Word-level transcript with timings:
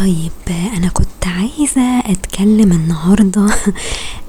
طيب 0.00 0.56
أنا 0.76 0.88
كنت 0.88 1.26
عايزة 1.26 1.98
أتكلم 1.98 2.72
النهاردة 2.72 3.46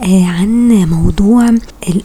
آه، 0.03 0.25
عن 0.25 0.69
موضوع 0.69 1.49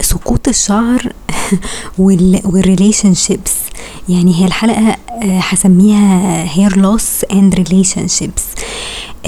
سقوط 0.01 0.49
الشعر 0.49 1.13
وال 1.99 2.41
وال 2.45 2.58
relationships. 2.58 3.51
يعني 4.09 4.35
هي 4.35 4.45
الحلقة 4.45 4.97
آه، 5.23 5.41
hair 6.47 6.73
loss 6.73 7.27
and 7.33 7.59
relationships. 7.59 8.63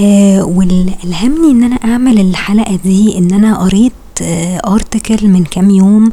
آه، 0.01 0.43
واللي 0.45 0.95
ألهمني 1.05 1.51
إن 1.51 1.65
أنا 1.65 1.77
أعمل 1.77 2.21
الحلقة 2.21 2.79
دي 2.85 3.19
إن 3.19 3.33
أنا 3.33 3.59
قريت 3.59 3.93
article 4.67 5.29
من 5.29 5.45
كام 5.45 5.71
يوم 5.71 6.11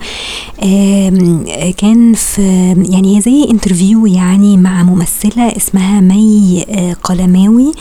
آه، 0.64 1.72
كان 1.78 2.14
في 2.14 2.42
يعني 2.90 3.18
هي 3.18 3.22
زي 3.22 3.44
interview 3.52 4.06
يعني 4.06 4.58
مع 4.58 4.84
ممثلة 4.84 5.48
اسمها 5.58 6.02
مي 6.02 6.66
آه، 6.70 6.94
قلماوي. 6.94 7.72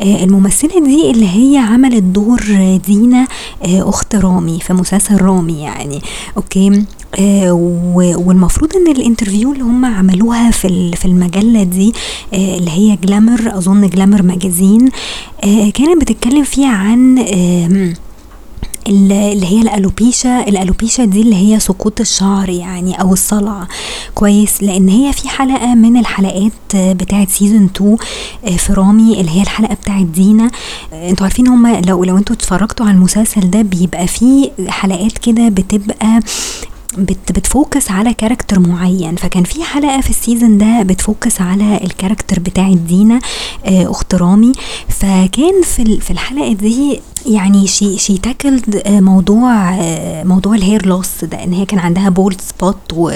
آه، 0.00 0.24
الممثلة 0.24 0.84
دي 0.84 1.10
اللي 1.10 1.28
هي 1.28 1.56
عملت 1.58 2.02
دور 2.02 2.40
دينا 2.86 3.26
آه، 3.64 3.88
أخت 3.88 4.14
رامي 4.14 4.58
في 4.60 4.72
مسلسل 4.72 5.20
رامي 5.22 5.60
يعني. 5.62 6.00
أوكي؟ 6.36 6.84
آه، 7.18 7.52
والمفروض 8.26 8.70
إن 8.76 8.92
ال 8.96 9.02
interview 9.02 9.52
اللي 9.52 9.64
هم 9.64 9.84
عملوها 9.84 10.50
في 10.50 10.92
في 10.96 11.04
المجلة 11.04 11.62
دي 11.62 11.92
آه، 12.34 12.56
اللي 12.58 12.70
هي 12.70 12.96
Glamour 13.04 13.58
أظن 13.58 13.88
Glamour 13.88 14.22
magazine 14.22 14.88
آه، 15.44 15.70
كانت 15.70 16.00
بتتكلم 16.00 16.44
فيها 16.44 16.68
عن 16.68 17.18
اللي 18.88 19.46
هي 19.46 19.62
ال 19.62 19.70
alopecia. 19.70 20.40
ال 20.48 20.54
alopecia 20.54 21.04
دي 21.04 21.20
اللي 21.22 21.36
هي 21.36 21.60
سقوط 21.60 22.00
الشعر 22.00 22.48
يعني 22.48 23.00
أو 23.00 23.12
الصلع. 23.12 23.66
كويس. 24.14 24.62
لأن 24.62 24.88
هي 24.88 25.12
في 25.12 25.28
حلقة 25.28 25.74
من 25.74 25.96
الحلقات 25.96 26.52
بتاعه 26.74 27.26
season 27.26 27.64
2 27.76 27.96
في 28.56 28.72
رامي 28.72 29.20
اللي 29.20 29.30
هي 29.30 29.42
الحلقة 29.42 29.74
بتاعه 29.74 30.02
دينا. 30.02 30.50
أنتوا 30.92 31.26
عارفين 31.26 31.48
هما 31.48 31.80
لو 31.80 32.04
لو 32.04 32.18
أنتوا 32.18 32.36
اتفرجتوا 32.36 32.86
على 32.86 32.94
المسلسل 32.94 33.50
ده 33.50 33.62
بيبقى 33.62 34.06
فيه 34.06 34.50
حلقات 34.68 35.18
كده 35.18 35.48
بتبقى 35.48 36.20
بت 36.96 37.32
بت 37.32 37.49
focus 37.49 37.90
على 37.90 38.14
character 38.14 38.58
معين. 38.58 39.16
فكان 39.16 39.44
في 39.44 39.64
حلقة 39.64 40.00
في 40.00 40.10
ال 40.10 40.17
season 40.17 40.58
ده 40.58 40.82
بت 40.82 40.99
focus 40.99 41.40
على 41.40 41.80
ال 41.84 41.90
character 41.90 42.40
بتاع 42.40 42.72
دينا 42.72 43.20
آه، 43.66 43.90
أخت 43.90 44.14
رامي. 44.14 44.52
فكان 44.88 45.62
في 45.62 46.00
في 46.00 46.10
الحلقة 46.10 46.52
دي 46.52 47.00
يعني 47.26 47.66
she 47.66 47.98
she 47.98 48.18
tackled 48.18 48.82
موضوع 48.86 49.74
آه، 49.74 50.24
موضوع 50.24 50.54
ال 50.54 50.86
hair 50.86 51.05
loss 51.05 51.24
ده 51.24 51.44
إن 51.44 51.52
هي 51.52 51.64
كان 51.66 51.78
عندها 51.78 52.08
bald 52.08 52.40
spot 52.40 53.12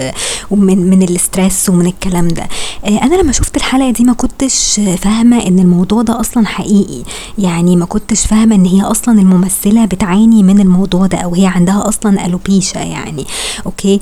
ومن 0.50 0.90
من 0.90 1.02
ال 1.02 1.12
stress 1.12 1.68
ومن 1.68 1.86
الكلام 1.86 2.28
ده. 2.28 2.48
آه، 2.84 3.02
أنا 3.02 3.14
لما 3.14 3.32
شفت 3.32 3.56
الحلقة 3.56 3.90
دي 3.90 4.04
ما 4.04 4.12
كنتش 4.12 4.80
فاهمة 4.98 5.46
إن 5.46 5.58
الموضوع 5.58 6.02
ده 6.02 6.20
أصلا 6.20 6.46
حقيقي. 6.46 7.02
يعني 7.38 7.76
ما 7.76 7.86
كنتش 7.86 8.26
فاهمة 8.26 8.54
إن 8.54 8.66
هي 8.66 8.82
أصلا 8.82 9.20
الممثلة 9.20 9.84
بتعاني 9.84 10.42
من 10.42 10.60
الموضوع 10.60 11.06
ده 11.06 11.18
أو 11.18 11.34
هي 11.34 11.46
عندها 11.46 11.88
أصلا 11.88 12.26
alopecia 12.26 12.78
يعني. 12.78 13.26
أوكي. 13.66 14.00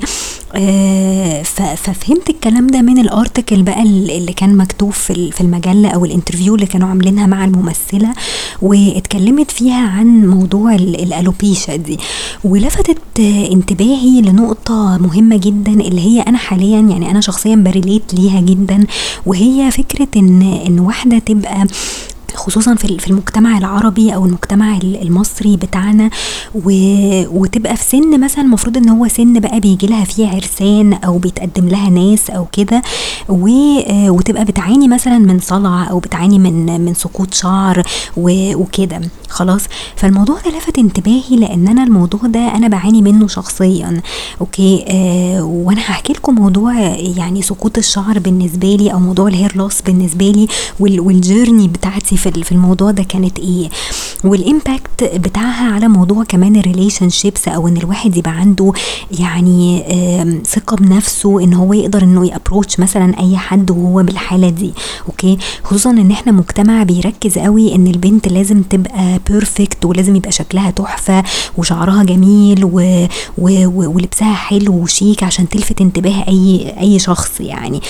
آه 0.55 1.43
ففهمت 1.75 2.29
الكلام 2.29 2.67
ده 2.67 2.81
من 2.81 2.97
ال 2.99 3.07
article 3.07 3.63
بقى 3.63 3.83
ال- 3.83 4.11
اللي 4.11 4.33
كان 4.33 4.57
مكتوب 4.57 4.91
في 4.91 5.31
في 5.31 5.41
المجلة 5.41 5.89
أو 5.89 6.05
ال 6.05 6.10
interview 6.10 6.55
اللي 6.55 6.65
كانوا 6.65 6.87
عاملينها 6.87 7.27
مع 7.27 7.45
الممثلة 7.45 8.13
واتكلمت 8.61 9.51
فيها 9.51 9.87
عن 9.87 10.27
موضوع 10.27 10.75
ال- 10.75 11.03
ال 11.03 11.11
alopecia 11.11 11.75
دي. 11.75 11.99
ولفتت 12.43 12.97
انتباهي 13.51 14.21
لنقطة 14.21 14.97
مهمة 14.97 15.37
جدا 15.37 15.71
اللي 15.71 16.01
هي 16.01 16.21
أنا 16.21 16.37
حاليا 16.37 16.79
يعني 16.79 17.11
أنا 17.11 17.21
شخصيا 17.21 17.55
بريليت 17.55 18.13
ليها 18.13 18.39
جدا 18.41 18.85
وهي 19.25 19.71
فكرة 19.71 20.07
ان 20.17 20.41
إن 20.67 20.79
واحدة 20.79 21.19
تبقى 21.19 21.67
خصوصا 22.35 22.75
في 22.75 23.07
المجتمع 23.07 23.57
العربي 23.57 24.15
أو 24.15 24.25
المجتمع 24.25 24.77
ال- 24.77 25.01
المصري 25.01 25.57
بتاعنا 25.57 26.09
و... 26.55 26.71
وتبقى 27.41 27.77
في 27.77 27.83
سن 27.83 28.19
مثلا 28.19 28.43
المفروض 28.43 28.77
إن 28.77 28.89
هو 28.89 29.07
سن 29.07 29.39
بقى 29.39 29.59
بيجي 29.59 29.87
لها 29.87 30.03
فيه 30.03 30.27
عرسان 30.27 30.93
أو 30.93 31.17
بيتقدم 31.17 31.67
لها 31.69 31.89
ناس 31.89 32.29
أو 32.29 32.45
كده 32.51 32.81
و... 33.29 33.49
وتبقى 34.09 34.45
بتعاني 34.45 34.87
مثلا 34.87 35.17
من 35.17 35.39
صلع 35.39 35.89
أو 35.89 35.99
بتعاني 35.99 36.39
من 36.39 36.81
من 36.81 36.93
سقوط 36.93 37.33
شعر 37.33 37.83
و... 38.17 38.55
وكده. 38.55 39.01
خلاص؟ 39.29 39.61
فالموضوع 39.95 40.35
ده 40.45 40.57
لفت 40.57 40.77
انتباهي 40.79 41.35
لأن 41.35 41.67
أنا 41.67 41.83
الموضوع 41.83 42.19
ده 42.25 42.39
أنا 42.55 42.67
بعاني 42.67 43.01
منه 43.01 43.27
شخصيا. 43.27 44.01
أوكي؟ 44.41 44.85
آه 44.87 45.43
وأنا 45.43 45.79
هحكي 45.81 46.13
لكم 46.13 46.35
موضوع 46.35 46.73
يعني 47.17 47.41
سقوط 47.41 47.77
الشعر 47.77 48.19
بالنسبة 48.19 48.75
لي 48.75 48.93
أو 48.93 48.99
موضوع 48.99 49.27
ال 49.27 49.51
hair 49.57 49.69
loss 49.69 49.81
بالنسبة 49.81 50.25
لي 50.31 50.47
وال... 50.79 50.99
وال 50.99 51.14
journey 51.14 51.67
بتاعتي 51.67 52.17
في 52.21 52.43
في 52.43 52.51
الموضوع 52.51 52.91
ده 52.91 53.03
كانت 53.03 53.39
إيه 53.39 53.69
وال 54.23 54.43
impact 54.43 55.03
بتاعها 55.03 55.71
على 55.73 55.87
موضوع 55.87 56.23
كمان 56.23 56.55
ال 56.55 57.09
relationships 57.09 57.47
أو 57.47 57.67
إن 57.67 57.77
الواحد 57.77 58.17
يبقى 58.17 58.31
عنده 58.31 58.73
يعني 59.19 59.83
ثقة 60.47 60.75
بنفسه 60.75 61.43
إن 61.43 61.53
هو 61.53 61.73
يقدر 61.73 62.03
إنه 62.03 62.27
ي 62.27 62.33
approach 62.33 62.79
مثلا 62.79 63.19
أي 63.19 63.37
حد 63.37 63.71
وهو 63.71 64.03
بالحالة 64.03 64.49
دي 64.49 64.73
أوكي 65.07 65.37
خصوصا 65.63 65.89
إن 65.91 66.11
إحنا 66.11 66.31
مجتمع 66.31 66.83
بيركز 66.83 67.37
قوي 67.37 67.75
إن 67.75 67.87
البنت 67.87 68.27
لازم 68.27 68.61
تبقى 68.61 69.19
perfect 69.29 69.85
ولازم 69.85 70.15
يبقى 70.15 70.31
شكلها 70.31 70.71
تحفة 70.71 71.23
وشعرها 71.57 72.03
جميل. 72.03 72.65
و... 72.65 73.07
و... 73.37 73.67
ولبسها 73.95 74.33
حلو 74.33 74.73
وشيك 74.73 75.23
عشان 75.23 75.49
تلفت 75.49 75.81
انتباه 75.81 76.23
اي 76.27 76.73
أي 76.79 76.99
شخص 76.99 77.41
يعني 77.41 77.81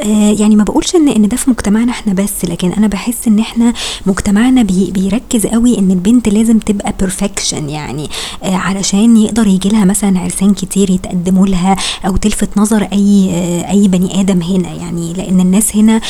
آه 0.00 0.30
يعني 0.38 0.56
ما 0.56 0.64
بقولش 0.64 0.94
إن 0.94 1.08
إن 1.08 1.28
ده 1.28 1.36
في 1.36 1.50
مجتمعنا 1.50 1.92
إحنا 1.92 2.12
بس 2.12 2.44
لكن 2.44 2.72
أنا 2.72 2.86
بحس 2.86 3.28
إن 3.28 3.38
إحنا 3.38 3.67
مجتمعنا 4.06 4.62
بي 4.62 4.90
بيركز 4.90 5.46
قوي 5.46 5.78
إن 5.78 5.90
البنت 5.90 6.28
لازم 6.28 6.58
تبقى 6.58 6.94
perfection 7.00 7.68
يعني 7.70 8.08
آه 8.42 8.54
علشان 8.56 9.16
يقدر 9.16 9.46
يجي 9.46 9.68
لها 9.68 9.84
مثلا 9.84 10.18
عرسان 10.20 10.54
كتير 10.54 10.90
يتقدموا 10.90 11.46
لها 11.46 11.76
أو 12.06 12.16
تلفت 12.16 12.48
نظر 12.58 12.82
أي 12.92 13.30
آه 13.32 13.70
أي 13.70 13.88
بني 13.88 14.20
آدم 14.20 14.42
هنا 14.42 14.72
يعني 14.74 15.12
لأن 15.12 15.40
الناس 15.40 15.76
هنا 15.76 16.00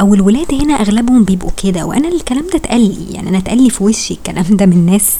أو 0.00 0.14
الولاد 0.14 0.54
هنا 0.54 0.74
أغلبهم 0.74 1.24
بيبقوا 1.24 1.50
كده. 1.62 1.84
وأنا 1.86 2.08
الكلام 2.08 2.44
ده 2.52 2.56
اتقال 2.58 2.96
يعني 3.10 3.28
أنا 3.28 3.38
اتقال 3.38 3.70
في 3.70 3.84
وشي 3.84 4.14
الكلام 4.14 4.44
ده 4.50 4.66
من 4.66 4.86
ناس 4.86 5.10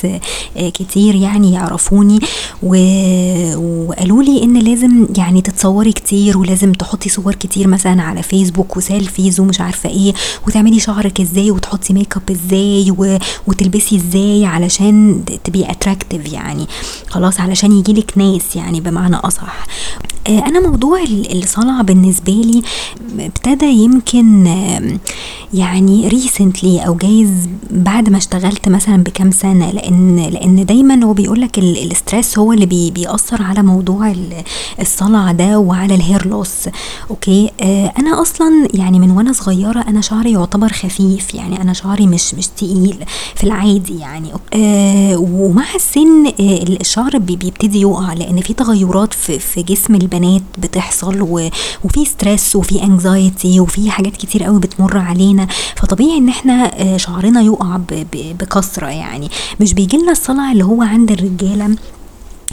آه، 0.56 0.68
كتير 0.68 1.14
يعني 1.14 1.52
يعرفوني. 1.52 2.18
و- 2.62 3.56
وقالوا 3.56 4.22
لي 4.22 4.42
إن 4.42 4.58
لازم 4.58 5.06
يعني 5.16 5.40
تتصوري 5.42 5.92
كتير 5.92 6.38
ولازم 6.38 6.72
تحطي 6.72 7.08
صور 7.08 7.34
كتير 7.34 7.68
مثلا 7.68 8.02
على 8.02 8.22
فيسبوك 8.22 8.76
و 8.76 8.84
selfies 8.84 9.40
ومش 9.40 9.60
عارفة 9.60 9.88
إيه 9.88 10.14
وتعملي 10.46 10.80
شعرك 10.80 11.20
إزاي 11.20 11.33
وتحطي 11.36 11.92
make 11.92 12.16
up 12.16 12.30
إزاي 12.30 13.18
وتلبسي 13.46 13.96
إزاي 13.96 14.46
علشان 14.46 15.24
تبقي 15.44 15.70
attractive 15.70 16.32
يعني. 16.32 16.66
خلاص 17.08 17.40
علشان 17.40 17.72
يجيلك 17.72 18.18
ناس 18.18 18.56
يعني 18.56 18.80
بمعنى 18.80 19.16
أصح. 19.16 19.66
أنا 20.28 20.60
موضوع 20.68 21.02
ال- 21.02 21.42
الصلع 21.42 21.80
بالنسبة 21.82 22.32
لي 22.32 22.62
ابتدى 23.18 23.66
يمكن 23.66 24.46
يعني 25.54 26.08
recently 26.08 26.86
أو 26.86 26.94
جايز 26.94 27.30
بعد 27.70 28.08
ما 28.08 28.16
اشتغلت 28.18 28.68
مثلا 28.68 28.96
بكام 29.02 29.30
سنة 29.30 29.70
لأن 29.70 30.16
لأن 30.16 30.66
دايما 30.66 31.04
هو 31.04 31.12
بيقول 31.12 31.40
لك 31.40 31.58
هو 32.38 32.52
اللي 32.52 32.66
بي 32.66 32.90
بيأثر 32.90 33.42
على 33.42 33.62
موضوع 33.62 34.10
ال- 34.10 34.42
الصلع 34.80 35.32
ده 35.32 35.58
وعلى 35.58 35.94
ال 35.94 36.26
hair 36.28 36.48
loss 36.48 36.68
أوكي؟ 37.10 37.50
آه 37.60 37.92
أنا 37.98 38.22
أصلا 38.22 38.68
يعني 38.74 38.98
من 38.98 39.10
وأنا 39.10 39.32
صغيرة 39.32 39.80
أنا 39.88 40.00
شعري 40.00 40.32
يعتبر 40.32 40.68
خفيف 40.72 41.34
يعني 41.34 41.60
أنا 41.62 41.72
شعري 41.72 42.06
مش 42.06 42.34
مش 42.34 42.46
تقيل 42.46 42.96
في 43.34 43.44
العادي 43.44 43.98
يعني. 43.98 44.28
آه 44.54 45.16
ومع 45.16 45.64
السن 45.74 46.26
آه 46.26 46.32
الشعر 46.80 47.18
بي- 47.18 47.36
بيبتدي 47.36 47.80
يقع 47.80 48.12
لأن 48.12 48.40
في 48.40 48.52
تغيرات 48.54 49.14
في, 49.14 49.38
جسم 49.62 49.94
البنات 50.14 50.42
بتحصل 50.58 51.20
وفي 51.84 52.04
stress 52.04 52.56
وفي 52.56 52.82
anxiety 52.82 53.60
وفي 53.60 53.90
حاجات 53.90 54.16
كتير 54.16 54.44
قوي 54.44 54.60
بتمر 54.60 54.98
علينا. 54.98 55.46
فطبيعي 55.76 56.18
إن 56.18 56.28
إحنا 56.28 56.80
آه، 56.82 56.96
شعرنا 56.96 57.40
يقع 57.42 57.76
ب- 57.76 58.06
ب- 58.12 58.38
بكثرة 58.38 58.86
يعني. 58.86 59.28
مش 59.60 59.74
بيجي 59.74 59.96
لنا 59.96 60.12
الصلع 60.12 60.52
اللي 60.52 60.64
هو 60.64 60.82
عند 60.82 61.10
الرجالة. 61.10 61.76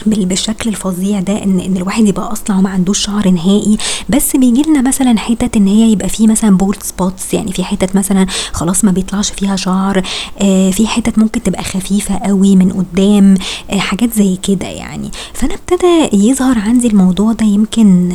بالشكل 0.08 0.70
الفظيع 0.70 1.20
ده 1.20 1.44
إن 1.44 1.60
إن 1.60 1.78
الواحد 1.78 2.08
يبقى 2.08 2.32
اصلع 2.32 2.58
وما 2.58 2.70
عندوش 2.70 3.00
شعر 3.06 3.30
نهائي 3.30 3.78
بس 4.10 4.36
بيجي 4.36 4.62
لنا 4.62 4.82
مثلا 4.82 5.20
حتت 5.20 5.58
إن 5.58 5.68
هي 5.68 5.92
يبقى 5.92 6.10
فيه 6.10 6.28
مثلا 6.28 6.58
bald 6.58 6.84
spots 6.84 7.34
يعني 7.34 7.52
في 7.54 7.64
حتت 7.64 7.96
مثلا 7.96 8.26
خلاص 8.54 8.86
ما 8.86 8.92
بيطلعش 8.92 9.32
فيها 9.32 9.56
شعر 9.56 10.02
آه 10.42 10.72
في 10.72 10.88
حتت 10.88 11.20
ممكن 11.20 11.44
تبقى 11.44 11.64
خفيفة 11.64 12.18
قوي 12.18 12.56
من 12.56 12.72
قدام 12.72 13.36
آه 13.72 13.78
حاجات 13.78 14.14
زي 14.14 14.36
كده 14.44 14.68
يعني. 14.68 15.12
فأنا 15.34 15.54
ابتدى 15.54 16.26
يظهر 16.28 16.60
عندي 16.60 16.88
الموضوع 16.88 17.34
ده 17.34 17.46
يمكن 17.46 18.12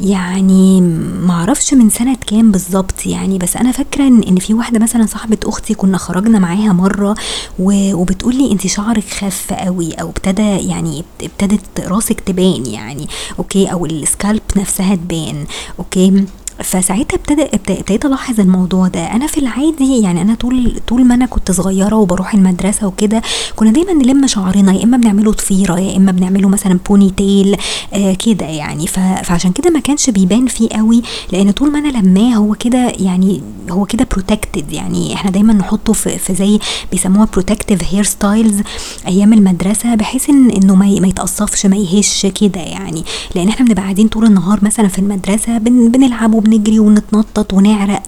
يعني 0.00 0.80
معرفش 1.22 1.74
من 1.74 1.90
سنة 1.90 2.16
كام 2.26 2.52
بالظبط 2.52 3.06
يعني. 3.06 3.38
بس 3.38 3.56
أنا 3.56 3.72
فاكرة 3.72 4.04
إن 4.06 4.36
في 4.36 4.54
واحدة 4.54 4.78
مثلا 4.78 5.06
صاحبة 5.06 5.38
أختي 5.44 5.74
كنا 5.74 5.98
خرجنا 5.98 6.38
معاها 6.38 6.72
مرة 6.72 7.14
وبتقول 7.58 8.36
لي 8.36 8.52
انت 8.52 8.66
شعرك 8.66 9.04
خف 9.08 9.52
قوي 9.52 9.92
أو 9.92 10.08
ابتدى 10.08 10.42
يعني 10.42 10.95
ابتدت 11.22 11.80
راسك 11.80 12.20
تبان 12.20 12.66
يعني 12.66 13.08
أوكي؟ 13.38 13.72
أو 13.72 13.86
السكالب 13.86 14.42
نفسها 14.56 14.94
تبان 14.94 15.46
أوكي؟ 15.78 16.24
فساعتها 16.62 17.16
ابتدى 17.16 17.42
ابتديت 17.42 18.04
ألاحظ 18.04 18.40
الموضوع 18.40 18.88
ده. 18.88 19.00
أنا 19.12 19.26
في 19.26 19.38
العادي 19.40 20.00
يعني 20.02 20.22
أنا 20.22 20.34
طول 20.34 20.80
طول 20.88 21.04
ما 21.04 21.14
أنا 21.14 21.26
كنت 21.26 21.50
صغيرة 21.50 21.96
وبروح 21.96 22.34
المدرسة 22.34 22.86
وكده 22.86 23.22
كنا 23.56 23.70
دايما 23.70 23.92
نلم 23.92 24.26
شعرنا 24.26 24.72
يا 24.72 24.84
إما 24.84 24.96
بنعمله 24.96 25.32
ضفيره 25.32 25.80
يا 25.80 25.96
إما 25.96 26.12
بنعمله 26.12 26.48
مثلا 26.48 26.78
ponytail 26.88 27.56
آه 27.94 28.14
كده 28.14 28.46
يعني. 28.46 28.86
فعشان 29.22 29.52
كده 29.52 29.70
ما 29.70 29.80
كانش 29.80 30.10
بيبان 30.10 30.46
فيه 30.46 30.68
قوي 30.68 31.02
لأن 31.32 31.50
طول 31.50 31.72
ما 31.72 31.78
أنا 31.78 31.88
لماه 31.98 32.34
هو 32.34 32.54
كده 32.54 32.92
يعني 32.98 33.42
هو 33.70 33.84
كده 33.84 34.06
protected 34.12 34.72
يعني. 34.72 35.14
إحنا 35.14 35.30
دايما 35.30 35.52
نحطه 35.52 35.92
في, 35.92 36.18
في 36.18 36.34
زي 36.34 36.58
بيسموها 36.92 37.28
protective 37.32 37.94
hair 37.94 38.02
styles 38.04 38.60
أيام 39.06 39.32
المدرسة 39.32 39.94
بحيث 39.94 40.30
ان 40.30 40.50
إنه 40.50 40.74
ما 40.74 40.86
يتقصفش 41.08 41.66
ما 41.66 41.76
يهيش 41.76 42.26
كده 42.26 42.60
يعني. 42.60 43.04
لأن 43.34 43.48
إحنا 43.48 43.66
بنبقى 43.66 43.82
قاعدين 43.82 44.08
طول 44.08 44.24
النهار 44.24 44.58
مثلا 44.62 44.88
في 44.88 44.98
المدرسة 44.98 45.58
بن 45.58 45.88
بنلعب 45.88 46.34
وبنجري 46.46 46.78
ونتنطط 46.78 47.52
ونعرق. 47.52 48.02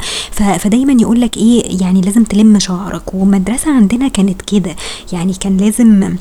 فدايما 0.59 0.97
يقول 1.03 1.21
لك 1.21 1.37
إيه 1.37 1.83
يعني 1.83 2.01
لازم 2.01 2.25
تلم 2.25 2.59
شعرك. 2.59 3.15
والمدرسة 3.15 3.71
عندنا 3.77 4.09
كانت 4.09 4.43
كده. 4.43 4.77
يعني 5.13 5.35
كان 5.35 5.57
لازم 5.57 6.17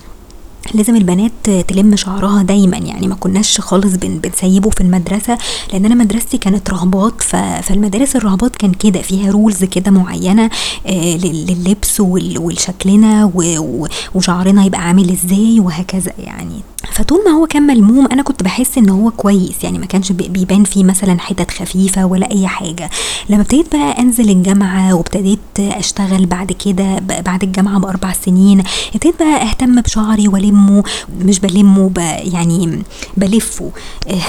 لازم 0.74 0.96
البنات 0.96 1.50
تلم 1.68 1.96
شعرها 1.96 2.44
دايما 2.44 2.78
يعني 2.78 3.08
ما 3.08 3.16
كناش 3.16 3.60
خالص 3.62 3.96
بن 3.96 4.18
بنسيبه 4.18 4.70
في 4.70 4.82
المدرسة 4.82 5.38
لأن 5.74 5.86
أنا 5.86 5.96
مدرستي 5.96 6.38
كانت 6.38 6.70
رهبات 6.70 7.22
فالمدارس 7.62 8.16
الرهبات 8.16 8.56
كان 8.56 8.72
كده 8.72 9.02
فيها 9.02 9.32
رولز 9.32 9.64
كده 9.64 9.92
معينة 9.92 10.50
آه 10.88 11.18
لللبس 11.18 12.00
والشكلنا 12.00 13.32
وشعرنا 14.16 14.66
يبقى 14.66 14.82
عامل 14.88 15.12
إزاي 15.12 15.60
وهكذا 15.60 16.12
يعني. 16.20 16.62
فطول 16.92 17.20
ما 17.26 17.32
هو 17.32 17.46
كان 17.48 17.64
ملموم 17.64 18.08
أنا 18.12 18.22
كنت 18.24 18.44
بحس 18.44 18.78
إن 18.78 18.90
هو 18.90 19.12
كويس 19.12 19.64
يعني 19.64 19.80
ما 19.80 19.86
كانش 19.86 20.12
بيبان 20.12 20.64
فيه 20.64 20.84
مثلا 20.84 21.20
حتت 21.20 21.52
خفيفة 21.52 22.06
ولا 22.06 22.32
أي 22.32 22.48
حاجة. 22.48 22.90
لما 23.30 23.42
ابتديت 23.42 23.76
بقى 23.76 24.00
أنزل 24.00 24.30
الجامعة 24.30 24.94
وابتديت 24.94 25.40
أشتغل 25.60 26.26
بعد 26.26 26.52
كده 26.52 27.00
بعد 27.26 27.44
الجامعة 27.44 27.80
بأربع 27.80 28.14
سنين 28.26 28.64
ابتديت 28.96 29.20
بقى 29.20 29.42
أهتم 29.50 29.82
بشعري 29.82 30.28
والمه 30.58 30.84
مش 31.22 31.40
بلمه 31.40 31.92
يعني 32.34 32.84
بلفه. 33.18 33.72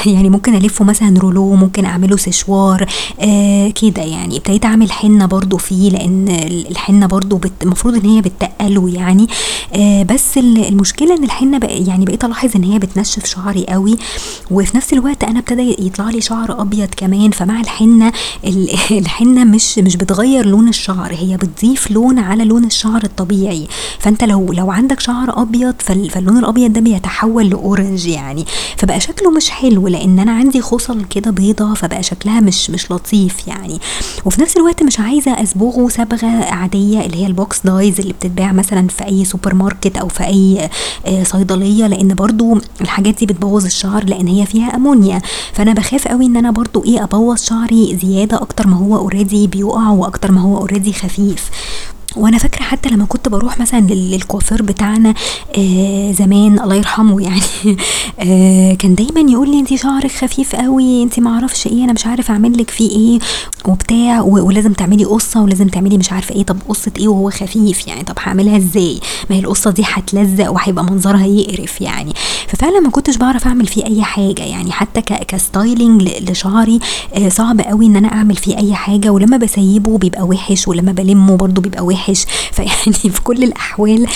يعني 0.07 0.31
ممكن 0.31 0.55
ألفه 0.55 0.85
مثلا 0.85 1.19
رولو 1.19 1.55
ممكن 1.55 1.85
أعمله 1.85 2.17
سشوار 2.17 2.87
آه 3.21 3.69
كده 3.71 4.03
يعني. 4.03 4.37
ابتديت 4.37 4.65
أعمل 4.65 4.93
حنة 4.93 5.27
برضو 5.27 5.57
فيه 5.57 5.91
لأن 5.91 6.29
الحنة 6.71 7.07
برضو 7.07 7.41
المفروض 7.63 7.95
إن 7.95 8.11
هي 8.11 8.21
بتقله 8.21 8.89
يعني. 8.91 9.27
آه 9.75 10.03
بس 10.03 10.39
المشكلة 10.39 11.17
إن 11.17 11.25
الحنة 11.25 11.59
بقى 11.59 11.85
يعني 11.85 12.05
بقيت 12.05 12.25
ألاحظ 12.25 12.51
إن 12.57 12.65
هي 12.65 12.79
بتنشف 12.79 13.27
شعري 13.27 13.67
قوي. 13.69 13.97
وفي 14.51 14.77
نفس 14.77 14.93
الوقت 14.93 15.25
أنا 15.25 15.39
ابتدى 15.39 15.77
يطلع 15.79 16.11
لي 16.11 16.21
شعر 16.21 16.61
أبيض 16.63 16.89
كمان. 16.97 17.31
فمع 17.31 17.61
الحنة 17.61 18.13
الحنة 18.91 19.45
مش 19.45 19.79
مش 19.79 19.97
بتغير 19.97 20.47
لون 20.47 20.69
الشعر 20.69 21.15
هي 21.15 21.37
بتضيف 21.37 21.91
لون 21.91 22.19
على 22.19 22.45
لون 22.45 22.65
الشعر 22.65 23.05
الطبيعي. 23.05 23.69
فأنت 23.99 24.25
لو 24.25 24.53
لو 24.53 24.71
عندك 24.71 25.01
شعر 25.01 25.43
أبيض 25.43 25.75
فاللون 26.19 26.39
الأبيض 26.39 26.73
ده 26.73 26.81
بيتحول 26.81 27.51
لأورنج 27.51 28.07
يعني. 28.07 28.45
فبقى 28.77 29.01
شكله 29.01 29.31
مش 29.31 29.51
حلو 29.51 29.89
لأن 29.89 30.19
أنا 30.19 30.33
عندي 30.33 30.61
خصل 30.61 31.05
كده 31.05 31.31
بيضة 31.31 31.75
فبقى 31.75 32.03
شكلها 32.03 32.41
مش 32.41 32.71
مش 32.71 32.91
لطيف 32.93 33.49
يعني. 33.49 33.81
وفي 34.25 34.43
نفس 34.43 34.57
الوقت 34.57 34.83
مش 34.83 35.01
عايزة 35.01 35.43
اصبغه 35.43 35.89
صبغه 35.89 36.27
عادية 36.45 37.01
اللي 37.01 37.17
هي 37.17 37.27
ال 37.27 37.35
box 37.35 37.61
dyes 37.65 38.01
اللي 38.01 38.13
بتتباع 38.13 38.53
مثلا 38.53 38.89
في 38.89 39.05
أي 39.05 39.25
سوبر 39.25 39.55
ماركت 39.55 39.97
أو 39.97 40.09
في 40.09 40.25
أي 40.25 40.69
آه، 41.07 41.23
صيدلية 41.23 41.87
لأن 41.87 42.15
برضو 42.15 42.59
الحاجات 42.81 43.15
دي 43.19 43.27
بتبوظ 43.27 43.65
الشعر 43.65 44.05
لأن 44.05 44.27
هي 44.27 44.47
فيها 44.47 44.77
أمونيا. 44.77 45.23
فأنا 45.53 45.73
بخاف 45.73 46.09
قوي 46.09 46.27
إن 46.27 46.37
أنا 46.37 46.51
برضو 46.51 46.85
إيه 46.85 47.05
أبوظ 47.05 47.39
شعري 47.43 47.99
زيادة 48.03 48.43
أكتر 48.43 48.67
ما 48.67 48.77
هو 48.77 48.97
already 48.97 49.47
بيقع 49.47 49.91
وأكتر 49.91 50.33
ما 50.33 50.41
هو 50.41 50.57
already 50.59 50.93
خفيف. 50.93 51.51
وأنا 52.19 52.39
فاكرة 52.39 52.63
حتى 52.63 52.89
لما 52.89 53.05
كنت 53.05 53.29
بروح 53.29 53.59
مثلا 53.61 53.81
للكوافير 53.81 54.63
بتاعنا 54.63 55.15
آه 55.59 56.13
زمان 56.13 56.61
الله 56.61 56.75
يرحمه 56.75 57.23
يعني 57.23 57.41
آه 58.21 58.75
كان 58.75 58.95
دايما 58.95 59.31
يقول 59.31 59.51
لي 59.51 59.59
انت 59.61 59.75
شعرك 59.75 60.11
خفيف 60.11 60.57
قوي 60.57 61.03
انت 61.03 61.21
ما 61.21 61.31
أعرفش 61.31 61.67
إيه 61.67 61.85
أنا 61.85 61.93
مش 61.93 62.07
عارف 62.07 62.31
أعمل 62.31 62.59
لك 62.59 62.71
فيه 62.71 62.91
إيه 62.91 63.19
وبتاع 63.65 64.21
ولازم 64.21 64.73
تعملي 64.73 65.05
قصة 65.05 65.43
ولازم 65.43 65.69
تعملي 65.69 65.99
مش 65.99 66.13
عارفة 66.13 66.35
إيه 66.35 66.43
طب 66.43 66.57
قصة 66.69 66.93
إيه 66.99 67.09
وهو 67.09 67.31
خفيف 67.31 67.89
يعني 67.89 68.05
طب 68.05 68.15
هعملها 68.19 68.57
إزاي؟ 68.57 69.01
ما 69.31 69.37
هي 69.37 69.41
القصة 69.41 69.71
دي 69.71 69.83
هتلزق 69.87 70.51
وهيبقى 70.53 70.85
منظرها 70.85 71.27
يقرف 71.27 71.81
يعني. 71.81 72.13
ففعلا 72.49 72.81
ما 72.81 72.91
كنتش 72.91 73.17
بعرف 73.17 73.47
أعمل 73.47 73.67
فيه 73.67 73.87
أي 73.87 74.03
حاجة 74.03 74.43
يعني 74.43 74.73
حتى 74.73 75.01
كستايلينج 75.01 76.03
لشعري 76.03 76.79
آه 77.15 77.29
صعب 77.29 77.61
قوي 77.61 77.87
إن 77.87 77.97
أنا 77.97 78.09
أعمل 78.09 78.37
فيه 78.37 78.57
أي 78.59 78.75
حاجة 78.75 79.11
ولما 79.11 79.37
بسيبه 79.37 79.99
بيبقى 79.99 80.23
وحش 80.23 80.69
ولما 80.69 80.93
بلمه 80.93 81.37
برضه 81.37 81.63
بيبقى 81.63 81.85
وحش. 81.85 82.08
فيعني 82.55 82.93
في 82.93 83.21
كل 83.25 83.43
الأحوال 83.45 84.07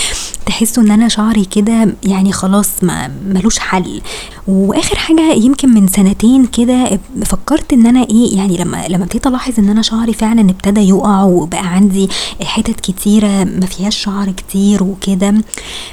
تحسوا 0.47 0.83
إن 0.83 0.91
أنا 0.91 1.09
شعري 1.09 1.45
كده 1.45 1.95
يعني 2.05 2.33
خلاص 2.33 2.69
ما 2.83 3.11
ملوش 3.27 3.59
حل. 3.59 4.01
وآخر 4.49 4.97
حاجة 4.97 5.33
يمكن 5.33 5.75
من 5.75 5.89
سنتين 5.89 6.47
كده 6.47 7.01
فكرت 7.25 7.73
إن 7.73 7.87
أنا 7.87 8.03
إيه 8.11 8.37
يعني 8.37 8.57
لما 8.57 8.87
لما 8.89 9.05
ابتديت 9.05 9.27
ألاحظ 9.27 9.53
إن 9.59 9.69
أنا 9.69 9.83
شعري 9.83 10.13
فعلا 10.13 10.41
ابتدى 10.51 10.81
يقع 10.81 11.23
وبقى 11.23 11.67
عندي 11.67 12.09
حتت 12.43 12.81
كتيرة 12.81 13.45
ما 13.45 13.67
فيهاش 13.67 13.97
شعر 13.97 14.31
كتير 14.31 14.83
وكده. 14.83 15.35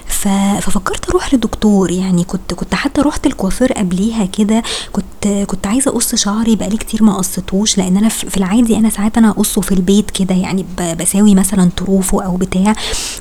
ففكرت 0.07 1.09
أروح 1.09 1.33
لدكتور. 1.33 1.91
يعني 1.91 2.23
كنت 2.23 2.53
كنت 2.53 2.75
حتى 2.75 3.01
رحت 3.01 3.25
الكوافير 3.27 3.73
قبليها 3.73 4.25
كده. 4.25 4.63
كنت 4.93 5.27
كنت 5.47 5.67
عايزة 5.67 5.91
أقص 5.91 6.15
شعري 6.15 6.55
بقالي 6.55 6.77
كتير 6.77 7.03
ما 7.03 7.17
قصتوش 7.17 7.77
لأن 7.77 7.97
أنا 7.97 8.09
في 8.09 8.37
العادي 8.37 8.77
أنا 8.77 8.89
ساعات 8.89 9.17
أنا 9.17 9.29
أقصه 9.29 9.61
في 9.61 9.71
البيت 9.71 10.11
كده. 10.11 10.35
يعني 10.35 10.65
بساوي 10.99 11.35
مثلا 11.35 11.69
طروفه 11.79 12.25
أو 12.25 12.35
بتاع. 12.37 12.73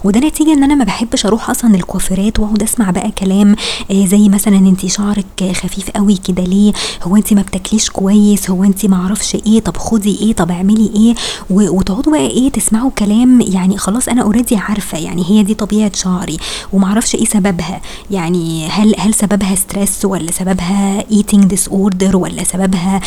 وده 0.05 0.21
نتيجة 0.21 0.53
إن 0.53 0.63
أنا 0.65 0.75
ما 0.75 0.85
بحبش 0.85 1.27
أروح 1.27 1.51
أصلا 1.51 1.75
الكوافيرات 1.75 2.39
وأقعد 2.41 2.63
أسمع 2.63 2.91
بقى 2.91 3.11
كلام 3.11 3.57
آه، 3.91 4.05
زي 4.07 4.29
مثلا 4.29 4.57
انت 4.57 4.87
شعرك 4.87 5.53
خفيف 5.53 5.91
قوي 5.91 6.17
كده 6.17 6.43
ليه؟ 6.45 6.73
هو 7.03 7.17
انت 7.17 7.33
ما 7.33 7.43
بتاكليش 7.43 7.91
كويس؟ 7.91 8.51
هو 8.51 8.65
انت 8.65 8.87
ما 8.87 8.97
أعرفش 8.97 9.35
إيه؟ 9.35 9.61
طب 9.61 9.77
خدي 9.77 10.19
إيه؟ 10.23 10.33
طب 10.33 10.51
اعملي 10.51 10.91
إيه؟ 10.97 11.15
وتقعدوا 11.51 12.13
بقى 12.13 12.27
إيه؟ 12.27 12.49
تسمعوا 12.51 12.91
كلام 12.99 13.41
يعني 13.41 13.79
خلاص 13.79 14.09
أنا 14.09 14.23
already 14.23 14.57
عارفة 14.57 14.99
يعني 14.99 15.25
هي 15.31 15.43
دي 15.43 15.55
طبيعة 15.55 15.93
شعري 15.95 16.37
ومعرفش 16.73 17.15
إيه 17.15 17.25
سببها. 17.25 17.81
يعني 18.11 18.69
هل 18.69 18.95
هل 18.99 19.15
سببها 19.15 19.55
stress 19.55 20.05
ولا 20.05 20.33
سببها 20.33 21.05
eating 21.13 21.45
disorder 21.45 22.17
ولا 22.17 22.45
سببها 22.45 23.01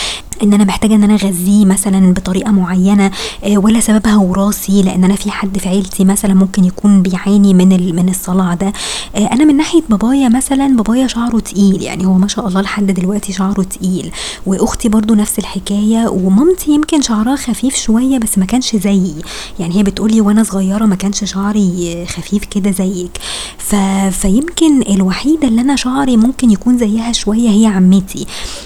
إن 0.43 0.53
أنا 0.53 0.63
محتاجة 0.63 0.95
إن 0.95 1.03
أنا 1.03 1.13
أغذيه 1.13 1.65
مثلا 1.65 2.13
بطريقة 2.13 2.51
معينة 2.51 3.11
آه، 3.43 3.57
ولا 3.57 3.79
سببها 3.79 4.17
وراثي 4.17 4.81
لأن 4.81 5.03
أنا 5.03 5.15
في 5.15 5.31
حد 5.41 5.57
في 5.57 5.69
عيلتي 5.69 6.05
مثلا 6.05 6.33
ممكن 6.33 6.65
يكون 6.65 7.01
بيعاني 7.01 7.53
من 7.53 7.95
من 7.95 8.09
الصلع 8.09 8.53
ده. 8.53 8.73
آه، 9.15 9.33
أنا 9.33 9.45
من 9.45 9.57
ناحية 9.57 9.81
بابايا 9.89 10.29
مثلا 10.29 10.75
بابايا 10.75 11.07
شعره 11.07 11.39
تقيل 11.39 11.81
يعني 11.81 12.05
هو 12.05 12.13
ما 12.13 12.27
شاء 12.27 12.47
الله 12.47 12.61
لحد 12.61 12.85
دلوقتي 12.91 13.33
شعره 13.33 13.61
تقيل. 13.61 14.11
وأختي 14.45 14.89
برضو 14.89 15.15
نفس 15.15 15.39
الحكاية 15.39 16.07
ومامتي 16.07 16.71
يمكن 16.71 17.01
شعرها 17.01 17.35
خفيف 17.35 17.75
شوية 17.75 18.17
بس 18.17 18.37
ما 18.37 18.45
كانش 18.45 18.75
زيي. 18.75 19.15
يعني 19.59 19.75
هي 19.75 19.83
بتقولي 19.83 20.21
وأنا 20.21 20.43
صغيرة 20.43 20.85
ما 20.85 20.95
كانش 20.95 21.23
شعري 21.23 22.05
خفيف 22.09 22.45
كده 22.45 22.71
زيك. 22.71 23.11
ف... 23.57 23.75
فيمكن 24.11 24.81
الوحيدة 24.81 25.47
اللي 25.47 25.61
أنا 25.61 25.75
شعري 25.75 26.17
ممكن 26.17 26.51
يكون 26.51 26.77
زيها 26.77 27.11
شوية 27.11 27.49
هي 27.49 27.65
عمتي. 27.65 28.25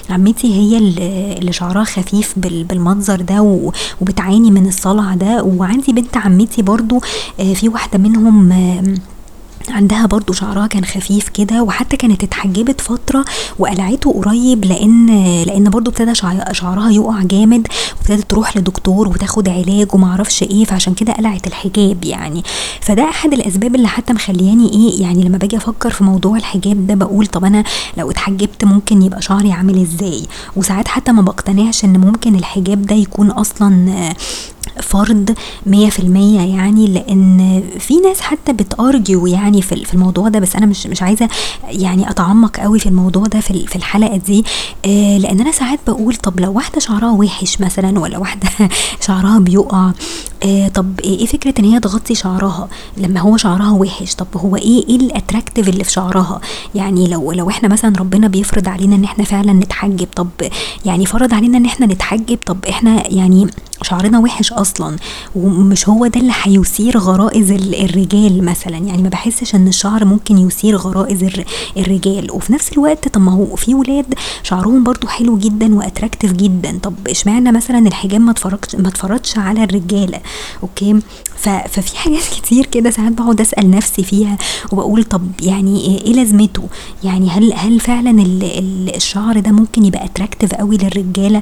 عمتي 0.09 0.53
هي 0.53 0.77
اللي 1.37 1.53
شعرها 1.53 1.83
خفيف 1.83 2.33
بالمنظر 2.37 3.21
ده 3.21 3.71
وبتعاني 4.01 4.51
من 4.51 4.67
الصلع 4.67 5.13
ده. 5.13 5.43
وعندي 5.43 5.93
بنت 5.93 6.17
عمتي 6.17 6.64
برضو 6.65 7.01
آه، 7.39 7.53
في 7.53 7.69
واحدة 7.69 7.97
منهم 7.99 8.51
عندها 9.69 10.05
برضو 10.05 10.33
شعرها 10.33 10.67
كان 10.67 10.85
خفيف 10.85 11.29
كده 11.29 11.63
وحتى 11.63 11.97
كانت 11.97 12.23
اتحجبت 12.23 12.81
فترة 12.81 13.25
وقلعته 13.59 14.11
قريب 14.23 14.65
لأن 14.65 15.05
لأن 15.47 15.69
برضو 15.69 15.91
ابتدى 15.91 16.15
شعرها 16.51 16.89
يقع 16.91 17.21
جامد 17.21 17.67
وابتدت 17.97 18.29
تروح 18.29 18.57
لدكتور 18.57 19.07
وتاخد 19.07 19.49
علاج 19.49 19.95
ومعرفش 19.95 20.43
إيه 20.43 20.65
فعشان 20.65 20.93
كده 20.93 21.13
قلعت 21.13 21.47
الحجاب 21.47 22.05
يعني. 22.05 22.43
فده 22.81 23.03
أحد 23.09 23.33
الأسباب 23.33 23.75
اللي 23.75 23.87
حتى 23.87 24.13
مخلياني 24.13 24.69
إيه 24.73 25.01
يعني 25.01 25.23
لما 25.23 25.37
باجي 25.37 25.57
أفكر 25.57 25.89
في 25.89 26.03
موضوع 26.03 26.37
الحجاب 26.37 26.87
ده 26.87 26.95
بقول 26.95 27.27
طب 27.27 27.45
أنا 27.45 27.63
لو 27.97 28.11
اتحجبت 28.11 28.65
ممكن 28.65 29.01
يبقى 29.01 29.21
شعري 29.21 29.51
عامل 29.51 29.81
إزاي؟ 29.81 30.23
وساعات 30.55 30.87
حتى 30.87 31.11
ما 31.11 31.21
بقتنعش 31.21 31.85
إن 31.85 31.97
ممكن 31.99 32.35
الحجاب 32.35 32.81
ده 32.85 32.95
يكون 32.95 33.31
أصلا 33.31 34.13
فرض 34.81 35.35
مية 35.65 35.89
في 35.89 35.99
المية 35.99 36.55
يعني 36.55 36.87
لأن 36.87 37.63
في 37.79 37.97
ناس 37.97 38.21
حتى 38.21 38.53
بتأرجيو 38.53 39.27
يعني 39.27 39.61
في 39.61 39.93
الموضوع 39.93 40.27
ده. 40.27 40.39
بس 40.39 40.55
أنا 40.55 40.65
مش 40.65 40.87
مش 40.87 41.01
عايزة 41.01 41.29
يعني 41.69 42.09
أتعمق 42.09 42.57
قوي 42.59 42.79
في 42.79 42.85
الموضوع 42.89 43.23
ده 43.23 43.39
في 43.39 43.75
الحلقة 43.75 44.17
دي 44.17 44.45
آه 44.85 45.17
لأن 45.17 45.41
أنا 45.41 45.51
ساعات 45.51 45.79
بقول 45.87 46.15
طب 46.15 46.39
لو 46.39 46.51
واحدة 46.53 46.79
شعرها 46.79 47.11
وحش 47.11 47.61
مثلا 47.61 47.99
ولا 47.99 48.17
واحدة 48.17 48.49
شعرها 49.07 49.39
بيقع 49.39 49.91
آه 50.45 50.67
طب 50.67 50.99
إيه 50.99 51.25
فكرة 51.25 51.53
إن 51.59 51.65
هي 51.65 51.79
تغطي 51.79 52.15
شعرها 52.15 52.67
لما 52.97 53.19
هو 53.19 53.37
شعرها 53.37 53.71
وحش؟ 53.71 54.15
طب 54.15 54.27
هو 54.37 54.55
إيه 54.55 54.87
إيه 54.89 54.95
الاتراكتيف 54.95 55.69
اللي 55.69 55.83
في 55.83 55.91
شعرها؟ 55.91 56.41
يعني 56.75 57.07
لو 57.07 57.31
لو 57.31 57.49
إحنا 57.49 57.69
مثلا 57.69 57.93
ربنا 57.99 58.27
بيفرض 58.27 58.67
علينا 58.69 58.95
إن 58.95 59.03
إحنا 59.03 59.23
فعلا 59.23 59.53
نتحجب 59.53 60.07
طب 60.15 60.29
يعني 60.85 61.05
فرض 61.05 61.33
علينا 61.33 61.57
إن 61.57 61.65
إحنا 61.65 61.85
نتحجب 61.85 62.39
طب 62.45 62.57
إحنا 62.69 63.13
يعني 63.13 63.47
شعرنا 63.81 64.19
وحش 64.19 64.53
أصلا 64.65 64.95
ومش 65.35 65.89
هو 65.89 66.07
ده 66.07 66.19
اللي 66.19 66.33
هيثير 66.43 66.97
غرائز 66.97 67.51
الرجال 67.51 68.45
مثلا. 68.45 68.77
يعني 68.77 69.03
ما 69.03 69.09
بحسش 69.09 69.55
إن 69.55 69.67
الشعر 69.67 70.05
ممكن 70.05 70.37
يثير 70.37 70.75
غرائز 70.75 71.25
الرجال. 71.77 72.31
وفي 72.31 72.53
نفس 72.53 72.71
الوقت 72.73 73.07
طب 73.07 73.21
ما 73.21 73.31
هو 73.31 73.55
في 73.55 73.73
ولاد 73.75 74.13
شعرهم 74.43 74.83
برضو 74.83 75.07
حلو 75.07 75.37
جدا 75.37 75.75
و 75.75 75.80
attractive 75.80 76.31
جدا. 76.31 76.79
طب 76.83 76.93
اشمعنى 77.09 77.51
مثلا 77.51 77.87
الحجاب 77.87 78.21
ما 78.21 78.31
اتفرضش 78.31 78.75
ما 78.75 78.87
اتفرضش 78.87 79.37
على 79.37 79.63
الرجالة؟ 79.63 80.19
okay؟ 80.63 80.99
ففي 81.69 81.97
حاجات 81.97 82.23
كتير 82.35 82.65
كده 82.65 82.89
ساعات 82.89 83.11
بقعد 83.11 83.41
أسأل 83.41 83.71
نفسي 83.71 84.03
فيها 84.03 84.37
وبقول 84.71 85.03
طب 85.03 85.31
يعني 85.41 85.81
إيه 85.81 86.13
لازمته؟ 86.13 86.63
يعني 87.03 87.29
هل 87.29 87.53
هل 87.53 87.79
فعلا 87.79 88.23
الشعر 88.95 89.39
ده 89.39 89.51
ممكن 89.51 89.85
يبقى 89.85 90.05
attractive 90.05 90.53
قوي 90.53 90.77
للرجالة؟ 90.77 91.41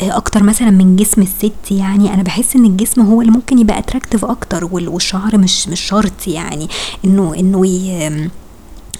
أكتر 0.00 0.42
مثلا 0.42 0.70
من 0.70 0.96
جسم 0.96 1.22
الست 1.22 1.70
يعني. 1.70 2.14
أنا 2.14 2.22
بحس 2.22 2.56
إن 2.56 2.63
الجسم 2.64 3.00
هو 3.02 3.20
اللي 3.20 3.32
ممكن 3.32 3.58
يبقى 3.58 3.78
attractive 3.78 4.24
أكتر 4.24 4.64
والشعر 4.64 5.38
مش 5.38 5.68
مش 5.68 5.80
شرط 5.80 6.26
يعني 6.28 6.68
انه 7.04 7.34
إنه 7.34 7.64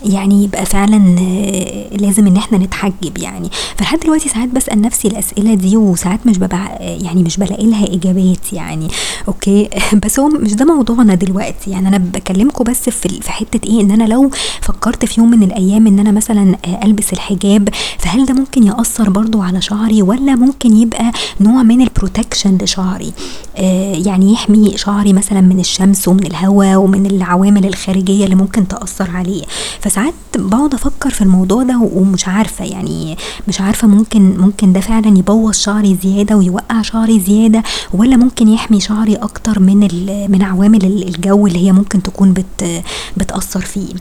يعني 0.05 0.45
يبقى 0.45 0.67
فعلا 0.67 1.17
آه، 1.21 1.97
لازم 1.97 2.27
إن 2.27 2.37
إحنا 2.37 2.59
نتحجب 2.59 3.19
يعني. 3.19 3.51
فلحد 3.77 4.01
دلوقتي 4.01 4.29
ساعات 4.29 4.49
بسأل 4.49 4.81
نفسي 4.81 5.09
الأسئلة 5.09 5.55
دي 5.55 5.77
وساعات 5.77 6.27
مش 6.27 6.39
ببقى 6.39 6.77
يعني 6.81 7.23
مش 7.23 7.37
بلاقي 7.37 7.67
لها 7.67 7.95
إجابات 7.95 8.53
يعني. 8.53 8.89
okay؟ 9.29 9.69
بس 10.05 10.21
هو 10.21 10.29
مش 10.29 10.55
ده 10.55 10.65
موضوعنا 10.65 11.15
دلوقتي. 11.15 11.71
يعني 11.71 11.89
أنا 11.89 11.99
بكلمكم 11.99 12.65
بس 12.65 12.89
في 12.91 13.09
في 13.09 13.33
حتة 13.33 13.69
إيه؟ 13.69 13.81
إن 13.81 13.91
أنا 13.91 14.05
لو 14.05 14.31
فكرت 14.61 15.05
في 15.05 15.21
يوم 15.21 15.31
من 15.31 15.43
الأيام 15.43 15.87
إن 15.87 15.99
أنا 15.99 16.11
مثلا 16.11 16.57
آه، 16.65 16.85
ألبس 16.85 17.13
الحجاب 17.13 17.69
فهل 17.99 18.27
ده 18.27 18.35
ممكن 18.35 18.63
يأثر 18.67 19.11
برضو 19.11 19.43
على 19.43 19.61
شعري؟ 19.61 20.03
ولا 20.03 20.35
ممكن 20.35 20.77
يبقى 20.77 21.13
نوع 21.41 21.63
من 21.63 21.81
ال 21.81 21.88
protection 21.88 22.59
لشعري؟ 22.63 23.13
آه 23.57 23.95
يعني 24.07 24.33
يحمي 24.33 24.77
شعري 24.77 25.13
مثلا 25.13 25.41
من 25.41 25.61
الشمس 25.61 26.09
ومن 26.09 26.27
الهواء 26.27 26.77
ومن 26.77 27.07
العوامل 27.07 27.67
الخارجية 27.67 28.25
اللي 28.25 28.35
ممكن 28.37 28.69
تأثر 28.69 29.11
عليه. 29.11 29.43
فساعات 29.95 30.15
بقعد 30.37 30.75
أفكر 30.75 31.11
في 31.11 31.23
الموضوع 31.23 31.63
ده 31.63 31.79
ومش 31.93 32.29
عارفة 32.29 32.65
يعني 32.65 33.17
مش 33.49 33.61
عارفة 33.61 33.89
ممكن 33.89 34.37
ممكن 34.39 34.73
ده 34.73 34.81
فعلا 34.81 35.19
يبوظ 35.19 35.55
شعري 35.55 35.99
زيادة 36.03 36.37
ويوقع 36.37 36.83
شعري 36.83 37.21
زيادة 37.21 37.63
ولا 37.93 38.17
ممكن 38.17 38.49
يحمي 38.49 38.81
شعري 38.81 39.15
أكتر 39.17 39.61
من 39.61 39.79
من 40.31 40.43
عوامل 40.43 40.85
الجو 40.85 41.47
اللي 41.47 41.67
هي 41.67 41.73
ممكن 41.73 42.03
تكون 42.03 42.33
بت 42.33 42.83
بتأثر 43.17 43.61
فيه. 43.61 43.95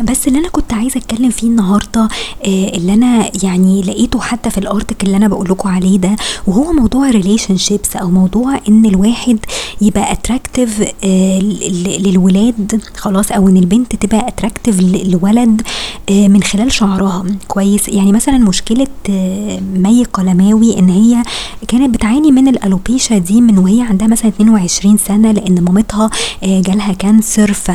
بس 0.00 0.28
اللي 0.28 0.38
أنا 0.38 0.48
كنت 0.48 0.72
عايزة 0.72 0.98
أتكلم 1.00 1.30
فيه 1.30 1.46
النهارده 1.46 2.00
آه 2.44 2.68
اللي 2.76 2.94
أنا 2.94 3.30
يعني 3.44 3.82
لقيته 3.82 4.20
حتى 4.20 4.50
في 4.50 4.58
الارتكل 4.58 5.06
اللي 5.06 5.16
أنا 5.16 5.28
بقول 5.28 5.48
لكم 5.50 5.68
عليه 5.68 5.98
ده 5.98 6.16
وهو 6.46 6.72
موضوع 6.72 7.08
ال 7.08 7.56
relationships 7.56 7.96
أو 7.96 8.10
موضوع 8.10 8.60
إن 8.68 8.86
الواحد 8.86 9.38
يبقى 9.80 10.12
attractive 10.12 10.82
آه 11.04 11.38
للولاد 11.98 12.82
خلاص 12.96 13.32
أو 13.32 13.48
إن 13.48 13.56
البنت 13.56 13.96
تبقى 13.96 14.28
attractive 14.28 14.80
لولد 14.80 15.62
آه 16.10 16.28
من 16.28 16.42
خلال 16.42 16.72
شعرها. 16.72 17.24
كويس. 17.48 17.88
يعني 17.88 18.12
مثلا 18.12 18.38
مشكلة 18.38 18.86
مي 19.76 20.04
قلماوي 20.12 20.78
إن 20.78 20.88
هي 20.88 21.22
كانت 21.68 21.94
بتعاني 21.94 22.32
من 22.32 22.48
ال 22.48 22.56
alopecia 22.56 23.18
دي 23.18 23.40
من 23.40 23.58
وهي 23.58 23.82
عندها 23.82 24.08
مثلا 24.08 24.28
22 24.28 24.96
سنة 24.96 25.32
لأن 25.32 25.64
مامتها 25.64 26.10
جالها 26.42 26.92
cancer 26.92 27.52
ف 27.52 27.70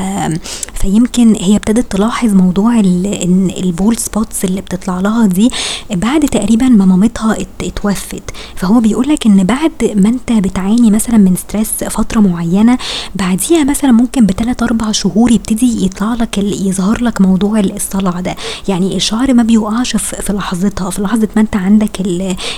فيمكن 0.74 1.36
هي 1.36 1.56
ابتدت 1.56 1.92
تلاحظ 1.92 2.09
بلاحظ 2.10 2.34
موضوع 2.34 2.80
ال 2.80 3.03
bald 3.03 3.98
spots 3.98 4.46
اللي 4.46 4.62
بتطلع 4.62 5.00
لها 5.00 5.26
دي 5.26 5.52
بعد 5.92 6.26
تقريبا 6.26 6.70
ما 6.70 6.86
مامتها 6.86 7.38
اتوفت. 7.62 8.24
فهو 8.56 8.80
بيقول 8.80 9.10
لك 9.10 9.26
إن 9.26 9.44
بعد 9.44 9.72
ما 9.96 10.10
أنت 10.10 10.32
بتعاني 10.32 10.92
مثلا 10.92 11.18
من 11.18 11.36
stress 11.36 11.70
فترة 11.84 12.20
معينة 12.20 12.78
بعديها 13.16 13.64
مثلا 13.64 13.92
ممكن 13.92 14.26
بثلاث 14.26 14.64
أربع 14.64 14.92
شهور 14.92 15.32
يبتدي 15.32 15.86
يطلع 15.86 16.14
لك 16.14 16.38
يظهر 16.38 17.04
لك 17.04 17.22
موضوع 17.22 17.60
الصلع 17.60 18.20
ده. 18.20 18.36
يعني 18.68 18.96
الشعر 18.96 19.34
ما 19.34 19.44
بيوقعش 19.44 19.96
في 19.96 20.34
لحظتها 20.34 20.90
في 20.90 21.02
لحظة 21.02 21.28
ما 21.36 21.42
أنت 21.42 21.56
عندك 21.56 22.02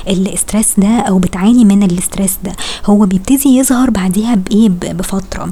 ال 0.08 0.17
stress 0.17 0.74
ده 0.78 0.88
أو 1.00 1.20
بتعاني 1.20 1.66
من 1.66 1.84
ال 1.84 1.91
stress 1.91 2.38
ده. 2.44 2.52
هو 2.86 3.06
بيبتدي 3.06 3.50
يظهر 3.50 3.90
بعديها 3.90 4.36
بايه 4.36 4.70
بفترة. 4.70 5.50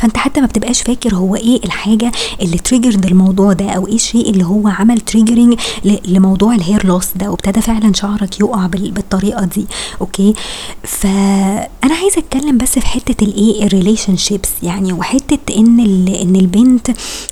فانت 0.00 0.16
حتى 0.16 0.40
ما 0.40 0.46
بتبقاش 0.46 0.82
فاكر 0.82 1.14
هو 1.14 1.36
إيه 1.36 1.64
الحاجة 1.64 2.12
اللي 2.42 2.58
triggered 2.58 3.06
الموضوع 3.06 3.52
ده 3.52 3.70
أو 3.70 3.86
إيه 3.86 3.94
الشيء 3.94 4.30
اللي 4.30 4.44
هو 4.44 4.68
عمل 4.68 5.00
triggering 5.00 5.58
لموضوع 6.04 6.54
ال 6.54 6.86
hair 6.86 6.96
loss 6.96 7.06
ده 7.16 7.30
وابتدى 7.30 7.60
فعلا 7.60 7.92
شعرك 7.92 8.40
يقع 8.40 8.66
بالطريقة 8.66 9.44
دي. 9.44 9.66
okay؟ 10.00 10.34
فانا 10.82 11.94
عايزة 12.02 12.18
أتكلم 12.18 12.58
بس 12.58 12.78
في 12.78 12.86
حتة 12.86 13.24
الايه 13.24 13.66
ال 13.66 14.16
relationships 14.16 14.48
يعني 14.62 14.92
وحتة 14.92 15.56
إن 15.58 15.80
إن 16.08 16.36
البنت 16.36 16.90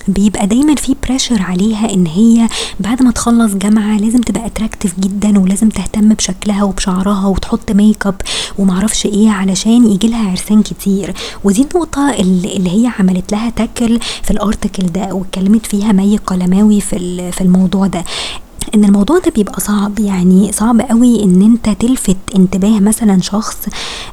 بيبقى 0.08 0.46
دايما 0.46 0.74
في 0.74 0.94
pressure 1.08 1.42
عليها 1.42 1.92
إن 1.94 2.06
هي 2.06 2.48
بعد 2.80 3.02
ما 3.02 3.10
تخلص 3.10 3.52
جامعة 3.54 3.96
لازم 3.98 4.20
تبقى 4.20 4.46
attractive 4.46 5.00
جدا 5.00 5.38
ولازم 5.38 5.68
تهتم 5.68 6.08
بشكلها 6.08 6.62
وبشعرها 6.64 7.26
وتحط 7.26 7.72
ميك 7.72 8.06
اب 8.06 8.14
ومعرفش 8.58 9.06
إيه 9.06 9.30
علشان 9.30 9.86
يجي 9.92 10.08
لها 10.08 10.30
عرسان 10.30 10.62
كتير. 10.62 11.14
ودي 11.44 11.62
النقطة 11.62 12.10
اللي 12.10 12.57
اللي 12.58 12.70
هي 12.70 12.92
عملت 12.98 13.32
لها 13.32 13.50
tackle 13.50 14.00
في 14.22 14.30
ال 14.30 14.37
article 14.37 14.86
ده 14.86 15.14
واتكلمت 15.14 15.66
فيها 15.66 15.92
مي 15.92 16.16
قلماوي 16.16 16.80
في 16.80 17.32
في 17.32 17.40
الموضوع 17.40 17.86
ده. 17.86 18.04
إن 18.74 18.84
الموضوع 18.84 19.18
ده 19.18 19.32
بيبقى 19.36 19.60
صعب 19.60 19.98
يعني 19.98 20.52
صعب 20.52 20.80
قوي 20.80 21.24
إن 21.24 21.42
أنت 21.42 21.68
تلفت 21.80 22.16
انتباه 22.36 22.80
مثلا 22.80 23.20
شخص 23.20 23.56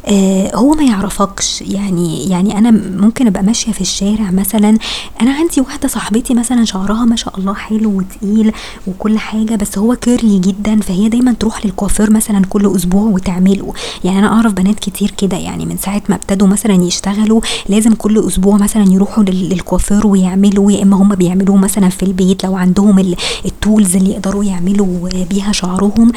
آه 0.06 0.56
هو 0.56 0.72
ما 0.74 0.84
يعرفكش. 0.84 1.62
يعني 1.62 2.30
يعني 2.30 2.58
أنا 2.58 2.72
ممكن 3.02 3.28
أبقى 3.28 3.44
ماشية 3.44 3.72
في 3.72 3.82
الشارع 3.82 4.32
مثلا 4.32 4.78
أنا 5.22 5.34
عندي 5.34 5.62
واحدة 5.62 5.88
صاحبتي 5.88 6.34
مثلا 6.34 6.66
شعرها 6.66 7.06
ما 7.06 7.16
شاء 7.16 7.40
الله 7.40 7.54
حلو 7.54 7.90
وتقيل 7.98 8.52
وكل 8.88 9.18
حاجة 9.20 9.56
بس 9.56 9.78
هو 9.78 9.96
curly 9.96 10.40
جدا 10.40 10.80
فهي 10.82 11.10
دايما 11.10 11.32
تروح 11.34 11.66
للكوافير 11.66 12.12
مثلا 12.12 12.42
كل 12.50 12.76
أسبوع 12.76 13.04
وتعمله. 13.10 13.74
يعني 14.04 14.20
أنا 14.20 14.28
أعرف 14.28 14.54
بنات 14.54 14.80
كتير 14.80 15.12
كده 15.18 15.38
يعني 15.38 15.66
من 15.66 15.78
ساعة 15.78 16.02
ما 16.10 16.16
ابتدوا 16.16 16.48
مثلا 16.48 16.74
يشتغلوا 16.84 17.42
لازم 17.70 17.94
كل 17.94 18.28
أسبوع 18.28 18.58
مثلا 18.58 18.86
يروحوا 18.94 19.24
للكوافير 19.24 20.08
ويعملوا 20.08 20.72
يا 20.72 20.84
إما 20.84 20.98
هم 20.98 21.16
بيعملوه 21.16 21.58
مثلا 21.58 21.90
في 21.90 22.04
البيت 22.04 22.44
لو 22.44 22.56
عندهم 22.56 23.16
ال 23.46 23.54
tools 23.54 23.96
اللي 23.96 24.10
يقدروا 24.12 24.44
يعملوا 24.48 25.10
بيها 25.30 25.52
شعرهم 25.52 26.12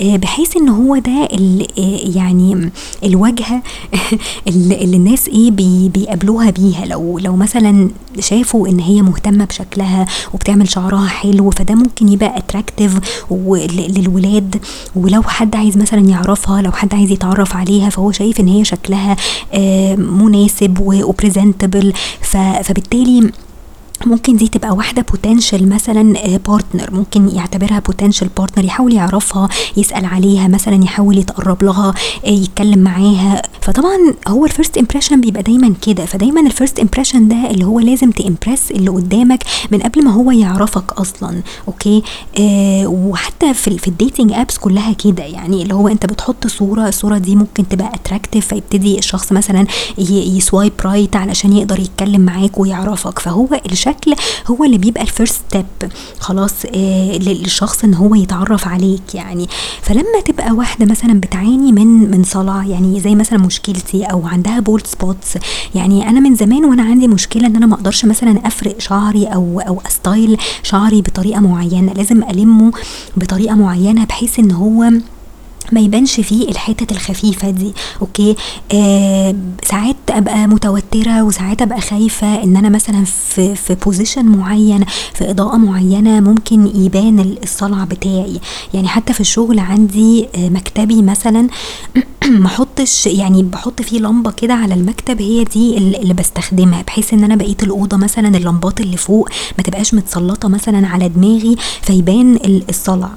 آه، 0.00 0.16
بحيث 0.16 0.56
إن 0.56 0.68
هو 0.68 0.96
ده 0.98 1.28
آه، 1.78 2.00
يعني 2.16 2.70
الواجهه 3.04 3.62
اللي 4.48 4.96
الناس 4.96 5.28
إيه 5.28 5.50
بيقابلوها 5.88 6.50
بيها. 6.50 6.86
لو 6.86 7.18
لو 7.18 7.36
مثلا 7.36 7.90
شافوا 8.20 8.68
إن 8.68 8.80
هي 8.80 9.02
مهتمة 9.02 9.44
بشكلها 9.44 10.06
وبتعمل 10.34 10.68
شعرها 10.68 11.06
حلو 11.08 11.50
فده 11.50 11.74
ممكن 11.74 12.08
يبقى 12.08 12.38
attractive 12.38 12.98
للولاد. 13.88 14.56
ولو 14.96 15.22
حد 15.22 15.56
عايز 15.56 15.76
مثلا 15.76 16.00
يعرفها 16.00 16.62
لو 16.62 16.72
حد 16.72 16.94
عايز 16.94 17.10
يتعرف 17.10 17.56
عليها 17.56 17.90
فهو 17.90 18.12
شايف 18.12 18.40
إن 18.40 18.48
هي 18.48 18.64
شكلها 18.64 19.16
آه، 19.52 19.94
مناسب 19.96 20.78
و 20.80 20.89
presentable 20.89 21.92
فبالتالي 22.62 23.30
ممكن 24.06 24.36
دي 24.36 24.48
تبقى 24.48 24.70
واحدة 24.70 25.02
potential 25.02 25.68
مثلا 25.68 26.36
partner 26.48 26.88
آه، 26.88 26.94
ممكن 26.94 27.28
يعتبرها 27.28 27.78
potential 27.78 28.28
partner 28.38 28.64
يحاول 28.64 28.92
يعرفها 28.92 29.48
يسأل 29.76 30.04
عليها 30.04 30.48
مثلا 30.48 30.84
يحاول 30.84 31.18
يتقرب 31.18 31.64
لها 31.64 31.94
آه، 32.24 32.28
يتكلم 32.28 32.78
معاها. 32.78 33.42
فطبعا 33.60 33.96
هو 34.28 34.44
ال 34.44 34.50
first 34.50 34.78
impression 34.78 35.20
بيبقى 35.20 35.42
دايما 35.42 35.74
كده. 35.86 36.04
فدايما 36.06 36.40
ال 36.40 36.47
first 36.47 36.80
impression 36.80 37.28
ده 37.28 37.50
اللي 37.50 37.64
هو 37.64 37.80
لازم 37.80 38.10
ت 38.10 38.17
impress 38.17 38.70
اللي 38.70 38.90
قدامك 38.90 39.44
من 39.70 39.78
قبل 39.80 40.04
ما 40.04 40.10
هو 40.12 40.30
يعرفك 40.30 40.92
أصلا. 40.92 41.40
okay؟ 41.68 42.02
آه 42.40 42.86
وحتى 42.86 43.54
في, 43.54 43.78
في 43.78 43.88
ال 43.88 43.94
dating 43.94 44.32
apps 44.32 44.58
كلها 44.58 44.92
كده. 44.92 45.24
يعني 45.24 45.62
اللي 45.62 45.74
هو 45.74 45.88
أنت 45.88 46.06
بتحط 46.06 46.46
صورة 46.46 46.88
الصورة 46.88 47.18
دي 47.18 47.36
ممكن 47.36 47.68
تبقى 47.68 47.94
attractive 47.94 48.46
فيبتدي 48.46 48.98
الشخص 48.98 49.32
مثلا 49.32 49.66
ي 49.98 50.10
swipe 50.10 50.72
right 50.84 51.16
علشان 51.16 51.52
يقدر 51.52 51.78
يتكلم 51.80 52.20
معاك 52.20 52.58
ويعرفك. 52.58 53.18
فهو 53.18 53.48
الشكل 53.88 54.14
هو 54.46 54.64
اللي 54.64 54.78
بيبقى 54.78 55.02
ال 55.02 55.07
first 55.07 55.34
step 55.48 55.92
خلاص 56.20 56.52
آه 56.74 57.18
للشخص 57.18 57.84
إن 57.84 57.94
هو 57.94 58.14
يتعرف 58.14 58.68
عليك 58.68 59.14
يعني. 59.14 59.48
فلما 59.82 60.20
تبقى 60.24 60.52
واحدة 60.52 60.86
مثلا 60.86 61.20
بتعاني 61.20 61.72
من 61.72 62.10
من 62.10 62.24
صلع 62.24 62.64
يعني 62.64 63.00
زي 63.00 63.14
مثلا 63.14 63.38
مشكلتي 63.38 64.04
أو 64.04 64.26
عندها 64.26 64.60
bald 64.60 64.86
spots 64.86 65.38
يعني 65.74 66.08
أنا 66.08 66.20
من 66.20 66.34
زمان 66.34 66.64
وأنا 66.64 66.82
عندي 66.82 67.08
مشكلة 67.08 67.46
إن 67.46 67.56
أنا 67.56 67.66
ما 67.66 67.74
أقدرش 67.74 68.04
مثلا 68.04 68.46
أفرق 68.46 68.80
شعري 68.80 69.26
أو 69.26 69.60
أو 69.60 69.80
أ 69.86 69.94
style 69.94 70.36
شعري 70.62 71.02
بطريقة 71.02 71.40
معينة. 71.40 71.92
لازم 71.92 72.22
ألمه 72.24 72.72
بطريقة 73.16 73.54
معينة 73.54 74.04
بحيث 74.04 74.38
إن 74.38 74.50
هو 74.50 74.90
ما 75.72 75.80
يبانش 75.80 76.20
فيه 76.20 76.48
الحتت 76.48 76.92
الخفيفة 76.92 77.50
دي. 77.50 77.72
okay؟ 78.02 78.36
آه 78.72 79.34
ساعات 79.64 79.96
أبقى 80.10 80.46
متوترة 80.46 81.22
وساعات 81.22 81.62
أبقى 81.62 81.80
خايفة 81.80 82.42
إن 82.42 82.56
أنا 82.56 82.68
مثلا 82.68 83.04
في 83.04 83.54
في 83.54 83.74
position 83.74 84.26
معين 84.26 84.84
في 85.14 85.30
إضاءة 85.30 85.56
معينة 85.56 86.20
ممكن 86.20 86.66
يبان 86.74 87.36
الصلع 87.42 87.84
بتاعي. 87.84 88.40
يعني 88.74 88.88
حتى 88.88 89.12
في 89.12 89.20
الشغل 89.20 89.58
عندي 89.58 90.28
آه 90.34 90.48
مكتبي 90.48 91.02
مثلا 91.02 91.48
ما 92.28 92.46
احطش 92.46 93.06
يعني 93.06 93.42
بحط 93.42 93.82
فيه 93.82 94.00
لمبة 94.00 94.30
كده 94.30 94.54
على 94.54 94.74
المكتب 94.74 95.22
هي 95.22 95.44
دي 95.44 95.78
اللي 95.78 96.14
بستخدمها 96.14 96.82
بحيث 96.82 97.14
إن 97.14 97.24
أنا 97.24 97.36
بقيه 97.36 97.56
الأوضة 97.62 97.96
مثلا 97.96 98.36
اللمبات 98.36 98.80
اللي 98.80 98.96
فوق 98.96 99.28
ما 99.58 99.64
تبقاش 99.64 99.94
متسلطة 99.94 100.48
مثلا 100.48 100.88
على 100.88 101.08
دماغي 101.08 101.56
فيبان 101.82 102.38
الصلع. 102.68 103.10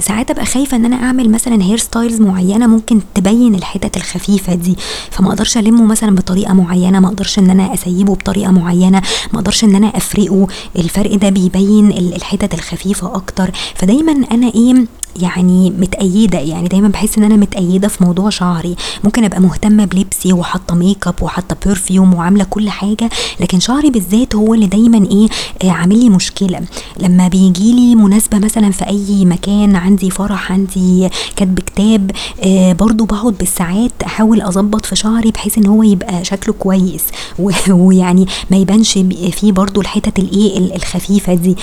ساعات 0.00 0.30
أبقى 0.30 0.46
خايفة 0.46 0.76
إن 0.76 0.84
أنا 0.84 0.96
أعمل 0.96 1.30
مثلا 1.30 1.62
hair 1.62 1.76
styles 1.78 2.20
معينة 2.20 2.66
ممكن 2.66 3.00
تبين 3.14 3.54
الحتت 3.54 3.96
الخفيفة 3.96 4.54
دي 4.54 4.76
فما 5.10 5.28
أقدرش 5.28 5.58
ألمه 5.58 5.84
مثلا 5.84 6.14
بطريقة 6.14 6.33
معينة 6.42 7.00
ما 7.00 7.08
أقدرش 7.08 7.38
إن 7.38 7.50
أنا 7.50 7.74
أسيبه 7.74 8.14
بطريقة 8.14 8.50
معينة 8.52 9.02
ما 9.32 9.38
أقدرش 9.38 9.64
إن 9.64 9.74
أنا 9.74 9.86
أفرقه. 9.96 10.46
الفرق 10.78 11.14
ده 11.14 11.28
بيبين 11.28 11.90
الحتت 11.90 12.54
الخفيفة 12.54 13.16
أكتر. 13.16 13.50
فدايما 13.74 14.12
أنا 14.30 14.46
إيه 14.54 14.86
يعني 15.22 15.70
متقيدة 15.70 16.38
يعني 16.38 16.68
دايما 16.68 16.88
بحس 16.88 17.18
إن 17.18 17.24
أنا 17.24 17.36
متقيدة 17.36 17.88
في 17.88 18.04
موضوع 18.04 18.30
شعري. 18.30 18.76
ممكن 19.04 19.24
أبقى 19.24 19.40
مهتمة 19.40 19.84
بلبسي 19.84 20.32
وحاطة 20.32 20.74
ميك 20.74 21.06
اب 21.06 21.14
وحاطة 21.22 21.56
perfume 21.66 22.14
وعاملة 22.14 22.44
كل 22.44 22.70
حاجة 22.70 23.10
لكن 23.40 23.60
شعري 23.60 23.90
بالذات 23.90 24.34
هو 24.34 24.54
اللي 24.54 24.66
دايما 24.66 25.06
إيه 25.10 25.28
آه 25.64 25.70
عامل 25.70 25.98
لي 25.98 26.08
مشكلة. 26.10 26.60
لما 27.00 27.28
بيجي 27.28 27.72
لي 27.72 27.94
مناسبة 27.94 28.38
مثلا 28.38 28.70
في 28.70 28.86
أي 28.88 29.24
مكان 29.24 29.76
عندي 29.76 30.10
فرح 30.10 30.52
عندي 30.52 31.08
كتب 31.36 31.58
كتاب 31.60 32.10
آه 32.44 32.72
برضو 32.72 33.04
بقعد 33.04 33.34
بالساعات 33.38 33.92
أحاول 34.06 34.40
أظبط 34.42 34.86
في 34.86 34.96
شعري 34.96 35.30
بحيث 35.30 35.58
إن 35.58 35.66
هو 35.66 35.82
يبقى 35.82 36.24
شكله 36.24 36.54
كويس. 36.58 37.04
ويعني 37.68 38.26
ما 38.50 38.56
يبانش 38.56 38.92
فيه 39.32 39.52
برضو 39.52 39.80
الحتت 39.80 40.18
الإيه 40.18 40.76
الخفيفة 40.76 41.34
دي. 41.34 41.56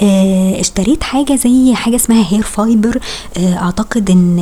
آه 0.00 0.60
اشتريت 0.60 1.02
حاجة 1.02 1.34
زي 1.36 1.74
حاجة 1.74 1.96
اسمها 1.96 2.24
hair 2.32 2.42
fiber 2.42 2.83
fiber 2.84 3.00
آه، 3.36 3.54
أعتقد 3.58 4.10
إن 4.10 4.38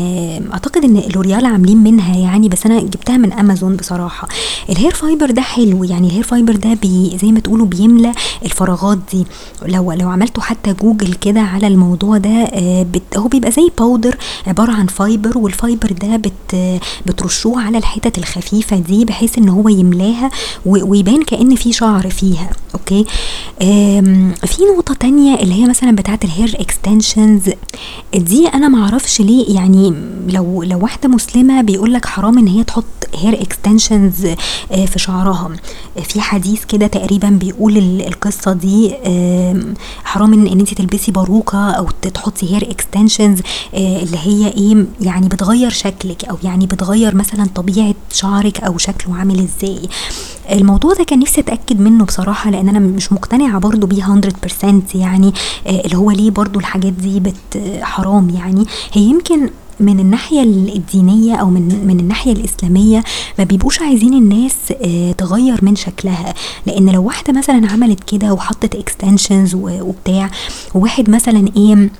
أعتقد 0.52 0.84
إن 0.84 1.02
لوريال 1.14 1.46
عاملين 1.46 1.76
منها 1.78 2.16
يعني 2.16 2.48
بس 2.48 2.66
أنا 2.66 2.80
جبتها 2.80 3.16
من 3.16 3.32
أمازون 3.32 3.76
بصراحة. 3.76 4.28
ال 4.70 4.74
hair 4.74 4.90
fiber 4.94 5.30
ده 5.30 5.42
حلو 5.42 5.84
يعني 5.84 6.06
ال 6.08 6.11
hair 6.11 6.22
fiber 6.22 6.56
ده 6.56 6.74
بي 6.74 7.18
زي 7.22 7.32
ما 7.32 7.40
تقولوا 7.40 7.66
بيملى 7.66 8.12
الفراغات 8.44 8.98
دي. 9.12 9.26
لو 9.66 9.92
لو 9.92 10.08
عملتوا 10.08 10.42
حتى 10.42 10.72
جوجل 10.72 11.14
كده 11.14 11.40
على 11.40 11.66
الموضوع 11.66 12.16
ده 12.18 12.30
آه، 12.30 12.86
هو 13.16 13.28
بيبقى 13.28 13.50
زي 13.50 13.68
powder 13.78 14.16
عبارة 14.46 14.72
عن 14.72 14.86
fiber 14.86 15.38
وال 15.38 15.53
fiber 15.53 15.92
ده 15.92 16.16
بت 16.16 16.80
بترشوه 17.06 17.62
على 17.62 17.78
الحتت 17.78 18.18
الخفيفة 18.18 18.76
دي 18.78 19.04
بحيث 19.04 19.38
إن 19.38 19.48
هو 19.48 19.68
يملاها 19.68 20.30
ويبان 20.66 21.22
كأن 21.22 21.54
في 21.54 21.72
شعر 21.72 22.10
فيها. 22.10 22.50
أوكي؟ 22.74 23.04
في 24.46 24.62
نقطة 24.76 24.94
تانية 24.94 25.34
اللي 25.34 25.54
هي 25.54 25.66
مثلا 25.68 25.96
بتاعت 25.96 26.24
ال 26.24 26.56
hair 26.60 26.83
extensions 26.83 27.42
دي 28.14 28.31
أنا 28.40 28.68
معرفش 28.68 29.20
ليه 29.20 29.54
يعني 29.54 29.94
لو 30.28 30.62
لو 30.62 30.78
واحدة 30.78 31.08
مسلمة 31.08 31.60
بيقول 31.62 31.92
لك 31.92 32.06
حرام 32.06 32.38
إن 32.38 32.46
هي 32.48 32.64
تحط 32.64 32.84
hair 33.14 33.42
extensions 33.42 34.26
آه، 34.72 34.86
في 34.86 34.98
شعرها. 34.98 35.50
في 36.02 36.20
حديث 36.20 36.64
كده 36.64 36.86
تقريبا 36.86 37.28
بيقول 37.28 37.76
القصة 37.78 38.52
دي 38.52 38.94
حرام 40.04 40.32
إن 40.32 40.46
انت 40.46 40.74
تلبسي 40.74 41.12
باروكة 41.12 41.70
أو 41.70 41.88
تحطي 42.14 42.54
hair 42.54 42.70
extensions 42.70 43.40
آه، 43.74 44.02
اللي 44.02 44.18
هي 44.22 44.46
إيه 44.48 44.86
يعني 45.00 45.28
بتغير 45.28 45.70
شكلك 45.70 46.24
أو 46.24 46.36
يعني 46.44 46.66
بتغير 46.66 47.14
مثلا 47.14 47.46
طبيعة 47.54 47.94
شعرك 48.12 48.60
أو 48.60 48.78
شكله 48.78 49.16
عامل 49.16 49.38
إزاي. 49.48 49.80
الموضوع 50.52 50.92
ده 50.94 51.04
كان 51.04 51.18
نفسي 51.18 51.40
أتأكد 51.40 51.80
منه 51.80 52.04
بصراحة 52.04 52.50
لأن 52.50 52.68
أنا 52.68 52.78
مش 52.78 53.12
مقتنعة 53.12 53.58
برضو 53.58 53.86
بيه 53.86 54.02
100% 54.04 54.64
يعني 54.94 55.32
آه، 55.66 55.80
اللي 55.84 55.96
هو 55.96 56.10
ليه 56.10 56.30
برضو 56.30 56.58
الحاجات 56.58 56.92
دي 56.92 57.20
بت 57.20 57.80
حرام. 57.82 58.21
يعني 58.30 58.66
هي 58.92 59.02
يمكن 59.02 59.50
من 59.80 60.00
الناحية 60.00 60.42
الدينية 60.42 61.34
أو 61.34 61.50
من 61.50 61.86
من 61.86 62.00
الناحية 62.00 62.32
الإسلامية 62.32 63.04
ما 63.38 63.44
بيبقوش 63.44 63.80
عايزين 63.82 64.14
الناس 64.14 64.56
آه، 64.84 65.12
تغير 65.12 65.58
من 65.62 65.76
شكلها. 65.76 66.34
لأن 66.66 66.90
لو 66.90 67.02
واحدة 67.02 67.32
مثلا 67.32 67.72
عملت 67.72 68.04
كده 68.12 68.32
وحطت 68.32 68.74
اكستنشنز 68.74 69.54
وبتاع 69.54 70.30
وواحد 70.74 71.10
مثلا 71.10 71.48
إيه 71.56 71.90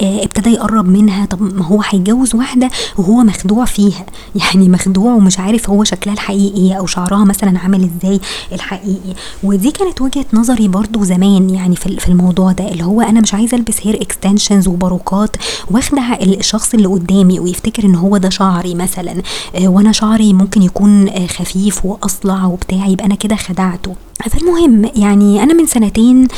ابتدى 0.00 0.50
يقرب 0.50 0.88
منها. 0.88 1.26
طب 1.26 1.42
ما 1.42 1.64
هو 1.64 1.82
هيتجوز 1.88 2.34
واحدة 2.34 2.70
وهو 2.98 3.22
مخدوع 3.22 3.64
فيها. 3.64 4.06
يعني 4.44 4.68
مخدوع 4.68 5.14
ومش 5.14 5.38
عارف 5.38 5.70
هو 5.70 5.84
شكلها 5.84 6.14
الحقيقي 6.14 6.78
أو 6.78 6.86
شعرها 6.86 7.24
مثلا 7.24 7.58
عامل 7.58 7.90
إزاي 7.98 8.20
الحقيقي. 8.52 9.14
ودي 9.42 9.70
كانت 9.70 10.02
وجهة 10.02 10.26
نظري 10.32 10.68
برضو 10.68 11.04
زمان 11.04 11.50
يعني 11.50 11.76
في 11.76 12.08
الموضوع 12.08 12.52
ده 12.52 12.68
اللي 12.68 12.84
هو 12.84 13.00
أنا 13.00 13.20
مش 13.20 13.34
عايزة 13.34 13.56
ألبس 13.56 13.76
hair 13.86 14.02
extensions 14.02 14.68
وباروكات 14.68 15.36
واخدع 15.70 16.14
الشخص 16.22 16.74
اللي 16.74 16.86
قدامي 16.88 17.40
ويفتكر 17.40 17.84
إن 17.84 17.94
هو 17.94 18.16
ده 18.16 18.28
شعري 18.28 18.74
مثلا 18.74 19.22
آه، 19.54 19.68
وأنا 19.68 19.92
شعري 19.92 20.32
ممكن 20.32 20.62
يكون 20.62 21.08
آه، 21.08 21.26
خفيف 21.26 21.84
وأصلع 21.84 22.46
وبتاع 22.46 22.86
يبقى 22.86 23.06
أنا 23.06 23.14
كده 23.14 23.36
خدعته. 23.36 23.94
فالمهم 24.30 24.90
يعني 24.96 25.42
أنا 25.42 25.54
من 25.54 25.66
سنتين 25.66 26.28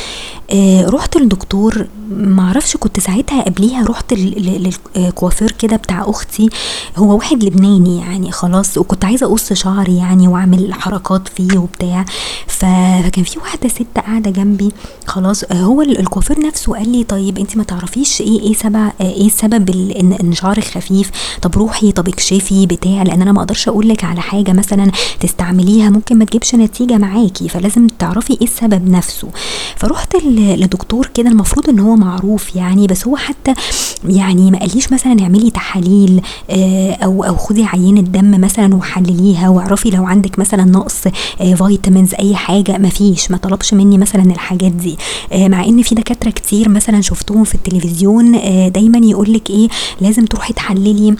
آه 0.51 0.89
رحت 0.89 1.17
للدكتور 1.17 1.87
معرفش 2.11 2.77
كنت 2.77 2.99
ساعتها 2.99 3.46
قبليها 3.47 3.85
رحت 3.85 4.13
للكوافير 4.13 5.51
كده 5.51 5.75
بتاع 5.75 6.03
أختي. 6.09 6.49
هو 6.97 7.15
واحد 7.15 7.43
لبناني 7.43 7.99
يعني 7.99 8.31
خلاص 8.31 8.77
وكنت 8.77 9.05
عايزة 9.05 9.25
أقص 9.25 9.53
شعري 9.53 9.97
يعني 9.97 10.27
وأعمل 10.27 10.73
حركات 10.73 11.27
فيه 11.27 11.57
وبتاع. 11.57 12.05
فكان 12.47 13.23
في 13.23 13.39
واحدة 13.39 13.67
ست 13.69 13.85
قاعدة 14.05 14.31
جنبي. 14.31 14.71
خلاص 15.05 15.43
آه 15.43 15.53
هو 15.61 15.81
الكوافير 15.81 16.39
نفسه 16.39 16.73
قال 16.77 16.89
لي 16.91 17.03
طيب 17.03 17.37
انت 17.37 17.57
ما 17.57 17.63
تعرفيش 17.63 18.21
إيه 18.21 18.39
إيه 18.41 18.53
سبب 18.53 18.75
آه 18.75 18.91
إيه 19.01 19.25
السبب 19.27 19.69
ان 19.69 20.13
إن 20.13 20.33
شعرك 20.33 20.63
خفيف؟ 20.63 21.11
طب 21.41 21.55
روحي 21.55 21.91
طب 21.91 22.07
اكشفي 22.07 22.65
بتاع. 22.65 23.03
لأن 23.03 23.21
أنا 23.21 23.31
ما 23.31 23.39
أقدرش 23.39 23.67
أقول 23.67 23.89
لك 23.89 24.03
على 24.03 24.21
حاجة 24.21 24.51
مثلا 24.53 24.91
تستعمليها 25.19 25.89
ممكن 25.89 26.17
ما 26.17 26.25
تجيبش 26.25 26.55
نتيجة 26.55 26.97
معاكي. 26.97 27.49
فلازم 27.49 27.87
تعرفي 27.87 28.33
إيه 28.33 28.43
السبب 28.47 28.89
نفسه. 28.89 29.27
فروحت 29.75 30.15
لدكتور 30.25 31.09
كده 31.13 31.29
المفروض 31.29 31.69
إن 31.69 31.79
هو 31.79 31.95
معروف 31.95 32.55
يعني 32.55 32.87
بس 32.87 33.07
هو 33.07 33.15
حتى 33.37 33.61
يعني 34.05 34.51
ما 34.51 34.59
قاليش 34.59 34.91
مثلا 34.91 35.21
اعملي 35.21 35.51
تحاليل 35.51 36.21
آه، 36.49 36.91
أو 36.93 37.23
أو 37.23 37.35
خدي 37.35 37.63
عينة 37.65 38.01
دم 38.01 38.41
مثلا 38.41 38.75
وحلليها 38.75 39.49
واعرفي 39.49 39.89
لو 39.89 40.05
عندك 40.05 40.39
مثلا 40.39 40.63
نقص 40.63 41.07
آه، 41.41 41.53
vitamins 41.53 42.13
أي 42.13 42.35
حاجة 42.35 42.77
ما 42.77 42.89
فيش 42.89 43.31
ما 43.31 43.37
طلبش 43.37 43.73
مني 43.73 43.97
مثلا 43.97 44.23
الحاجات 44.23 44.71
دي. 44.71 44.97
آه، 45.33 45.47
مع 45.47 45.65
إن 45.65 45.81
في 45.81 45.95
دكاترة 45.95 46.29
كتير 46.29 46.69
مثلا 46.69 47.01
شفتهم 47.01 47.43
في 47.43 47.55
التلفزيون 47.55 48.31
دايما 48.71 48.97
يقول 48.97 49.33
لك 49.33 49.49
إيه 49.49 49.67
لازم 50.01 50.25
تروحي 50.25 50.53
تحللي 50.53 51.15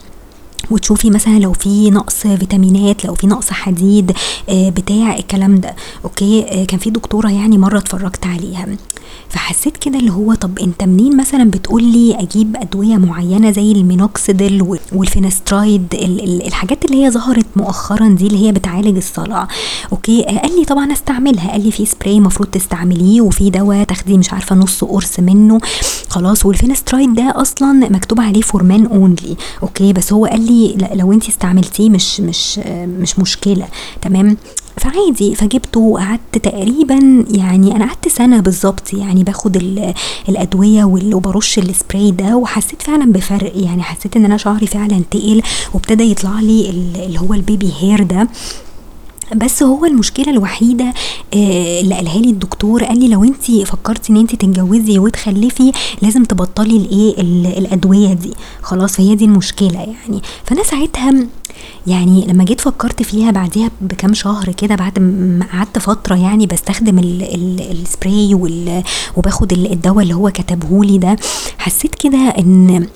وتشوفي 0.71 1.10
مثلا 1.10 1.39
لو 1.39 1.53
في 1.53 1.89
نقص 1.91 2.15
فيتامينات 2.27 3.06
لو 3.06 3.15
في 3.15 3.27
نقص 3.27 3.49
حديد 3.49 4.12
بتاع 4.49 5.17
الكلام 5.17 5.56
ده. 5.56 5.75
أوكي؟ 6.06 6.65
كان 6.65 6.80
في 6.80 6.89
دكتورة 6.89 7.30
يعني 7.32 7.58
مرة 7.58 7.77
اتفرجت 7.77 8.25
عليها. 8.25 8.67
فحسيت 9.30 9.77
كده 9.77 9.99
اللي 9.99 10.12
هو 10.12 10.34
طب 10.34 10.60
أنت 10.60 10.84
منين 10.84 11.17
مثلا 11.17 11.43
بتقول 11.43 11.84
لي 11.84 12.15
أجيب 12.19 12.56
أدوية 12.56 12.95
معينة 12.95 13.51
زي 13.51 13.71
ال 13.71 13.82
minoxidil 13.82 14.77
وال 14.93 15.08
finasteride 15.08 15.86
الحاجات 16.45 16.86
اللي 16.86 17.06
هي 17.06 17.12
ظهرت 17.12 17.45
مؤخرا 17.56 18.08
دي 18.10 18.27
اللي 18.27 18.47
هي 18.47 18.51
بتعالج 18.51 18.97
الصلع. 18.97 19.47
أوكي؟ 19.91 20.23
قال 20.23 20.60
لي 20.60 20.65
طبعا 20.65 20.91
أستعملها. 20.91 21.51
قال 21.51 21.65
لي 21.65 21.71
في 21.71 21.86
سبراي 21.86 22.17
المفروض 22.17 22.49
تستعمليه 22.49 23.21
وفي 23.21 23.49
دواء 23.49 23.84
تاخديه 23.84 24.17
مش 24.17 24.34
عارفة 24.34 24.56
نص 24.56 24.84
قرص 24.84 25.19
منه. 25.19 25.60
خلاص 26.10 26.45
وال 26.45 26.56
finasteride 26.56 27.13
ده 27.13 27.34
أصلا 27.36 27.71
مكتوب 27.91 28.21
عليه 28.21 28.41
for 28.41 28.63
men 28.63 28.86
only 28.86 29.38
أوكي؟ 29.63 29.93
بس 29.93 30.13
هو 30.13 30.25
قال 30.25 30.41
لي 30.41 30.57
لو 30.93 31.13
انت 31.13 31.28
استعملتيه 31.28 31.89
مش 31.89 32.20
مش 32.22 32.60
مش 33.00 33.20
مشكلة 33.20 33.67
تمام؟ 34.02 34.38
فعادي 34.78 35.36
فجبته 35.36 35.80
وقعدت 35.80 36.38
تقريبا 36.43 37.26
يعني 37.32 37.76
أنا 37.76 37.86
قعدت 37.86 38.08
سنة 38.08 38.39
بالظبط 38.39 38.93
يعني 38.93 39.24
باخد 39.24 39.56
الأدوية 40.30 40.84
وبرش 40.84 41.60
السبراي 41.60 42.12
ده 42.12 42.36
وحسيت 42.38 42.82
فعلا 42.82 43.12
بفرق 43.12 43.52
يعني 43.56 43.84
حسيت 43.84 44.15
إن 44.17 44.26
أنا 44.26 44.38
شعري 44.38 44.67
فعلا 44.67 45.02
تقل 45.12 45.41
وابتدى 45.74 46.12
يطلع 46.12 46.39
لي 46.39 46.70
اللي 46.70 47.20
هو 47.20 47.34
ال 47.34 47.41
baby 47.41 47.73
hair 47.80 48.03
ده. 48.04 48.28
بس 49.35 49.63
هو 49.63 49.85
المشكلة 49.85 50.29
الوحيدة 50.29 50.93
آه، 51.33 51.81
اللي 51.81 51.95
قالها 51.95 52.19
لي 52.21 52.29
الدكتور 52.29 52.83
قال 52.83 52.99
لي 52.99 53.07
لو 53.07 53.23
انت 53.23 53.51
فكرتي 53.51 54.11
ان 54.13 54.17
انت 54.17 54.35
تتجوزي 54.35 54.99
وتخلفي 54.99 55.71
لازم 56.01 56.23
تبطلي 56.23 56.77
الايه 56.77 57.21
الأدوية 57.57 58.13
دي. 58.13 58.33
خلاص 58.61 58.95
فهي 58.95 59.15
دي 59.15 59.25
المشكلة 59.25 59.79
يعني. 59.79 60.21
فأنا 60.45 60.63
ساعتها 60.63 61.13
يعني 61.87 62.25
لما 62.27 62.43
جيت 62.43 62.61
فكرت 62.61 63.03
فيها 63.03 63.31
بعديها 63.31 63.71
بكام 63.81 64.13
شهر 64.13 64.51
كده 64.51 64.75
بعد 64.75 64.99
ما 64.99 65.45
قعدت 65.53 65.79
فترة 65.79 66.15
يعني 66.15 66.45
بستخدم 66.47 66.99
السبراي 66.99 68.33
وباخد 69.15 69.53
الدواء 69.53 70.03
اللي 70.03 70.13
هو 70.13 70.29
كتبهولي 70.31 70.97
ده 70.97 71.15
حسيت 71.57 71.95
كده 71.95 72.17
إن 72.17 72.87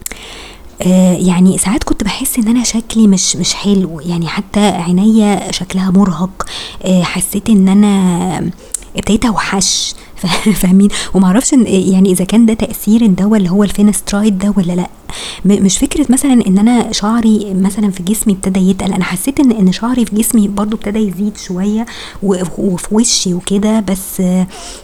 آه 0.85 1.13
يعني 1.13 1.57
ساعات 1.57 1.83
كنت 1.83 2.03
بحس 2.03 2.39
إن 2.39 2.47
أنا 2.47 2.63
شكلي 2.63 3.07
مش 3.07 3.35
مش 3.35 3.53
حلو 3.53 3.99
يعني 3.99 4.27
حتى 4.27 4.59
عينيا 4.59 5.51
شكلها 5.51 5.91
مرهق 5.91 6.45
آه 6.85 7.03
حسيت 7.03 7.49
إن 7.49 7.69
أنا 7.69 8.51
ابتديت 8.97 9.25
أوحش. 9.25 9.93
فاهمين؟ 10.62 10.89
ومعرفش 11.13 11.53
يعني 11.53 12.12
إذا 12.12 12.25
كان 12.25 12.45
ده 12.45 12.53
تأثير 12.53 13.01
الدواء 13.01 13.38
اللي 13.38 13.51
هو 13.51 13.63
ال 13.63 13.70
finasteride 13.70 14.38
ده 14.39 14.53
ولا 14.57 14.73
لأ. 14.73 14.89
مش 15.45 15.77
فكرة 15.77 16.05
مثلا 16.10 16.34
إن 16.47 16.57
أنا 16.57 16.91
شعري 16.91 17.53
مثلا 17.53 17.91
في 17.91 18.03
جسمي 18.03 18.34
ابتدى 18.34 18.60
يتقل 18.69 18.93
أنا 18.93 19.03
حسيت 19.03 19.39
إن 19.39 19.51
إن 19.51 19.71
شعري 19.71 20.05
في 20.05 20.15
جسمي 20.15 20.47
برضو 20.47 20.75
ابتدى 20.77 20.99
يزيد 20.99 21.38
شوية 21.38 21.86
وفي 22.23 22.88
وشي 22.95 23.34
وكده 23.34 23.79
بس 23.79 24.21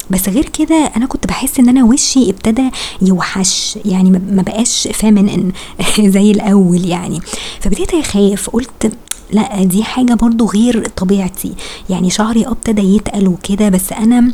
بس 0.10 0.30
غير 0.30 0.50
كده 0.50 0.91
أنا 0.97 1.06
كنت 1.06 1.28
بحس 1.28 1.60
إن 1.60 1.69
أنا 1.69 1.84
وشي 1.84 2.30
ابتدى 2.30 2.69
يوحش 3.02 3.80
يعني 3.86 4.10
ما 4.10 4.41
بقاش 4.41 4.88
فامن 4.93 5.52
زي 6.15 6.32
الأول 6.32 6.86
يعني. 6.86 7.19
فبديت 7.60 7.93
أخاف 7.93 8.50
قلت 8.50 8.91
لأ 9.32 9.63
دي 9.63 9.84
حاجة 9.84 10.13
برضو 10.13 10.45
غير 10.45 10.88
طبيعتي. 10.97 11.54
يعني 11.89 12.10
شعري 12.10 12.47
ابتدى 12.47 12.82
يتقل 12.95 13.28
وكده 13.28 13.69
بس 13.69 13.93
أنا 13.93 14.32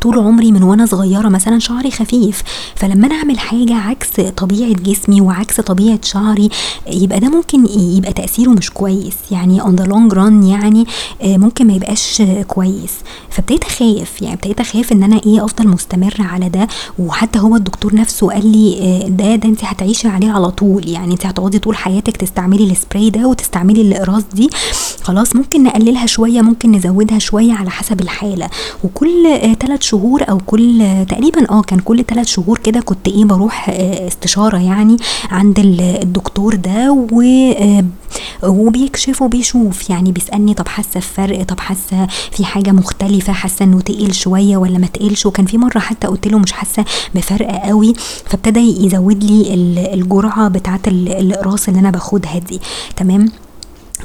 طول 0.00 0.18
عمري 0.18 0.52
من 0.52 0.62
وأنا 0.62 0.86
صغيرة 0.86 1.28
مثلا 1.28 1.58
شعري 1.58 1.90
خفيف. 1.90 2.42
فلما 2.76 3.06
أنا 3.06 3.14
أعمل 3.14 3.38
حاجة 3.38 3.74
عكس 3.74 4.08
طبيعة 4.36 4.72
جسمي 4.72 5.20
وعكس 5.20 5.60
طبيعة 5.60 5.98
شعري 6.04 6.48
يبقى 6.92 7.20
ده 7.20 7.28
ممكن 7.28 7.66
يبقى 7.80 8.12
تأثيره 8.12 8.50
مش 8.50 8.70
كويس. 8.70 9.14
يعني 9.30 9.60
on 9.60 9.76
the 9.76 9.84
long 9.84 10.12
run 10.14 10.42
يعني 10.44 10.86
آه، 11.22 11.36
ممكن 11.36 11.66
ما 11.66 11.72
يبقاش 11.72 12.22
كويس. 12.46 12.92
فابتديت 13.30 13.64
أخاف. 13.64 14.22
يعني 14.22 14.34
ابتديت 14.34 14.60
أخاف 14.60 14.92
إن 14.92 15.02
أنا 15.02 15.20
إيه 15.26 15.44
أفضل 15.44 15.68
مستمره 15.68 16.22
على 16.22 16.48
ده. 16.48 16.68
وحتى 16.98 17.38
هو 17.38 17.56
الدكتور 17.56 17.94
نفسه 17.94 18.30
قال 18.32 18.46
لي 18.52 18.78
آه، 19.04 19.08
ده 19.08 19.36
ده 19.36 19.48
انت 19.48 19.64
هتعيشي 19.64 20.08
عليه 20.08 20.30
على 20.30 20.50
طول. 20.50 20.88
يعني 20.88 21.12
انت 21.12 21.26
هتقعدي 21.26 21.58
طول 21.58 21.76
حياتك 21.76 22.16
تستعملي 22.16 22.70
السبراي 22.70 23.10
ده 23.10 23.26
وتستعملي 23.28 23.80
الإقراص 23.82 24.22
دي. 24.34 24.50
خلاص 25.02 25.36
ممكن 25.36 25.62
نقللها 25.62 26.06
شوية 26.06 26.40
ممكن 26.40 26.72
نزودها 26.72 27.18
شوية 27.18 27.52
على 27.52 27.70
حسب 27.70 28.00
الحالة. 28.00 28.50
وكل 28.84 29.38
ثلاث 29.60 29.82
شهور 29.90 30.22
أو 30.30 30.38
كل 30.46 30.82
تقريبا 31.08 31.50
آه 31.50 31.62
كان 31.62 31.78
كل 31.78 32.04
ثلاث 32.04 32.26
شهور 32.26 32.58
كده 32.58 32.80
كنت 32.80 33.08
إيه 33.08 33.24
بروح 33.24 33.68
آه، 33.68 34.08
استشارة 34.08 34.58
يعني 34.58 34.96
عند 35.30 35.58
الدكتور 35.58 36.54
ده 36.54 36.92
و 37.12 37.20
آه، 37.22 37.84
وبيكشف 38.42 39.22
وبيشوف 39.22 39.90
يعني 39.90 40.12
بيسألني 40.12 40.54
طب 40.54 40.68
حاسة 40.68 41.00
بفرق؟ 41.00 41.42
طب 41.42 41.60
حاسة 41.60 42.06
في 42.32 42.44
حاجة 42.44 42.70
مختلفة؟ 42.72 43.32
حاسة 43.32 43.64
إنه 43.64 43.80
تقيل 43.80 44.14
شوية 44.14 44.56
ولا 44.56 44.78
ما 44.78 44.86
تقيلش؟ 44.86 45.26
وكان 45.26 45.46
في 45.46 45.58
مرة 45.58 45.78
حتى 45.78 46.06
قلت 46.06 46.26
له 46.28 46.38
مش 46.38 46.52
حاسة 46.52 46.84
بفرق 47.14 47.66
قوي 47.66 47.94
فابتدى 48.26 48.84
يزود 48.86 49.24
لي 49.24 49.54
الجرعة 49.94 50.48
بتاعة 50.48 50.80
الأقراص 50.86 51.68
اللي 51.68 51.80
أنا 51.80 51.90
باخدها 51.90 52.38
دي. 52.38 52.60
تمام؟ 52.96 53.28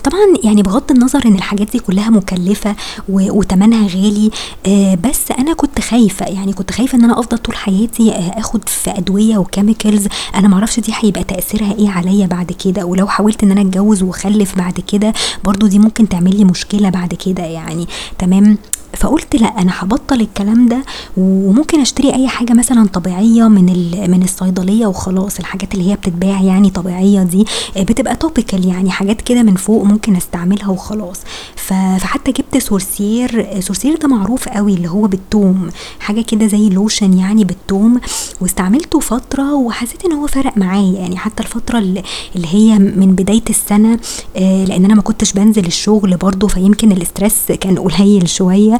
طبعا 0.05 0.19
يعني 0.43 0.61
بغض 0.61 0.91
النظر 0.91 1.21
إن 1.25 1.35
الحاجات 1.35 1.71
دي 1.71 1.79
كلها 1.79 2.09
مكلفة 2.09 2.75
وتمنها 3.09 3.87
غالي 3.87 4.31
آه 4.67 4.95
بس 4.95 5.31
أنا 5.39 5.53
كنت 5.53 5.81
خايفة 5.81 6.25
يعني 6.25 6.53
كنت 6.53 6.71
خايفة 6.71 6.97
إن 6.97 7.03
أنا 7.03 7.19
أفضل 7.19 7.37
طول 7.37 7.55
حياتي 7.55 8.11
آه 8.11 8.39
آخد 8.39 8.69
في 8.69 8.91
أدوية 8.91 9.37
وكيميكالز 9.37 10.07
أنا 10.35 10.47
معرفش 10.47 10.79
دي 10.79 10.93
هيبقى 10.95 11.23
تأثيرها 11.23 11.73
إيه 11.73 11.89
عليا 11.89 12.27
بعد 12.27 12.51
كده 12.51 12.85
ولو 12.85 13.07
حاولت 13.07 13.43
إن 13.43 13.51
أنا 13.51 13.61
أتجوز 13.61 14.03
وأخلف 14.03 14.57
بعد 14.57 14.79
كده 14.91 15.13
برضو 15.43 15.67
دي 15.67 15.79
ممكن 15.79 16.09
تعمل 16.09 16.37
لي 16.37 16.43
مشكلة 16.45 16.89
بعد 16.89 17.13
كده 17.13 17.43
يعني. 17.43 17.87
تمام؟ 18.19 18.57
فقلت 18.95 19.35
لا 19.35 19.47
أنا 19.61 19.71
هبطل 19.75 20.21
الكلام 20.21 20.67
ده 20.67 20.77
وممكن 21.17 21.79
أشتري 21.81 22.13
أي 22.13 22.27
حاجة 22.27 22.53
مثلا 22.53 22.87
طبيعية 22.87 23.47
من 23.47 23.65
من 24.11 24.23
الصيدلية 24.23 24.85
وخلاص 24.87 25.39
الحاجات 25.39 25.73
اللي 25.73 25.91
هي 25.91 25.95
بتتباع 25.95 26.41
يعني 26.41 26.69
طبيعية 26.69 27.23
دي 27.23 27.45
آه، 27.77 27.83
بتبقى 27.83 28.15
topical 28.15 28.67
يعني 28.67 28.91
حاجات 28.91 29.21
كده 29.21 29.43
من 29.43 29.55
فوق 29.55 29.83
ممكن 29.83 30.15
أستعملها 30.15 30.67
وخلاص. 30.69 31.19
فحتى 31.55 32.31
جبت 32.31 32.57
سورسير 32.57 33.59
سورسير 33.61 33.97
ده 33.97 34.07
معروف 34.07 34.49
قوي 34.49 34.73
اللي 34.73 34.89
هو 34.89 35.07
بالثوم 35.07 35.69
حاجة 35.99 36.21
كده 36.21 36.47
زي 36.47 36.69
لوشن 36.69 37.17
يعني 37.17 37.43
بالثوم 37.43 38.01
واستعملته 38.41 38.99
فترة 38.99 39.53
وحسيت 39.53 40.05
إن 40.05 40.11
هو 40.11 40.27
فرق 40.27 40.57
معايا 40.57 40.99
يعني 40.99 41.17
حتى 41.17 41.43
الفترة 41.43 41.77
اللي 41.79 42.03
هي 42.35 42.79
من 42.79 43.15
بداية 43.15 43.43
السنة 43.49 43.99
آه، 44.37 44.65
لأن 44.65 44.85
أنا 44.85 44.95
ما 44.95 45.01
كنتش 45.01 45.33
بنزل 45.33 45.65
الشغل 45.65 46.17
برضو 46.17 46.47
فيمكن 46.47 46.91
ال 46.91 47.00
stress 47.00 47.51
كان 47.51 47.79
قليل 47.79 48.29
شوية 48.29 48.79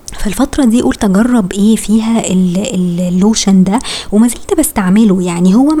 فالفترة 0.19 0.65
دي 0.65 0.81
قلت 0.81 1.03
أجرب 1.03 1.53
إيه 1.53 1.75
فيها 1.75 2.23
اللوشن 2.31 3.63
ده 3.63 3.79
وما 4.11 4.27
زلت 4.27 4.59
بستعمله. 4.59 5.21
يعني 5.21 5.55
هو 5.55 5.71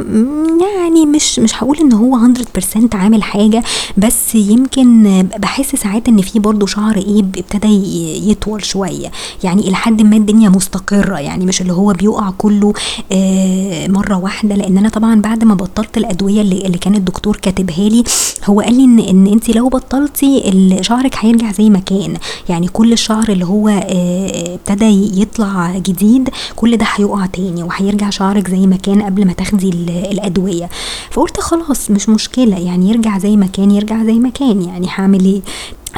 يعني 0.61 1.05
مش 1.05 1.39
مش 1.39 1.63
هقول 1.63 1.77
إن 1.77 1.93
هو 1.93 2.17
100% 2.57 2.95
عامل 2.95 3.23
حاجة 3.23 3.63
بس 3.97 4.35
يمكن 4.35 5.03
بحس 5.39 5.75
ساعات 5.75 6.07
إن 6.07 6.21
في 6.21 6.39
برضو 6.39 6.65
شعر 6.65 6.97
إيه 6.97 7.19
ابتدى 7.19 8.31
يطول 8.31 8.65
شوية. 8.65 9.11
يعني 9.43 9.67
إلى 9.67 9.75
حد 9.75 10.01
ما 10.01 10.15
الدنيا 10.17 10.49
مستقرة 10.49 11.17
يعني 11.19 11.45
مش 11.45 11.61
اللي 11.61 11.73
هو 11.73 11.93
بيقع 11.93 12.29
كله 12.37 12.73
آه 13.11 13.87
مرة 13.87 14.17
واحدة. 14.17 14.55
لأن 14.55 14.77
أنا 14.77 14.89
طبعا 14.89 15.21
بعد 15.21 15.43
ما 15.43 15.53
بطلت 15.55 15.97
الأدوية 15.97 16.41
اللي, 16.41 16.65
اللي 16.65 16.77
كان 16.77 16.95
الدكتور 16.95 17.35
كاتبها 17.41 17.89
لي 17.89 18.03
هو 18.45 18.61
قال 18.61 18.73
لي 18.73 18.83
ان 18.83 18.99
إن 18.99 19.27
انت 19.27 19.49
لو 19.55 19.69
بطلتي 19.69 20.51
شعرك 20.81 21.15
هيرجع 21.19 21.51
زي 21.51 21.69
ما 21.69 21.79
كان. 21.79 22.13
يعني 22.49 22.67
كل 22.67 22.93
الشعر 22.93 23.29
اللي 23.29 23.45
هو 23.45 23.69
آه 23.69 24.20
ابتدى 24.53 25.21
يطلع 25.21 25.77
جديد 25.77 26.29
كل 26.55 26.77
ده 26.77 26.85
هيقع 26.95 27.25
تاني 27.25 27.63
وهيرجع 27.63 28.09
شعرك 28.09 28.49
زي 28.49 28.67
ما 28.67 28.75
كان 28.75 29.01
قبل 29.01 29.25
ما 29.27 29.33
تاخدي 29.33 29.69
الأدوية. 30.11 30.69
فقلت 31.11 31.39
خلاص 31.39 31.91
مش 31.91 32.09
مشكلة 32.09 32.59
يعني 32.59 32.89
يرجع 32.89 33.17
زي 33.17 33.37
ما 33.37 33.45
كان 33.45 33.71
يرجع 33.71 34.03
زي 34.03 34.13
ما 34.13 34.29
كان 34.29 34.61
يعني 34.61 34.87
هعمل 34.89 35.25
إيه؟ 35.25 35.41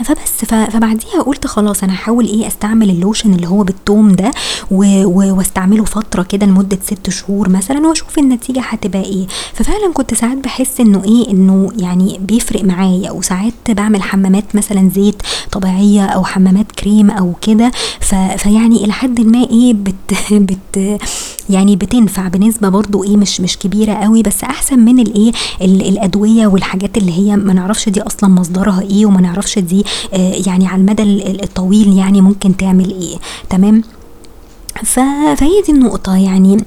فبس 0.06 0.46
فبعديها 0.46 1.22
قلت 1.26 1.48
خلاص 1.48 1.84
أنا 1.84 1.94
هحاول 1.94 2.26
إيه 2.26 2.48
أستعمل 2.48 2.90
اللوشن 2.90 3.34
اللي 3.34 3.48
هو 3.48 3.64
بالثوم 3.64 4.12
ده 4.12 4.32
واستعمله 4.72 5.84
فترة 5.86 6.24
كده 6.24 6.46
لمدة 6.46 6.78
ست 6.86 7.10
شهور 7.10 7.50
مثلا 7.50 7.88
وأشوف 7.88 8.18
النتيجة 8.20 8.62
هتبقى 8.62 9.04
إيه. 9.04 9.28
ففعلا 9.54 9.94
كنت 9.94 10.14
ساعات 10.14 10.38
بحس 10.38 10.80
إنه 10.80 11.04
إيه 11.04 11.30
إنه 11.32 11.70
يعني 11.78 12.20
بيفرق 12.22 12.64
معايا 12.64 13.12
وساعات 13.12 13.54
بعمل 13.70 14.02
حمامات 14.02 14.56
مثلا 14.56 14.90
زيت 14.96 15.22
طبيعية 15.52 16.06
أو 16.06 16.24
حمامات 16.24 16.72
كريم 16.72 17.12
أو 17.12 17.34
كده. 17.42 17.72
فيعني 18.38 18.84
إلى 18.86 18.94
حد 18.94 19.22
ما 19.22 19.44
إيه 19.44 19.74
بت 19.74 20.24
بت 20.32 21.02
يعني 21.50 21.76
بتنفع 21.76 22.28
بنسبة 22.28 22.70
برضو 22.70 23.04
إيه 23.04 23.18
مش 23.18 23.42
مش 23.42 23.58
كبيرة 23.58 23.94
قوي 23.94 24.22
بس 24.24 24.44
أحسن 24.44 24.80
من 24.80 25.00
الايه 25.00 25.32
الأدوية 25.62 26.48
والحاجات 26.48 26.98
اللي 26.98 27.12
هي 27.12 27.36
ما 27.36 27.54
نعرفش 27.54 27.90
دي 27.90 28.02
أصلا 28.02 28.30
مصدرها 28.30 28.82
إيه 28.82 29.06
وما 29.06 29.22
نعرفش 29.22 29.60
دي 29.60 29.84
آه 30.14 30.34
يعني 30.48 30.68
على 30.68 30.82
المدى 30.82 31.04
الطويل 31.44 31.98
يعني 31.98 32.22
ممكن 32.22 32.58
تعمل 32.58 32.90
إيه. 33.02 33.16
تمام؟ 33.50 33.82
فهي 34.84 35.62
دي 35.66 35.72
النقطة. 35.72 36.16
يعني 36.18 36.58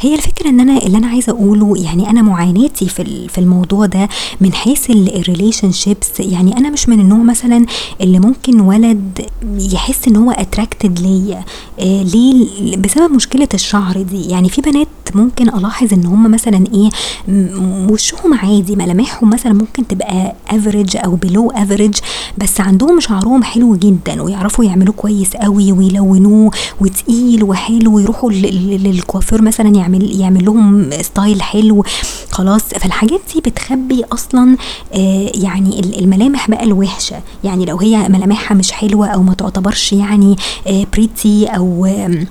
هي 0.00 0.14
الفكرة 0.14 0.48
إن 0.48 0.60
أنا 0.60 0.78
اللي 0.78 0.98
أنا 0.98 1.06
عايزة 1.06 1.32
أقوله 1.32 1.74
يعني 1.76 2.10
أنا 2.10 2.22
معاناتي 2.22 2.88
في 2.88 3.28
في 3.28 3.38
الموضوع 3.38 3.86
ده 3.86 4.08
من 4.40 4.52
حيث 4.52 4.90
ال 4.90 5.72
relationships 5.72 6.20
يعني 6.20 6.56
أنا 6.56 6.70
مش 6.70 6.88
من 6.88 7.00
النوع 7.00 7.18
مثلا 7.18 7.66
اللي 8.00 8.18
ممكن 8.18 8.60
ولد 8.60 9.20
يحس 9.58 10.08
إن 10.08 10.16
هو 10.16 10.30
attracted 10.30 10.98
ليا 10.98 11.44
آه 11.80 12.02
ليه 12.02 12.76
بسبب 12.76 13.12
مشكلة 13.14 13.48
الشعر 13.54 14.02
دي. 14.02 14.22
يعني 14.28 14.48
في 14.48 14.60
بنات 14.60 14.88
ممكن 15.14 15.48
ألاحظ 15.48 15.92
إن 15.92 16.06
هم 16.06 16.30
مثلا 16.30 16.64
إيه 16.74 16.90
وشهم 17.90 18.34
عادي 18.34 18.76
ملامحهم 18.76 19.30
مثلا 19.30 19.52
ممكن 19.52 19.86
تبقى 19.86 20.34
average 20.48 20.96
أو 20.96 21.14
below 21.14 21.50
average 21.50 21.94
بس 22.38 22.60
عندهم 22.60 23.00
شعرهم 23.00 23.42
حلو 23.42 23.76
جدا 23.76 24.22
ويعرفوا 24.22 24.64
يعملوه 24.64 24.94
كويس 24.94 25.36
قوي 25.36 25.72
ويلونوه 25.72 26.50
وتقيل 26.80 27.44
وحلو 27.44 27.63
ويروحوا 27.70 28.30
للكوافير 28.32 29.42
مثلا 29.42 29.68
يعمل 29.76 30.20
يعمل 30.20 30.44
لهم 30.44 30.90
style 31.02 31.42
حلو 31.42 31.84
خلاص. 32.30 32.62
فالحاجات 32.62 33.20
دي 33.34 33.40
بتخبي 33.40 34.04
أصلا 34.12 34.56
آه 34.94 35.30
يعني 35.34 35.80
الملامح 35.80 36.50
بقى 36.50 36.64
الوحشة. 36.64 37.16
يعني 37.44 37.64
لو 37.64 37.76
هي 37.78 38.08
ملامحها 38.08 38.54
مش 38.54 38.72
حلوة 38.72 39.06
أو 39.06 39.22
ما 39.22 39.34
تعتبرش 39.34 39.92
يعني 39.92 40.36
pretty 40.92 41.46
أو 41.46 41.86
آه 41.86 42.26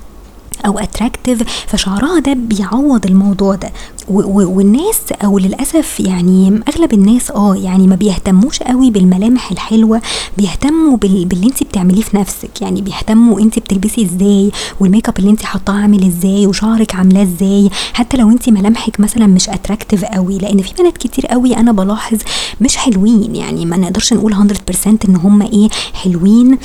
أو 0.65 0.79
attractive 0.79 1.43
فشعرها 1.67 2.19
ده 2.19 2.33
بيعوض 2.33 3.05
الموضوع 3.05 3.55
ده. 3.55 3.71
والناس 4.09 5.01
أو 5.23 5.39
للأسف 5.39 5.99
يعني 5.99 6.59
أغلب 6.69 6.93
الناس 6.93 7.31
آه 7.31 7.55
يعني 7.55 7.87
ما 7.87 7.95
بيهتموش 7.95 8.59
قوي 8.63 8.91
بالملامح 8.91 9.51
الحلوة 9.51 10.01
بيهتموا 10.37 10.97
بال... 10.97 11.25
باللي 11.25 11.47
انت 11.47 11.63
بتعمليه 11.63 12.01
في 12.01 12.17
نفسك. 12.17 12.61
يعني 12.61 12.81
بيهتموا 12.81 13.39
انت 13.39 13.59
بتلبسي 13.59 14.03
إزاي 14.05 14.51
والميك 14.79 15.09
اب 15.09 15.19
اللي 15.19 15.29
انت 15.29 15.43
حاطاه 15.43 15.73
عامل 15.73 16.03
إزاي 16.07 16.47
وشعرك 16.47 16.95
عاملاه 16.95 17.23
إزاي. 17.23 17.69
حتى 17.93 18.17
لو 18.17 18.29
انت 18.29 18.49
ملامحك 18.49 18.99
مثلا 18.99 19.27
مش 19.27 19.49
attractive 19.49 20.05
قوي 20.05 20.37
لأن 20.37 20.61
في 20.61 20.73
بنات 20.79 20.97
كتير 20.97 21.25
قوي 21.27 21.57
أنا 21.57 21.71
بلاحظ 21.71 22.17
مش 22.61 22.77
حلوين. 22.77 23.35
يعني 23.35 23.65
ما 23.65 23.77
نقدرش 23.77 24.13
نقول 24.13 24.33
100% 24.35 24.87
إن 25.09 25.15
هم 25.15 25.41
إيه 25.41 25.69
حلوين. 25.93 26.57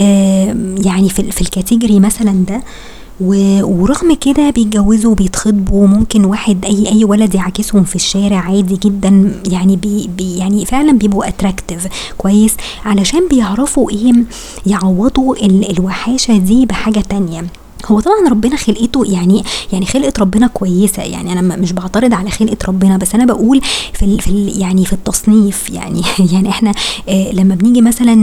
آه 0.00 0.56
يعني 0.84 1.08
في, 1.08 1.30
في 1.32 1.40
ال 1.40 1.47
category 1.47 2.00
مثلا 2.00 2.44
ده 2.48 2.62
ورغم 3.20 4.14
كده 4.14 4.50
بيتجوزوا 4.50 5.10
وبيتخطبوا. 5.12 5.86
ممكن 5.86 6.24
واحد 6.24 6.64
أي 6.64 6.88
أي 6.92 7.04
ولد 7.04 7.34
يعاكسهم 7.34 7.84
في 7.84 7.96
الشارع 7.96 8.36
عادي 8.36 8.76
جدا. 8.76 9.40
يعني 9.50 9.76
بي 9.76 10.10
بي 10.16 10.36
يعني 10.36 10.64
فعلا 10.64 10.92
بيبقوا 10.92 11.28
attractive 11.28 11.86
كويس. 12.18 12.56
علشان 12.84 13.28
بيعرفوا 13.28 13.90
إيه 13.90 14.12
يعوضوا 14.66 15.36
الوحاشة 15.70 16.36
دي 16.36 16.66
بحاجة 16.66 17.00
تانية. 17.00 17.44
هو 17.86 18.00
طبعا 18.00 18.28
ربنا 18.30 18.56
خلقته 18.56 19.04
يعني 19.06 19.44
يعني 19.72 19.86
خلقه 19.86 20.12
ربنا 20.20 20.46
كويسة 20.46 21.02
يعني 21.02 21.32
أنا 21.32 21.56
مش 21.56 21.72
بعترض 21.72 22.14
على 22.14 22.30
خلقة 22.30 22.56
ربنا 22.68 22.96
بس 22.96 23.14
أنا 23.14 23.24
بقول 23.24 23.60
في 23.92 24.18
في 24.18 24.46
يعني 24.48 24.84
في 24.86 24.92
التصنيف 24.92 25.70
يعني 25.70 26.02
يعني 26.32 26.48
إحنا 26.48 26.72
آه 27.08 27.32
لما 27.32 27.54
بنيجي 27.54 27.80
مثلا 27.80 28.14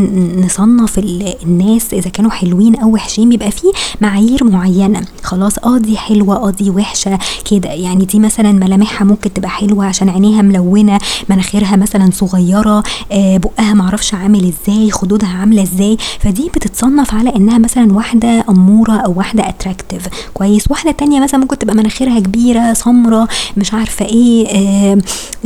نصنف 0.46 1.00
الناس 1.44 1.94
إذا 1.94 2.10
كانوا 2.10 2.32
حلوين 2.32 2.76
أو 2.76 2.94
وحشين 2.94 3.30
بيبقى 3.30 3.52
في 3.52 3.68
معايير 4.02 4.44
معينة. 4.44 5.02
خلاص 5.24 5.58
آه 5.58 5.78
دي 5.78 5.98
حلوة 5.98 6.36
آه 6.36 6.50
دي 6.50 6.70
وحشة 6.70 7.20
كده. 7.52 7.70
يعني 7.70 8.06
دي 8.06 8.20
مثلا 8.20 8.52
ملامحها 8.52 9.06
ممكن 9.06 9.34
تبقى 9.34 9.50
حلوة 9.50 9.86
عشان 9.86 10.10
عينيها 10.10 10.42
ملونة 10.42 11.00
مناخيرها 11.30 11.76
مثلا 11.76 12.10
صغيرة 12.14 12.84
آه 13.12 13.38
بقها 13.38 13.74
معرفش 13.74 14.14
عامل 14.14 14.54
إزاي 14.68 14.92
خدودها 14.92 15.30
عاملة 15.30 15.64
إزاي. 15.64 15.98
فدي 16.20 16.50
بتتصنف 16.56 17.14
على 17.14 17.36
إنها 17.36 17.58
مثلا 17.58 17.94
واحدة 17.94 18.46
أمورة 18.50 18.94
أو 18.94 19.14
واحدة 19.18 19.49
اتراكتيف 19.50 20.08
كويس. 20.34 20.72
واحدة 20.72 20.92
تانية 20.92 21.20
مثلا 21.20 21.40
ممكن 21.40 21.58
تبقى 21.58 21.76
مناخيرها 21.76 22.20
كبيرة 22.20 22.74
سمرة 22.74 23.28
مش 23.58 23.74
عارفة 23.74 24.06
إيه 24.06 24.48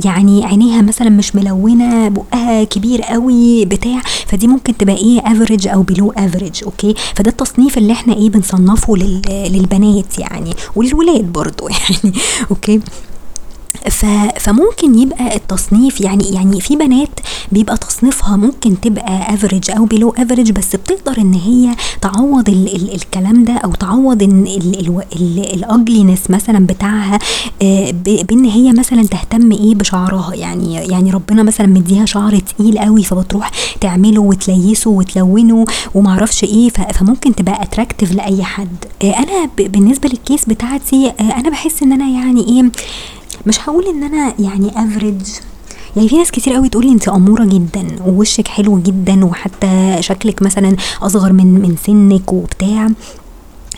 يعني 0.06 0.46
عينيها 0.46 0.82
مثلا 0.82 1.10
مش 1.10 1.36
ملونة 1.36 2.08
بقها 2.10 2.64
كبير 2.64 3.02
قوي 3.02 3.66
بتاع. 3.66 4.02
فدي 4.28 4.48
ممكن 4.48 4.78
تبقى 4.78 4.96
إيه 4.96 5.20
average 5.20 5.68
أو 5.68 5.82
below 5.82 6.12
average 6.12 6.64
okay؟ 6.64 6.96
فده 7.16 7.32
التصنيف 7.32 7.78
اللي 7.78 7.94
إحنا 7.94 8.14
إيه 8.14 8.30
بنصنفه 8.30 8.96
للبنات 9.50 10.20
يعني. 10.20 10.54
وللولاد 10.76 11.34
برضو 11.34 11.68
يعني 11.80 12.14
okay؟ 12.52 12.82
فممكن 14.40 15.00
يبقى 15.00 15.36
التصنيف 15.36 16.02
يعني 16.02 16.24
يعني 16.30 16.62
في 16.62 16.76
بنات 16.76 17.20
بيبقى 17.52 17.78
تصنيفها 17.78 18.36
ممكن 18.36 18.80
تبقى 18.82 19.34
average 19.34 19.72
أو 19.72 19.86
below 19.86 20.10
average 20.18 20.52
بس 20.52 20.76
بتقدر 20.76 21.18
إن 21.22 21.34
هي 21.34 21.76
تعوض 22.02 22.50
ال 22.50 22.76
ال 22.76 22.94
الكلام 22.94 23.44
ده 23.44 23.54
أو 23.54 23.72
تعوض 23.72 24.24
ال 25.14 25.27
ugliness 25.27 26.30
مثلا 26.30 26.66
بتاعها 26.66 27.20
آه، 27.62 27.92
بإن 28.06 28.46
هي 28.46 28.72
مثلا 28.72 29.04
تهتم 29.08 29.52
إيه 29.52 29.76
بشعرها. 29.76 30.36
يعني 30.36 30.74
يعني 30.76 31.12
ربنا 31.12 31.44
مثلا 31.44 31.68
مديها 31.68 32.06
شعر 32.06 32.40
تقيل 32.40 32.80
قوي 32.80 33.04
فبتروح 33.04 33.52
تعمله 33.82 34.22
وتليسه 34.22 34.90
وتلونه 34.90 35.66
ومعرفش 35.96 36.44
إيه 36.44 36.70
فممكن 36.70 37.36
تبقى 37.36 37.64
attractive 37.64 38.12
لأي 38.12 38.44
حد. 38.44 38.86
آه، 39.04 39.12
أنا 39.20 39.50
بالنسبة 39.58 40.10
لل 40.10 40.22
case 40.22 40.46
بتاعتي 40.46 41.08
آه، 41.20 41.22
أنا 41.40 41.50
بحس 41.50 41.84
إن 41.84 41.92
أنا 41.92 42.08
يعني 42.10 42.42
إيه 42.48 42.72
مش 43.48 43.70
هقول 43.70 43.86
إن 43.88 44.04
أنا 44.04 44.34
يعني 44.40 44.72
average 44.76 45.22
يعني 45.96 46.10
في 46.10 46.18
ناس 46.18 46.32
كتير 46.32 46.54
قوي 46.54 46.70
تقولي 46.70 46.92
أنت 46.92 47.08
أمورة 47.08 47.46
جدا 47.46 47.88
ووشك 48.06 48.48
حلو 48.48 48.80
جدا 48.80 49.26
وحتى 49.26 49.98
شكلك 50.00 50.42
مثلا 50.42 50.76
أصغر 51.02 51.34
من 51.34 51.46
من 51.62 51.76
سنك 51.86 52.34
وبتاع. 52.34 52.90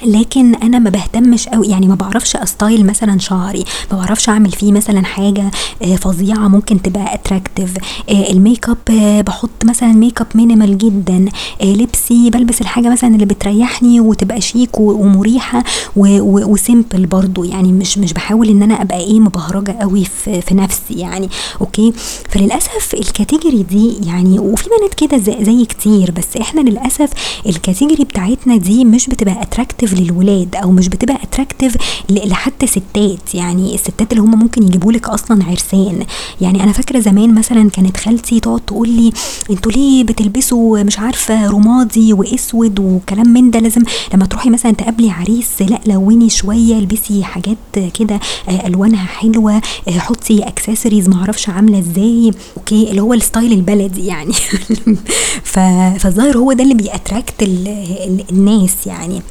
لكن 0.04 0.56
أنا 0.56 0.80
ما 0.80 0.90
بهتمش 0.90 1.48
قوي 1.50 1.68
يعني 1.68 1.88
ما 1.88 1.96
بعرفش 1.96 2.36
أ 2.36 2.44
style 2.44 2.86
مثلا 2.86 3.20
شعري 3.20 3.66
ما 3.92 3.98
بعرفش 3.98 4.30
أعمل 4.30 4.52
فيه 4.52 4.72
مثلا 4.72 5.06
حاجة 5.06 5.52
آه، 5.82 5.96
فظيعة 5.96 6.48
ممكن 6.48 6.82
تبقى 6.82 7.14
attractive 7.14 7.74
آه، 8.10 8.32
ال 8.32 8.39
make 8.39 8.70
up 8.70 8.78
آه، 8.90 9.22
بحط 9.22 9.66
مثلا 9.66 9.92
make 9.92 10.22
up 10.22 10.28
minimal 10.36 10.78
جدا 10.78 11.26
لبسي 11.64 12.30
بلبس 12.30 12.62
الحاجة 12.62 12.90
مثلا 12.90 13.10
اللي 13.16 13.26
بتريحني 13.26 14.00
وتبقى 14.00 14.42
شيك 14.42 14.80
ومريحة 14.80 15.64
و 15.96 16.11
simple 16.11 17.06
برضو. 17.06 17.44
يعني 17.44 17.72
مش 17.72 17.98
مش 17.98 18.14
بحاول 18.14 18.50
إن 18.50 18.64
أنا 18.64 18.82
أبقى 18.82 19.00
إيه 19.00 19.20
مبهرجة 19.20 19.72
قوي 19.72 20.06
في, 20.06 20.42
في 20.42 20.56
نفسي 20.56 20.94
يعني. 20.94 21.30
okay؟ 21.62 21.94
فللأسف 22.30 22.94
ال 22.94 23.02
category 23.02 23.64
دي 23.64 23.94
يعني 24.08 24.40
وفي 24.40 24.70
بنات 24.80 24.94
كده 24.94 25.18
زي, 25.18 25.46
زي 25.46 25.66
كتير 25.66 26.12
بس 26.12 26.38
إحنا 26.42 26.62
للأسف 26.62 27.10
ال 27.46 27.52
category 27.52 28.04
بتاعتنا 28.04 28.58
دي 28.58 28.86
مش 28.86 29.08
بتبقى 29.08 29.42
attractive 29.42 29.85
attractive 29.86 30.00
للولاد 30.00 30.56
أو 30.56 30.72
مش 30.72 30.88
بتبقى 30.88 31.20
attractive 31.24 31.78
لحتى 32.10 32.68
ستات. 32.68 33.36
يعني 33.36 33.76
الستات 33.76 34.12
اللي 34.12 34.24
هم 34.24 34.40
ممكن 34.40 34.64
يجيبوا 34.64 34.92
لك 34.92 35.10
أصلا 35.10 35.44
عرسان. 35.44 36.06
يعني 36.42 36.64
أنا 36.64 36.72
فاكرة 36.72 37.00
زمان 37.00 37.34
مثلا 37.36 37.70
كانت 37.70 37.98
خالتي 37.98 38.40
تقعد 38.40 38.60
تقول 38.60 38.90
لي 38.90 39.12
أنتوا 39.50 39.72
ليه 39.72 40.04
بتلبسوا 40.04 40.84
مش 40.84 41.00
عارفة 41.00 41.48
رمادي 41.48 42.14
وأسود 42.14 42.80
وكلام 42.80 43.28
من 43.28 43.52
ده؟ 43.52 43.60
لازم 43.60 43.82
لما 44.14 44.26
تروحي 44.26 44.50
مثلا 44.50 44.72
تقابلي 44.72 45.12
عريس 45.12 45.62
لا 45.62 45.80
لوني 45.86 46.30
شوية 46.30 46.80
البسي 46.80 47.24
حاجات 47.24 47.58
كده 48.00 48.20
آه، 48.50 48.68
ألوانها 48.68 49.06
حلوة 49.06 49.62
آه، 49.88 50.00
حطي 50.00 50.40
اكسسوارز 50.44 51.10
معرفش 51.10 51.50
عاملة 51.50 51.80
إزاي. 51.80 52.32
okay 52.58 52.90
اللي 52.90 53.02
هو 53.02 53.14
ال 53.14 53.20
style 53.20 53.54
البلدي 53.54 54.06
يعني. 54.06 54.34
فالظاهر 56.00 56.38
هو 56.38 56.54
ده 56.54 56.64
اللي 56.64 56.74
بي 56.74 56.89
attract 56.89 57.44
الناس 58.32 58.88
يعني. 58.88 59.22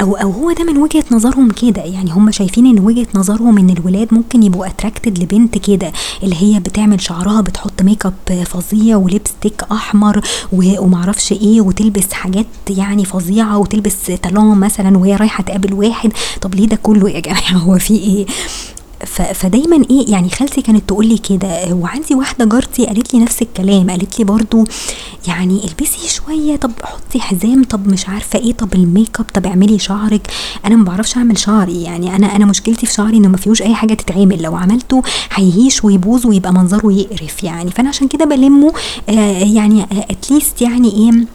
أو 0.00 0.16
أو 0.16 0.30
هو 0.30 0.52
ده 0.52 0.64
من 0.64 0.76
وجهة 0.76 1.04
نظرهم 1.10 1.50
كده. 1.50 1.82
يعني 1.82 2.10
هم 2.12 2.30
شايفين 2.30 2.66
إن 2.66 2.78
وجهة 2.78 3.06
نظرهم 3.14 3.58
إن 3.58 3.70
الولاد 3.70 4.14
ممكن 4.14 4.42
يبقوا 4.42 4.66
attracted 4.66 5.18
لبنت 5.18 5.58
كده 5.58 5.92
اللي 6.22 6.36
هي 6.42 6.60
بتعمل 6.60 7.00
شعرها 7.00 7.40
بتحط 7.40 7.82
make 7.82 8.06
up 8.06 8.44
فظيع 8.46 8.96
و 8.96 9.03
lipstick 9.03 9.62
أحمر 9.72 10.20
ومعرفش 10.52 11.32
إيه 11.32 11.60
وتلبس 11.60 12.12
حاجات 12.12 12.46
يعني 12.70 13.04
فظيعة 13.04 13.58
وتلبس 13.58 14.06
talon 14.22 14.58
مثلا 14.58 14.98
وهي 14.98 15.16
رايحة 15.16 15.44
تقابل 15.44 15.74
واحد. 15.74 16.12
طب 16.40 16.54
ليه 16.54 16.66
ده 16.68 16.76
كله 16.82 17.10
يا 17.10 17.20
جماعة؟ 17.20 17.52
هو 17.64 17.78
في 17.78 17.94
إيه؟ 17.94 18.26
فدايما 19.34 19.84
إيه 19.90 20.10
يعني 20.10 20.30
خالتي 20.30 20.62
كانت 20.62 20.88
تقول 20.88 21.06
لي 21.06 21.18
كده 21.18 21.74
وعندي 21.74 22.14
واحدة 22.14 22.44
جارتي 22.44 22.86
قالت 22.86 23.14
لي 23.14 23.20
نفس 23.20 23.42
الكلام 23.42 23.90
قالت 23.90 24.18
لي 24.18 24.24
برضو 24.24 24.64
يعني 25.28 25.60
البسي 25.64 26.08
شوية 26.08 26.56
طب 26.56 26.70
حطي 26.82 27.20
حزام 27.20 27.64
طب 27.64 27.88
مش 27.88 28.08
عارفة 28.08 28.38
إيه 28.38 28.52
طب 28.52 28.74
ال 28.74 28.83
make 28.83 29.20
up 29.20 29.26
طب 29.34 29.46
اعملي 29.46 29.78
شعرك. 29.78 30.30
أنا 30.66 30.76
ما 30.76 30.84
بعرفش 30.84 31.16
أعمل 31.16 31.38
شعري 31.38 31.82
يعني 31.82 32.16
أنا 32.16 32.36
أنا 32.36 32.46
مشكلتي 32.46 32.86
في 32.86 32.92
شعري 32.92 33.16
إنه 33.16 33.28
ما 33.28 33.36
فيهوش 33.36 33.62
أي 33.62 33.74
حاجة 33.74 33.94
تتعمل 33.94 34.42
لو 34.42 34.56
عملته 34.56 35.02
هيهيش 35.34 35.84
ويبوظ 35.84 36.26
ويبقى 36.26 36.52
منظره 36.52 36.92
يقرف 36.92 37.44
يعني. 37.44 37.70
فأنا 37.70 37.88
عشان 37.88 38.08
كده 38.08 38.24
بلمه 38.24 38.72
آه 39.08 39.12
يعني 39.44 39.86
at 40.10 40.25
least 40.25 40.62
يعني 40.62 40.88
إيه 40.92 41.26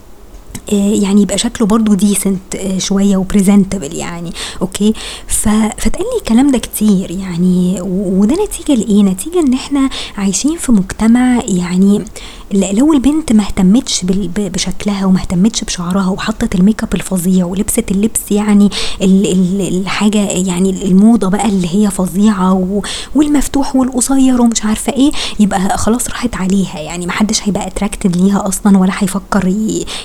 يعني 0.72 1.22
يبقى 1.22 1.38
شكله 1.38 1.68
برضو 1.68 1.94
decent 1.94 2.56
آه، 2.56 2.78
شوية 2.78 3.18
و 3.18 3.24
presentable 3.24 3.96
يعني 3.96 4.32
okay؟ 4.62 4.94
فتقال 5.28 6.06
لي 6.14 6.20
الكلام 6.20 6.52
ده 6.52 6.58
كتير 6.58 7.12
يعني 7.12 7.78
وده 7.82 8.36
نتيجة 8.44 8.80
لإيه؟ 8.80 9.04
نتيجة 9.04 9.40
إن 9.40 9.54
إحنا 9.54 9.90
عايشين 10.18 10.58
في 10.58 10.72
مجتمع 10.72 11.42
يعني 11.48 12.06
لو 12.54 12.94
البنت 12.94 13.34
ما 13.34 13.44
اهتمتش 13.44 14.06
بشكلها 14.38 15.06
وما 15.06 15.20
اهتمتش 15.20 15.64
بشعرها 15.64 16.08
وحطت 16.10 16.56
ال 16.56 16.62
make 16.62 16.84
up 16.84 16.96
الفظيع 16.96 17.46
ولبست 17.46 17.92
اللبس 17.92 18.32
يعني 18.32 18.70
الحاجة 19.02 20.18
يعني 20.18 20.70
الموضة 20.70 21.30
بقى 21.30 21.46
اللي 21.46 21.68
هي 21.72 21.92
فظيعة 21.92 22.82
والمفتوح 23.16 23.76
والقصير 23.76 24.42
ومش 24.42 24.66
عارفة 24.66 24.94
إيه 24.94 25.12
يبقى 25.40 25.78
خلاص 25.78 26.10
راحت 26.10 26.36
عليها. 26.36 26.80
يعني 26.80 27.06
ما 27.06 27.12
حدش 27.12 27.44
هيبقى 27.44 27.68
attracted 27.68 28.18
ليها 28.18 28.48
أصلا 28.48 28.78
ولا 28.78 28.94
هيفكر 28.98 29.54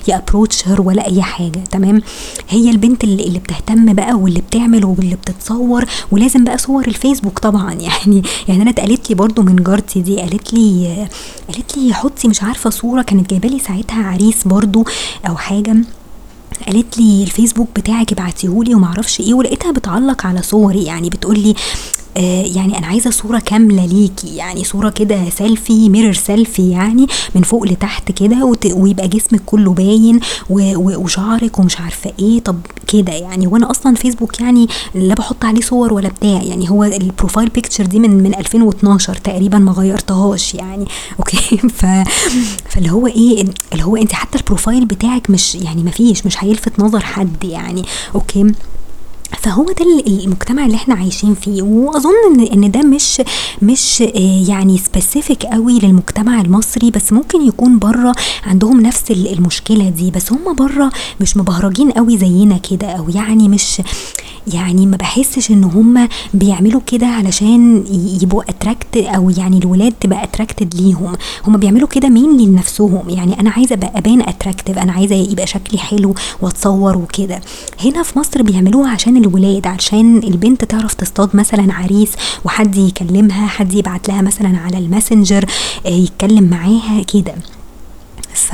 ي 0.08 0.15
approach 0.15 0.68
her 0.68 0.80
ولا 0.80 1.06
أي 1.06 1.22
حاجة 1.22 1.64
تمام؟ 1.70 2.02
هي 2.48 2.70
البنت 2.70 3.04
اللي, 3.04 3.24
اللي 3.24 3.38
بتهتم 3.38 3.92
بقى 3.92 4.14
واللي 4.14 4.40
بتعمل 4.40 4.84
واللي 4.84 5.14
بتتصور 5.14 5.84
ولازم 6.10 6.44
بقى 6.44 6.58
صور 6.58 6.88
الفيسبوك 6.88 7.38
طبعا. 7.38 7.72
يعني 8.04 8.22
يعني 8.48 8.62
أنا 8.62 8.70
اتقالت 8.70 9.10
لي 9.10 9.16
برضو 9.16 9.42
من 9.42 9.56
جارتي 9.56 10.00
دي 10.00 10.20
قالت 10.20 10.54
لي 10.54 11.08
قالت 11.48 11.76
لي 11.78 11.94
حطي 11.94 12.28
مش 12.34 12.42
عارفة 12.42 12.70
صورة 12.70 13.02
كانت 13.02 13.30
جايبة 13.30 13.48
لي 13.48 13.58
ساعتها 13.58 14.02
عريس 14.06 14.44
برضو 14.48 14.84
أو 15.28 15.36
حاجة 15.36 15.76
قالت 16.66 16.98
لي 16.98 17.22
الفيسبوك 17.22 17.68
بتاعك 17.76 18.12
ابعتيهولي 18.12 18.74
ومعرفش 18.74 19.20
إيه 19.20 19.34
ولقيتها 19.34 19.72
بتعلق 19.72 20.26
على 20.26 20.42
صوري 20.42 20.84
يعني 20.84 21.10
بتقولي 21.10 21.54
يعني 22.16 22.78
أنا 22.78 22.86
عايزة 22.86 23.10
صورة 23.10 23.38
كاملة 23.38 23.86
ليكي 23.86 24.36
يعني 24.36 24.64
صورة 24.64 24.90
كده 24.90 25.30
selfie 25.30 25.88
mirror 25.88 26.12
selfie 26.12 26.70
يعني 26.70 27.06
من 27.34 27.42
فوق 27.42 27.66
لتحت 27.66 28.12
كده 28.12 28.52
ويبقى 28.74 29.08
جسمك 29.08 29.42
كله 29.46 29.72
باين 29.72 30.20
وشعرك 30.50 31.58
ومش 31.58 31.80
عارفة 31.80 32.12
إيه 32.18 32.40
طب 32.40 32.58
كده 32.86 33.12
يعني. 33.12 33.46
وأنا 33.46 33.70
أصلا 33.70 33.94
فيسبوك 33.94 34.40
يعني 34.40 34.68
لا 34.94 35.14
بحط 35.14 35.44
عليه 35.44 35.60
صور 35.60 35.92
ولا 35.92 36.08
بتاع 36.08 36.42
يعني 36.42 36.70
هو 36.70 36.84
ال 36.84 36.92
profile 36.92 37.48
picture 37.48 37.86
دي 37.86 37.98
من 37.98 38.22
من 38.22 38.34
2012 38.34 39.14
تقريبا 39.14 39.58
ما 39.58 39.72
غيرتهاش 39.72 40.54
يعني. 40.54 40.84
okay؟ 41.18 41.56
ف 41.56 41.86
فاللي 42.68 42.90
هو 42.90 43.06
إيه 43.06 43.44
اللي 43.72 43.84
هو 43.84 43.96
انت 43.96 44.12
حتى 44.12 44.38
ال 44.38 44.44
profile 44.44 44.84
بتاعك 44.84 45.30
مش 45.30 45.54
يعني 45.54 45.82
ما 45.82 45.90
فيش 45.90 46.26
مش 46.26 46.44
هيلفت 46.44 46.80
نظر 46.80 47.00
حد 47.00 47.44
يعني. 47.44 47.84
okay؟ 48.14 48.52
فهو 49.44 49.64
ده 49.64 49.84
المجتمع 50.06 50.66
اللي 50.66 50.76
إحنا 50.76 50.94
عايشين 50.94 51.34
فيه. 51.34 51.62
واظن 51.62 52.10
ان 52.26 52.40
ان 52.40 52.70
ده 52.70 52.80
مش 52.82 53.22
مش 53.62 54.02
آه، 54.02 54.44
يعني 54.48 54.78
specific 54.78 55.46
قوي 55.46 55.78
للمجتمع 55.78 56.40
المصري 56.40 56.90
بس 56.90 57.12
ممكن 57.12 57.42
يكون 57.42 57.78
بره 57.78 58.12
عندهم 58.46 58.80
نفس 58.80 59.10
المشكلة 59.10 59.88
دي. 59.88 60.10
بس 60.10 60.32
هم 60.32 60.54
بره 60.54 60.90
مش 61.20 61.36
مبهرجين 61.36 61.90
قوي 61.90 62.18
زينا 62.18 62.58
كده 62.58 62.86
أو 62.86 63.08
يعني 63.08 63.48
مش 63.48 63.82
يعني 64.54 64.86
ما 64.86 64.96
بحسش 64.96 65.50
إن 65.50 65.64
هم 65.64 66.08
بيعملوا 66.34 66.80
كده 66.86 67.06
علشان 67.06 67.84
يبقوا 68.22 68.42
attract 68.48 68.96
أو 68.96 69.30
يعني 69.30 69.58
الولاد 69.58 69.92
تبقى 70.00 70.24
attracted 70.24 70.74
ليهم. 70.74 71.12
هم 71.46 71.56
بيعملوا 71.56 71.88
كده 71.88 72.08
مين 72.08 72.40
لنفسهم. 72.40 73.10
يعني 73.10 73.40
أنا 73.40 73.50
عايزة 73.50 73.74
أبقى 73.74 73.92
أبان 73.98 74.20
attractive 74.22 74.78
أنا 74.78 74.92
عايزة 74.92 75.14
يبقى 75.14 75.46
شكلي 75.46 75.78
حلو 75.78 76.14
وأتصور 76.42 76.96
وكده. 76.96 77.40
هنا 77.84 78.02
في 78.02 78.18
مصر 78.18 78.42
بيعملوها 78.42 78.90
عشان 78.90 79.16
الولاد 79.16 79.66
عشان 79.66 80.16
البنت 80.18 80.64
تعرف 80.64 80.94
تصطاد 80.94 81.36
مثلا 81.36 81.74
عريس 81.74 82.12
وحد 82.44 82.76
يكلمها 82.76 83.46
حد 83.46 83.74
يبعت 83.74 84.08
لها 84.08 84.22
مثلا 84.22 84.58
على 84.58 84.78
ال 84.78 84.85
Messenger 84.85 85.44
آه، 85.86 85.88
يتكلم 85.88 86.44
معاها 86.44 87.02
كده. 87.02 87.34
ف... 88.34 88.50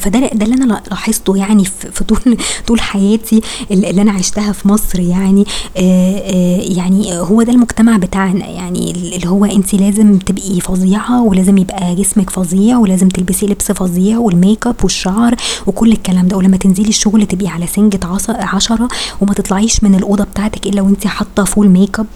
فده 0.00 0.18
ده 0.18 0.44
اللي 0.44 0.54
أنا 0.54 0.82
لاحظته 0.90 1.36
يعني 1.36 1.64
في 1.64 2.04
طول 2.04 2.36
طول 2.66 2.80
حياتي 2.80 3.40
اللي 3.70 4.02
أنا 4.02 4.12
عشتها 4.12 4.52
في 4.52 4.68
مصر 4.68 5.00
يعني 5.00 5.44
آآ 5.76 5.82
آآ 5.82 6.62
يعني 6.62 7.18
هو 7.18 7.42
ده 7.42 7.52
المجتمع 7.52 7.96
بتاعنا 7.96 8.46
يعني 8.46 8.90
اللي 8.90 9.28
هو 9.28 9.44
انت 9.44 9.74
لازم 9.74 10.18
تبقي 10.18 10.60
فظيعة 10.60 11.22
ولازم 11.22 11.58
يبقى 11.58 11.94
جسمك 11.94 12.30
فظيع 12.30 12.78
ولازم 12.78 13.08
تلبسي 13.08 13.46
لبس 13.46 13.72
فظيع 13.72 14.18
وال 14.18 14.34
make 14.34 14.66
up 14.66 14.76
والشعر 14.82 15.34
وكل 15.66 15.92
الكلام 15.92 16.28
ده 16.28 16.36
ولما 16.36 16.56
تنزلي 16.56 16.88
الشغل 16.88 17.26
تبقي 17.26 17.48
على 17.48 17.66
سنجة 17.66 18.00
عشرة 18.28 18.88
وما 19.20 19.34
تطلعيش 19.34 19.84
من 19.84 19.94
الأوضة 19.94 20.24
بتاعتك 20.24 20.66
إلا 20.66 20.82
وانت 20.82 21.06
حاطة 21.06 21.44
full 21.44 21.68
make 21.68 21.98
up 22.00 22.06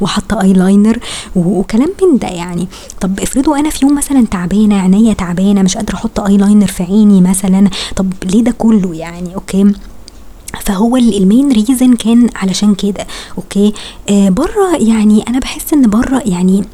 وحاطة 0.00 0.40
اي 0.42 0.52
لاينر 0.52 0.98
وكلام 1.36 1.92
من 2.02 2.18
ده 2.18 2.28
يعني. 2.28 2.68
طب 3.00 3.20
افرضوا 3.20 3.56
أنا 3.56 3.70
في 3.70 3.86
يوم 3.86 3.96
مثلا 3.96 4.26
تعبانة 4.30 4.80
عينيا 4.80 5.12
تعبانة 5.12 5.62
مش 5.62 5.76
قادرة 5.76 5.96
اي 6.18 6.36
لاينر 6.36 6.66
في 6.66 6.82
عيني 6.82 7.20
مثلا. 7.20 7.70
طب 7.96 8.12
ليه 8.24 8.42
ده 8.44 8.50
كله 8.58 8.94
يعني؟ 8.94 9.34
okay. 9.34 9.72
فهو 10.60 10.96
ال 10.96 11.07
main 11.07 11.52
reason 11.52 11.94
كان 11.96 12.28
علشان 12.36 12.74
كده. 12.74 13.06
okay. 13.38 13.72
آه 14.10 14.28
بره 14.28 14.76
يعني 14.78 15.22
أنا 15.28 15.38
بحس 15.38 15.72
إن 15.72 15.90
بره 15.90 16.22
يعني 16.26 16.64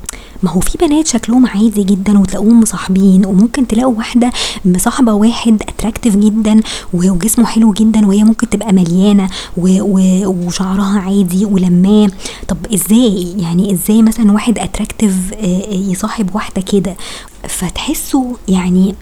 ما 0.42 0.50
هو 0.50 0.60
في 0.60 0.78
بنات 0.78 1.06
شكلهم 1.06 1.46
عادي 1.46 1.82
جدا 1.84 2.18
وتلاقوهم 2.18 2.60
مصاحبين 2.60 3.26
وممكن 3.26 3.66
تلاقوا 3.66 3.94
واحدة 3.96 4.32
مصاحبة 4.64 5.12
واحد 5.12 5.62
attractive 5.68 6.16
جدا 6.16 6.60
وجسمه 6.94 7.44
حلو 7.44 7.72
جدا 7.72 8.06
وهي 8.06 8.24
ممكن 8.24 8.48
تبقى 8.48 8.72
مليانة 8.72 9.28
وشعرها 9.56 10.98
عادي 11.00 11.44
ولماه. 11.44 12.10
طب 12.48 12.56
إزاي؟ 12.74 13.34
يعني 13.38 13.72
إزاي 13.72 14.02
مثلا 14.02 14.32
واحد 14.32 14.58
attractive 14.58 15.14
آه، 15.34 15.74
يصاحب 15.74 16.34
واحدة 16.34 16.62
كده؟ 16.62 16.96
فتحسوا 17.48 18.34
يعني 18.48 18.94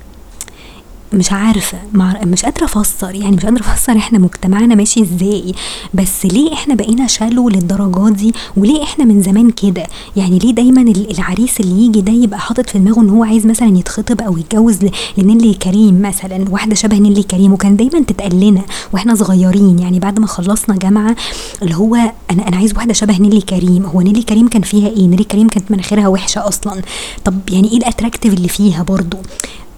مش 1.14 1.32
عارفة 1.32 1.78
مش 2.24 2.44
قادرة 2.44 2.64
أفسر 2.64 3.14
يعني 3.14 3.36
مش 3.36 3.44
قادرة 3.44 3.60
أفسر 3.60 3.96
إحنا 3.96 4.18
مجتمعنا 4.18 4.74
ماشي 4.74 5.02
إزاي. 5.02 5.54
بس 5.94 6.26
ليه 6.26 6.52
إحنا 6.52 6.74
بقينا 6.74 7.06
shallow 7.06 7.48
للدرجات 7.48 8.12
دي؟ 8.12 8.34
وليه 8.56 8.82
إحنا 8.82 9.04
من 9.04 9.22
زمان 9.22 9.50
كده؟ 9.50 9.86
يعني 10.16 10.38
ليه 10.38 10.52
دايما 10.52 10.82
العريس 10.82 11.60
اللي 11.60 11.86
يجي 11.86 12.00
ده 12.00 12.12
يبقى 12.12 12.40
حاطط 12.40 12.70
في 12.70 12.78
دماغه 12.78 13.00
إن 13.00 13.10
هو 13.10 13.24
عايز 13.24 13.46
مثلا 13.46 13.78
يتخطب 13.78 14.20
أو 14.20 14.38
يتجوز 14.38 14.78
لنيلي 15.18 15.54
كريم 15.54 16.02
مثلا 16.02 16.44
واحدة 16.50 16.74
شبه 16.74 16.98
نيلي 16.98 17.22
كريم 17.22 17.52
وكان 17.52 17.76
دايما 17.76 18.00
تتقال 18.06 18.40
لنا 18.40 18.62
وإحنا 18.92 19.14
صغيرين. 19.14 19.78
يعني 19.78 19.98
بعد 19.98 20.18
ما 20.18 20.26
خلصنا 20.26 20.76
جامعة 20.76 21.16
اللي 21.62 21.74
هو 21.74 21.94
أنا 22.30 22.48
أنا 22.48 22.56
عايز 22.56 22.74
واحدة 22.74 22.92
شبه 22.92 23.18
نيلي 23.18 23.40
كريم. 23.40 23.84
هو 23.86 24.00
نيلي 24.00 24.22
كريم 24.22 24.48
كان 24.48 24.62
فيها 24.62 24.88
إيه؟ 24.88 25.06
نيلي 25.06 25.24
كريم 25.24 25.48
كانت 25.48 25.70
مناخيرها 25.70 26.08
وحشة 26.08 26.48
أصلا. 26.48 26.82
طب 27.24 27.34
يعني 27.50 27.70
إيه 27.72 27.76
ال 27.78 27.84
attractive 27.84 28.34
اللي 28.34 28.48
فيها 28.48 28.82
برضو؟ 28.82 29.16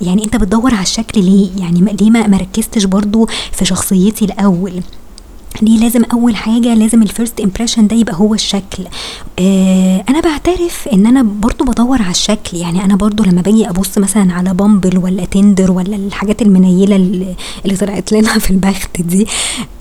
يعني 0.01 0.25
انت 0.25 0.37
بتدور 0.37 0.75
على 0.75 0.83
الشكل 0.83 1.25
ليه؟ 1.25 1.51
يعني 1.61 1.81
ليه 2.01 2.11
ما 2.11 2.27
مركزتش 2.27 2.85
برضو 2.85 3.27
في 3.53 3.65
شخصيتي 3.65 4.25
الأول؟ 4.25 4.83
ليه 5.63 5.79
لازم 5.81 6.03
أول 6.13 6.37
حاجة 6.37 6.75
لازم 6.75 7.03
ال 7.03 7.09
first 7.09 7.41
impression 7.41 7.87
ده 7.87 7.97
يبقى 7.97 8.15
هو 8.17 8.35
الشكل. 8.35 8.85
آه 9.39 10.05
أنا 10.09 10.21
بعترف 10.21 10.89
إن 10.93 11.07
أنا 11.07 11.23
برضو 11.23 11.65
بدور 11.65 12.03
على 12.03 12.11
الشكل. 12.11 12.57
يعني 12.57 12.85
أنا 12.85 12.97
برضو 12.97 13.25
لما 13.25 13.43
باجي 13.43 13.69
أبص 13.69 13.99
مثلا 13.99 14.33
على 14.33 14.55
Bumble 14.55 14.99
ولا 14.99 15.25
Tinder 15.25 15.73
ولا 15.73 15.97
الحاجات 15.97 16.43
المنيلة 16.43 16.97
اللي 16.97 17.77
طلعت 17.81 18.13
لنا 18.13 18.39
في 18.39 18.51
البخت 18.51 19.01
دي 19.03 19.27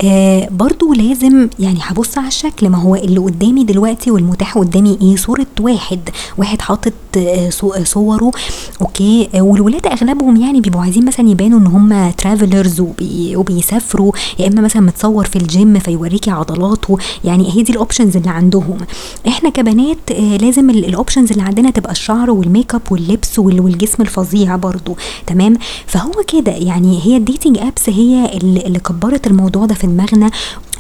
آه 0.04 0.48
برضو 0.52 0.94
لازم 0.94 1.48
يعني 1.60 1.80
هبص 1.82 2.18
على 2.18 2.28
الشكل. 2.28 2.70
ما 2.70 2.78
هو 2.78 2.96
اللي 2.96 3.20
قدامي 3.20 3.64
دلوقتي 3.64 4.12
والمتاح 4.12 4.58
قدامي 4.58 4.98
إيه؟ 5.02 5.16
صورة 5.16 5.48
واحد. 5.60 6.00
واحد 6.38 6.62
حاطط 6.62 6.94
آه 7.18 7.50
صوره. 7.84 8.32
okay؟ 8.82 9.30
آه 9.36 9.42
والولاد 9.42 9.88
أغلبهم 9.88 10.36
يعني 10.42 10.62
بيبقوا 10.62 10.82
عايزين 10.82 11.06
مثلا 11.06 11.30
يبانوا 11.30 11.60
إن 11.60 11.68
هم 11.68 12.12
travelers 12.12 12.80
وبي 12.80 13.36
وبيسافروا. 13.36 14.12
يا 14.40 14.48
إما 14.48 14.62
مثلا 14.62 14.82
متصور 14.82 15.26
في 15.26 15.36
ال 15.36 15.43
gym 15.43 15.64
gym 15.65 15.80
فيوريكي 15.80 16.32
عضلاته. 16.32 16.97
يعني 17.23 17.51
هي 17.56 17.63
دي 17.63 17.71
ال 17.72 17.77
options 17.77 18.18
اللي 18.17 18.30
عندهم. 18.30 18.78
إحنا 19.28 19.49
كبنات 19.49 20.12
آه، 20.12 20.38
لازم 20.38 20.69
ال 20.70 20.77
options 20.77 21.32
اللي 21.32 21.43
عندنا 21.43 21.69
تبقى 21.71 21.91
الشعر 21.91 22.32
والميك 22.32 22.75
اب 22.75 22.82
واللبس 22.91 23.39
والجسم 23.39 24.04
الفظيع 24.04 24.56
برضو. 24.56 24.97
تمام؟ 25.28 25.54
فهو 25.88 26.12
كده. 26.28 26.51
يعني 26.51 26.99
هي 27.04 27.17
ال 27.18 27.23
dating 27.23 27.58
apps 27.58 27.89
هي 27.89 28.38
اللي 28.38 28.80
كبرت 28.80 29.28
الموضوع 29.28 29.65
ده 29.65 29.75
في 29.75 29.88
دماغنا 29.88 30.32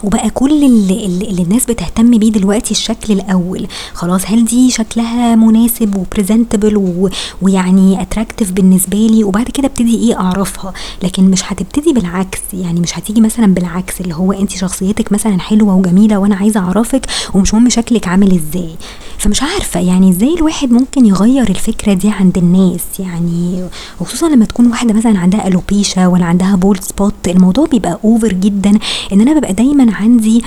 وبقى 0.03 0.29
كل 0.29 0.63
اللي, 0.63 1.05
اللي 1.05 1.41
الناس 1.43 1.65
بتهتم 1.65 2.17
بيه 2.17 2.31
دلوقتي 2.31 2.71
الشكل 2.71 3.13
الأول. 3.13 3.67
خلاص 3.93 4.21
هل 4.25 4.45
دي 4.45 4.71
شكلها 4.71 5.35
مناسب 5.35 5.95
و 5.95 6.05
presentable 6.05 7.09
ويعني 7.41 8.01
attractive 8.01 8.51
بالنسبة 8.51 8.97
لي؟ 8.97 9.23
وبعد 9.23 9.45
كده 9.45 9.67
ابتدي 9.67 9.95
إيه 9.97 10.19
أعرفها؟ 10.19 10.73
لكن 11.03 11.23
مش 11.31 11.41
هتبتدي 11.51 11.93
بالعكس. 11.93 12.39
يعني 12.53 12.79
مش 12.79 12.97
هتيجي 12.97 13.21
مثلا 13.21 13.53
بالعكس 13.53 14.01
اللي 14.01 14.15
هو 14.15 14.31
انت 14.31 14.51
شخصيتك 14.51 15.11
مثلا 15.11 15.39
حلوة 15.39 15.75
وجميلة 15.75 16.17
وأنا 16.17 16.35
عايزة 16.35 16.59
أعرفك 16.59 17.05
ومش 17.33 17.53
مهم 17.53 17.69
شكلك 17.69 18.07
عامل 18.07 18.31
إزاي. 18.31 18.75
فمش 19.17 19.43
عارفة 19.43 19.79
يعني 19.79 20.09
إزاي 20.09 20.33
الواحد 20.33 20.71
ممكن 20.71 21.05
يغير 21.05 21.49
الفكرة 21.49 21.93
دي 21.93 22.09
عند 22.09 22.37
الناس؟ 22.37 22.81
يعني 22.99 23.63
وخصوصا 24.01 24.29
لما 24.29 24.45
تكون 24.45 24.67
واحدة 24.67 24.93
مثلا 24.93 25.19
عندها 25.19 25.47
alopecia 25.47 26.07
ولا 26.07 26.25
عندها 26.25 26.55
bald 26.55 26.81
spot 26.83 27.13
الموضوع 27.27 27.65
بيبقى 27.65 27.99
over 28.03 28.33
جدا. 28.33 28.79
إن 29.13 29.21
أنا 29.21 29.39
ببقى 29.39 29.53
دايما 29.53 29.84
عندي 29.89 30.43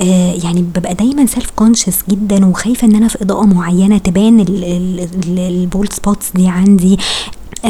آه 0.00 0.32
يعني 0.44 0.62
ببقى 0.62 0.94
دايما 0.94 1.26
self 1.26 1.50
conscious 1.56 1.98
جدا 2.10 2.46
وخايفة 2.46 2.86
إن 2.86 2.94
أنا 2.94 3.08
في 3.08 3.22
إضاءة 3.22 3.44
معينة 3.46 3.98
تبان 3.98 4.44
ال 5.38 5.49
bald 5.49 5.92
spots 5.92 6.30
دي 6.34 6.48
عندي. 6.48 6.98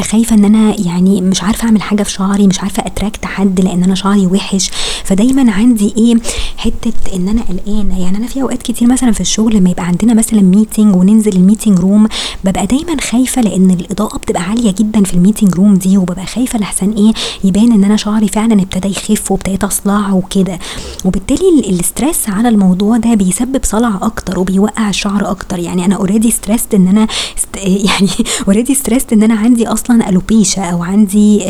خايفة 0.01 0.35
إن 0.35 0.45
أنا 0.45 0.75
يعني 0.79 1.21
مش 1.21 1.43
عارفة 1.43 1.65
أعمل 1.65 1.81
حاجة 1.81 2.03
في 2.03 2.11
شعري 2.11 2.47
مش 2.47 2.59
عارفة 2.59 2.85
أ 2.85 2.90
attract 2.90 3.25
حد 3.25 3.61
لأن 3.61 3.83
أنا 3.83 3.95
شعري 3.95 4.27
وحش. 4.27 4.71
فدايما 5.03 5.51
عندي 5.51 5.93
إيه 5.97 6.15
حتة 6.57 7.15
إن 7.15 7.27
أنا 7.27 7.41
قلقانة. 7.41 8.01
يعني 8.01 8.17
أنا 8.17 8.27
في 8.27 8.41
أوقات 8.41 8.63
كتير 8.63 8.87
مثلا 8.87 9.11
في 9.11 9.21
الشغل 9.21 9.55
لما 9.55 9.69
يبقى 9.69 9.85
عندنا 9.85 10.13
مثلا 10.13 10.41
meeting 10.41 10.95
وننزل 10.95 11.35
ال 11.35 11.40
meeting 11.40 11.79
room 11.79 12.07
ببقى 12.43 12.65
دايما 12.65 13.01
خايفة 13.01 13.41
لأن 13.41 13.71
الإضاءة 13.71 14.17
بتبقى 14.17 14.41
عالية 14.43 14.71
جدا 14.79 15.03
في 15.03 15.13
ال 15.13 15.18
meeting 15.18 15.55
room 15.55 15.75
دي 15.75 15.97
وببقى 15.97 16.25
خايفة 16.25 16.59
لحسن 16.59 16.91
إيه 16.91 17.13
يبان 17.43 17.71
إن 17.71 17.83
أنا 17.83 17.95
شعري 17.95 18.27
فعلا 18.27 18.53
ابتدى 18.61 18.87
يخف 18.87 19.31
وابتديت 19.31 19.63
أصلع 19.63 20.13
وكده. 20.13 20.59
وبالتالي 21.05 21.49
ال 21.59 21.69
stress 21.69 22.29
على 22.29 22.49
الموضوع 22.49 22.97
ده 22.97 23.13
بيسبب 23.13 23.59
صلع 23.63 23.99
أكتر 24.01 24.39
وبيوقع 24.39 24.89
الشعر 24.89 25.31
أكتر. 25.31 25.59
يعني 25.59 25.85
أنا 25.85 25.95
already 25.95 26.31
stressed 26.31 26.75
إن 26.75 26.87
أنا 26.87 27.07
يعني 27.89 28.09
already 28.47 28.75
stressed 28.75 29.13
إن 29.13 29.23
أنا 29.23 29.35
عندي 29.35 29.67
أصلا 29.67 29.84
alopecia 29.91 30.63
أو 30.63 30.83
عندي 30.83 31.45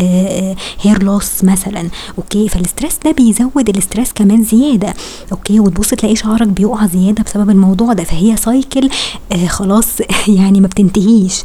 hair 0.82 1.02
آه، 1.02 1.04
loss 1.04 1.44
آه، 1.44 1.52
مثلا 1.52 1.90
okay؟ 2.18 2.50
فال 2.50 2.62
stress 2.62 3.00
ده 3.06 3.12
بيزود 3.12 3.70
ال 3.70 3.76
stress 3.76 4.14
كمان 4.14 4.44
زيادة 4.44 4.94
okay؟ 5.32 5.60
وتبص 5.60 5.90
تلاقي 5.90 6.16
شعرك 6.16 6.48
بيقع 6.48 6.88
زيادة 6.88 7.24
بسبب 7.24 7.50
الموضوع 7.50 7.94
ده 7.94 8.04
فهي 8.04 8.38
cycle 8.38 8.90
آه 9.32 9.48
خلاص 9.48 9.88
يعني 10.38 10.62
ما 10.62 10.68
بتنتهيش 10.68 11.44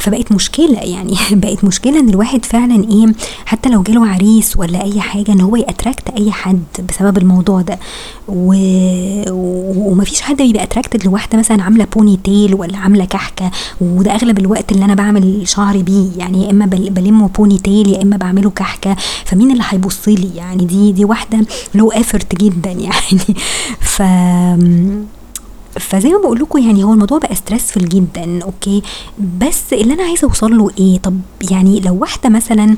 فبقت 0.00 0.32
مشكلة 0.32 0.78
يعني 0.78 1.14
بقت 1.42 1.64
مشكلة 1.64 2.00
إن 2.00 2.08
الواحد 2.08 2.44
فعلا 2.44 2.84
إيه 2.90 3.12
حتى 3.46 3.68
لو 3.68 3.82
جاله 3.82 4.06
عريس 4.08 4.56
ولا 4.56 4.82
أي 4.84 5.00
حاجة 5.00 5.32
إن 5.32 5.40
هو 5.40 5.56
ي 5.56 5.63
attract 5.63 6.08
أي 6.08 6.32
حد 6.32 6.62
بسبب 6.88 7.18
الموضوع 7.18 7.60
ده. 7.60 7.78
و... 8.28 8.54
ومفيش 9.90 10.20
حد 10.20 10.36
بيبقى 10.36 10.62
attracted 10.62 11.04
لواحدة 11.04 11.38
مثلا 11.38 11.62
عاملة 11.62 11.84
ponytail 11.96 12.54
ولا 12.54 12.78
عاملة 12.78 13.04
كحكة 13.04 13.50
وده 13.80 14.14
أغلب 14.14 14.38
الوقت 14.38 14.72
اللي 14.72 14.84
أنا 14.84 14.94
بعمل 14.94 15.48
شعري 15.48 15.82
بيه. 15.82 16.06
يعني 16.16 16.44
يا 16.44 16.50
إما 16.50 16.66
بلمه 16.66 17.28
ponytail 17.28 17.88
يا 17.88 18.02
إما 18.02 18.16
بعمله 18.16 18.50
كحكة. 18.50 18.96
فمين 19.24 19.50
اللي 19.50 19.62
هيبص 19.68 20.08
لي؟ 20.08 20.30
يعني 20.36 20.64
دي 20.64 20.92
دي 20.92 21.04
واحدة 21.04 21.46
low 21.74 21.92
effort 21.92 22.34
جدا 22.34 22.70
يعني. 22.86 23.36
ف 23.80 24.02
فزي 25.80 26.08
ما 26.12 26.18
بقول 26.18 26.40
لكم 26.40 26.58
يعني 26.58 26.84
هو 26.84 26.92
الموضوع 26.92 27.18
بقى 27.18 27.34
stressful 27.34 27.88
جدا 27.88 28.42
okay؟ 28.44 28.82
بس 29.38 29.72
اللي 29.72 29.94
أنا 29.94 30.02
عايزة 30.02 30.28
أوصل 30.28 30.58
له 30.58 30.70
إيه؟ 30.78 30.98
طب 30.98 31.20
يعني 31.50 31.80
لو 31.80 31.94
واحدة 32.00 32.28
مثلا 32.28 32.76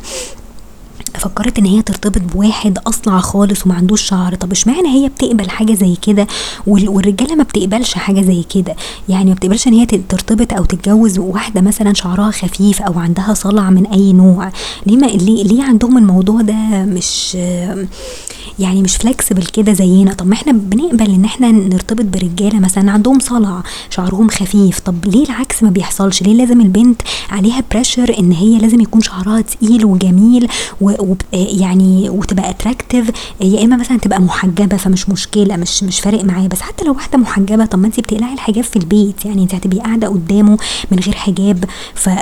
فكرت 1.14 1.59
إن 1.59 1.64
هي 1.66 1.82
ترتبط 1.82 2.22
بواحد 2.34 2.78
أصلع 2.86 3.20
خالص 3.20 3.66
وما 3.66 3.74
عندوش 3.74 4.02
شعر. 4.02 4.34
طب 4.34 4.52
اشمعنى 4.52 4.88
هي 4.88 5.09
بتقبل 5.09 5.50
حاجة 5.50 5.74
زي 5.74 5.96
كده 6.02 6.26
والرجالة 6.66 7.34
ما 7.34 7.42
بتقبلش 7.42 7.94
حاجة 7.94 8.22
زي 8.22 8.42
كده؟ 8.54 8.76
يعني 9.09 9.24
ما 9.30 9.34
بتقبلش 9.34 9.66
إن 9.68 9.72
هي 9.72 9.86
ترتبط 9.86 10.52
أو 10.52 10.64
تتجوز 10.64 11.18
واحدة 11.18 11.61
مثلا 11.61 11.94
شعرها 11.94 12.30
خفيف 12.30 12.82
أو 12.82 12.98
عندها 12.98 13.34
صلع 13.34 13.70
من 13.70 13.86
أي 13.86 14.12
نوع؟ 14.12 14.52
ليه 14.86 14.96
ما 14.96 15.07
ليه, 15.07 15.44
ليه 15.44 15.62
عندهم 15.62 15.98
الموضوع 15.98 16.40
ده 16.40 16.54
مش 16.84 17.36
يعني 18.59 18.82
مش 18.82 18.96
flexible 18.96 19.42
كده 19.46 19.72
زينا؟ 19.72 20.12
طب 20.12 20.26
ما 20.26 20.34
إحنا 20.34 20.52
بنقبل 20.52 21.11
إن 21.11 21.24
إحنا 21.24 21.50
نرتبط 21.50 22.04
برجالة 22.04 22.59
مثلا 22.61 22.90
عندهم 22.90 23.18
صلع 23.18 23.62
شعرهم 23.90 24.28
خفيف. 24.28 24.80
طب 24.80 25.07
ليه 25.07 25.24
العكس 25.24 25.62
ما 25.62 25.70
بيحصلش؟ 25.70 26.22
ليه 26.22 26.34
لازم 26.34 26.61
البنت 26.61 27.02
عليها 27.30 27.62
pressure 27.70 28.18
إن 28.18 28.32
هي 28.32 28.59
لازم 28.59 28.80
يكون 28.80 29.00
شعرها 29.00 29.40
تقيل 29.40 29.84
وجميل 29.84 30.48
و 30.80 30.90
يعني 31.32 32.11
وتبقى 32.11 32.51
attractive 32.50 33.11
يا 33.40 33.64
إما 33.64 33.76
مثلا 33.76 33.99
تبقى 33.99 34.20
محجبة 34.20 34.76
فمش 34.76 35.09
مشكلة 35.09 35.57
مش 35.57 35.82
مش 35.82 36.01
فارق 36.01 36.24
معايا. 36.24 36.49
بس 36.49 36.61
حتى 36.61 36.84
لو 36.84 36.92
واحدة 36.92 37.18
محجبة 37.18 37.66
طب 37.66 37.78
ما 37.78 37.86
انت 37.86 38.01
بتقلعي 38.01 38.32
الحجاب 38.34 38.64
في 38.64 38.76
البيت. 38.76 39.24
يعني 39.24 39.42
انت 39.42 39.55
هتبقي 39.55 39.78
قاعدة 39.78 40.09
قدامه 40.09 40.59
من 40.90 40.99
غير 40.99 41.14
حجاب. 41.14 41.64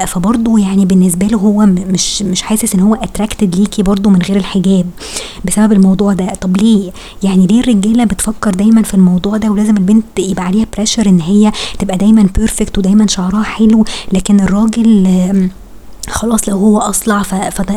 فبرضه 0.07 0.59
يعني 0.59 0.85
بالنسبة 0.85 1.27
له 1.27 1.39
هو 1.39 1.67
مش 1.67 2.23
مش 2.23 2.43
حاسس 2.43 2.75
إن 2.75 2.81
هو 2.81 2.95
attracted 2.95 3.57
ليكي 3.57 3.83
برضه 3.83 4.11
من 4.11 4.23
غير 4.23 4.37
الحجاب 4.37 4.87
بسبب 5.45 5.73
الموضوع 5.73 6.13
ده. 6.13 6.27
طب 6.41 6.57
ليه؟ 6.57 6.91
يعني 7.23 7.47
ليه 7.47 7.61
الرجالة 7.61 8.05
بتفكر 8.05 8.51
دايما 8.51 8.83
في 8.83 8.95
الموضوع 8.95 9.37
ده؟ 9.37 9.49
ولازم 9.51 9.77
البنت 9.77 10.19
يبقى 10.19 10.45
عليها 10.45 10.67
pressure 10.77 11.09
إن 11.09 11.21
هي 11.21 11.53
تبقى 11.79 11.97
دايما 11.97 12.27
perfect 12.39 12.79
ودايما 12.79 13.07
شعرها 13.07 13.43
حلو. 13.43 13.85
لكن 14.13 14.41
الراجل 14.41 15.51
خلاص 16.09 16.49
لو 16.49 16.57
هو 16.59 16.79
أصلع 16.79 17.23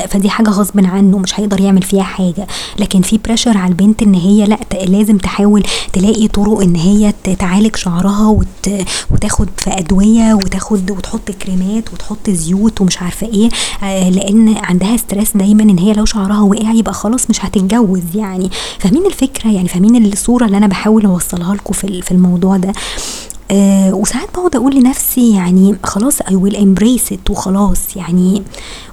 فدي 0.10 0.30
حاجة 0.30 0.50
غصب 0.50 0.86
عنه 0.86 1.18
مش 1.18 1.40
هيقدر 1.40 1.62
يعمل 1.62 1.82
فيها 1.82 2.04
حاجة. 2.04 2.48
لكن 2.80 3.02
في 3.02 3.18
pressure 3.18 3.58
على 3.58 3.70
البنت 3.70 4.02
إن 4.02 4.14
هي 4.14 4.46
لأ 4.46 4.60
لازم 4.86 5.18
تحاول 5.18 5.64
تلاقي 5.94 6.28
طرق 6.28 6.62
إن 6.62 6.76
هي 6.76 7.14
تعالج 7.40 7.76
شعرها 7.76 8.28
وت... 8.28 8.70
وتاخد 9.12 9.50
في 9.58 9.70
أدوية 9.80 10.34
وتاخد 10.34 10.92
وتحط 10.92 11.32
كريمات 11.32 11.94
وتحط 11.94 12.30
زيوت 12.30 12.82
ومش 12.82 13.02
عارفة 13.02 13.28
إيه 13.28 13.50
آه 13.84 14.10
لأن 14.10 14.56
عندها 14.58 14.98
stress 14.98 15.38
دايما 15.38 15.64
إن 15.64 15.78
هي 15.80 15.94
لو 15.94 16.06
شعرها 16.06 16.42
وقع 16.42 16.72
يبقى 16.72 16.94
خلاص 16.94 17.30
مش 17.30 17.46
هتتجوز 17.46 18.02
يعني. 18.16 18.50
فاهمين 18.80 19.06
الفكرة؟ 19.06 19.52
يعني 19.52 19.68
فاهمين 19.68 20.06
الصورة 20.06 20.46
اللي 20.46 20.58
أنا 20.58 20.68
بحاول 20.68 21.06
أوصلها 21.06 21.56
لكم 21.56 21.74
في 21.74 22.12
الموضوع 22.12 22.58
ده؟ 22.58 22.74
آه 23.52 23.94
وساعات 23.94 24.30
بقعد 24.34 24.56
أقول 24.56 24.76
لنفسي 24.76 25.36
يعني 25.36 25.76
خلاص 25.84 26.22
I 26.22 26.36
will 26.36 26.56
embrace 26.56 27.14
it 27.14 27.30
وخلاص 27.30 27.96
يعني 27.96 28.44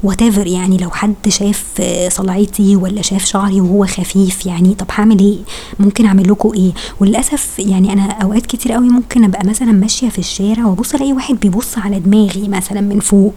what 0.03 0.23
يعني 0.37 0.77
لو 0.77 0.91
حد 0.91 1.15
شاف 1.29 1.83
صلعتي 2.09 2.77
ولا 2.77 3.03
شاف 3.03 3.25
شعري 3.25 3.61
وهو 3.61 3.87
خفيف 3.87 4.47
يعني 4.47 4.75
طب 4.75 4.87
هعمل 4.91 5.19
إيه؟ 5.19 5.39
ممكن 5.79 6.07
أعمل 6.07 6.31
لكم 6.31 6.53
إيه؟ 6.53 6.73
وللأسف 7.01 7.59
يعني 7.59 7.93
أنا 7.93 8.03
أوقات 8.03 8.47
كتير 8.47 8.73
قوي 8.73 8.89
ممكن 8.89 9.25
أبقى 9.25 9.47
مثلا 9.47 9.73
ماشية 9.73 10.09
في 10.09 10.19
الشارع 10.19 10.67
وأبص 10.67 10.95
ألاقي 10.95 11.13
واحد 11.13 11.41
بيبص 11.41 11.79
على 11.79 12.01
دماغي 12.01 12.49
مثلا 12.49 12.81
من 12.81 13.01
فوق 13.01 13.35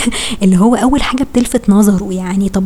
اللي 0.42 0.56
هو 0.58 0.74
أول 0.74 1.02
حاجة 1.02 1.22
بتلفت 1.32 1.70
نظره 1.70 2.12
يعني 2.12 2.48
طب 2.48 2.64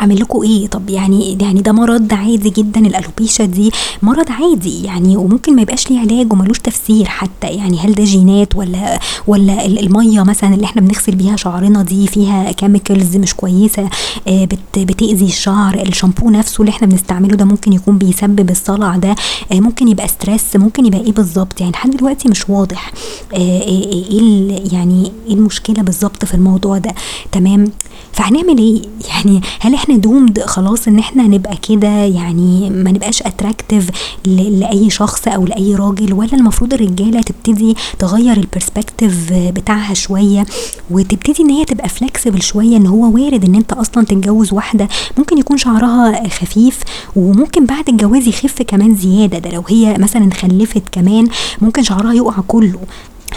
أعمل 0.00 0.20
لكم 0.20 0.42
إيه؟ 0.42 0.66
طب 0.66 0.90
يعني 0.90 1.38
يعني 1.40 1.60
ده 1.62 1.72
مرض 1.72 2.14
عادي 2.14 2.50
جدا 2.50 2.80
الألوبيشا 2.80 3.44
دي 3.44 3.70
مرض 4.02 4.26
عادي 4.30 4.84
يعني 4.84 5.16
وممكن 5.16 5.56
ما 5.56 5.62
يبقاش 5.62 5.90
ليه 5.90 6.00
علاج 6.00 6.32
وملوش 6.32 6.58
تفسير 6.58 7.06
حتى 7.06 7.46
يعني 7.46 7.78
هل 7.78 7.92
ده 7.94 8.04
جينات 8.04 8.56
ولا 8.56 8.98
ولا 9.26 9.66
المية 9.66 10.22
مثلا 10.22 10.54
اللي 10.54 10.64
إحنا 10.64 10.82
بنغسل 10.82 11.14
بيها 11.14 11.36
شعرنا 11.36 11.82
دي 11.82 12.06
فيها 12.06 12.52
كيميكلز 12.52 13.16
مش 13.16 13.34
كويسة 13.34 13.88
آه، 14.28 14.44
بت 14.44 14.78
بتأذي 14.78 15.24
الشعر 15.26 15.74
الشامبو 15.82 16.30
نفسه 16.30 16.60
اللي 16.60 16.70
إحنا 16.70 16.86
بنستعمله 16.86 17.36
ده 17.36 17.44
ممكن 17.44 17.72
يكون 17.72 17.98
بيسبب 17.98 18.50
الصلع 18.50 18.96
ده 18.96 19.14
آه، 19.52 19.60
ممكن 19.60 19.88
يبقى 19.88 20.08
stress 20.08 20.56
ممكن 20.56 20.86
يبقى 20.86 21.00
إيه 21.00 21.12
بالظبط؟ 21.12 21.60
يعني 21.60 21.72
لحد 21.72 21.90
دلوقتي 21.90 22.28
مش 22.28 22.48
واضح 22.50 22.92
آه، 23.34 23.36
إيه 23.62 24.72
يعني 24.72 25.12
إيه 25.28 25.34
المشكلة 25.34 25.82
بالظبط 25.82 26.24
في 26.24 26.34
الموضوع 26.34 26.78
ده؟ 26.78 26.94
تمام؟ 27.32 27.70
فهنعمل 28.12 28.58
إيه؟ 28.58 28.82
يعني 29.08 29.40
هل 29.60 29.74
إحنا 29.84 29.96
doomed 29.96 30.40
خلاص 30.40 30.88
ان 30.88 30.98
إحنا 30.98 31.22
نبقى 31.22 31.56
كده 31.68 31.88
يعني 31.88 32.70
ما 32.70 32.90
نبقاش 32.92 33.22
attractive 33.22 33.90
لأي 34.26 34.90
شخص 34.90 35.28
أو 35.28 35.46
لأي 35.46 35.74
راجل 35.74 36.12
ولا 36.12 36.32
المفروض 36.32 36.74
الرجالة 36.74 37.20
تبتدي 37.20 37.76
تغير 37.98 38.36
ال 38.36 38.44
perspective 38.44 39.32
بتاعها 39.32 39.94
شوية 39.94 40.46
وتبتدي 40.90 41.42
إن 41.42 41.50
هي 41.50 41.64
تبقى 41.64 41.88
فلكسبل 41.88 42.42
شوية 42.42 42.76
إن 42.76 42.86
هو 42.86 43.14
وارد 43.14 43.44
إن 43.44 43.54
أنت 43.54 43.72
أصلا 43.72 44.04
تتجوز 44.04 44.52
واحدة. 44.52 44.88
ممكن 45.18 45.38
يكون 45.38 45.56
شعرها 45.56 46.28
خفيف 46.28 46.80
وممكن 47.16 47.66
بعد 47.66 47.88
الجواز 47.88 48.28
يخف 48.28 48.62
كمان 48.62 48.94
زيادة. 48.96 49.38
ده 49.38 49.50
لو 49.50 49.62
هي 49.68 49.96
مثلا 49.98 50.30
خلفت 50.34 50.82
كمان 50.92 51.28
ممكن 51.60 51.82
شعرها 51.82 52.12
يقع 52.12 52.34
كله. 52.48 52.78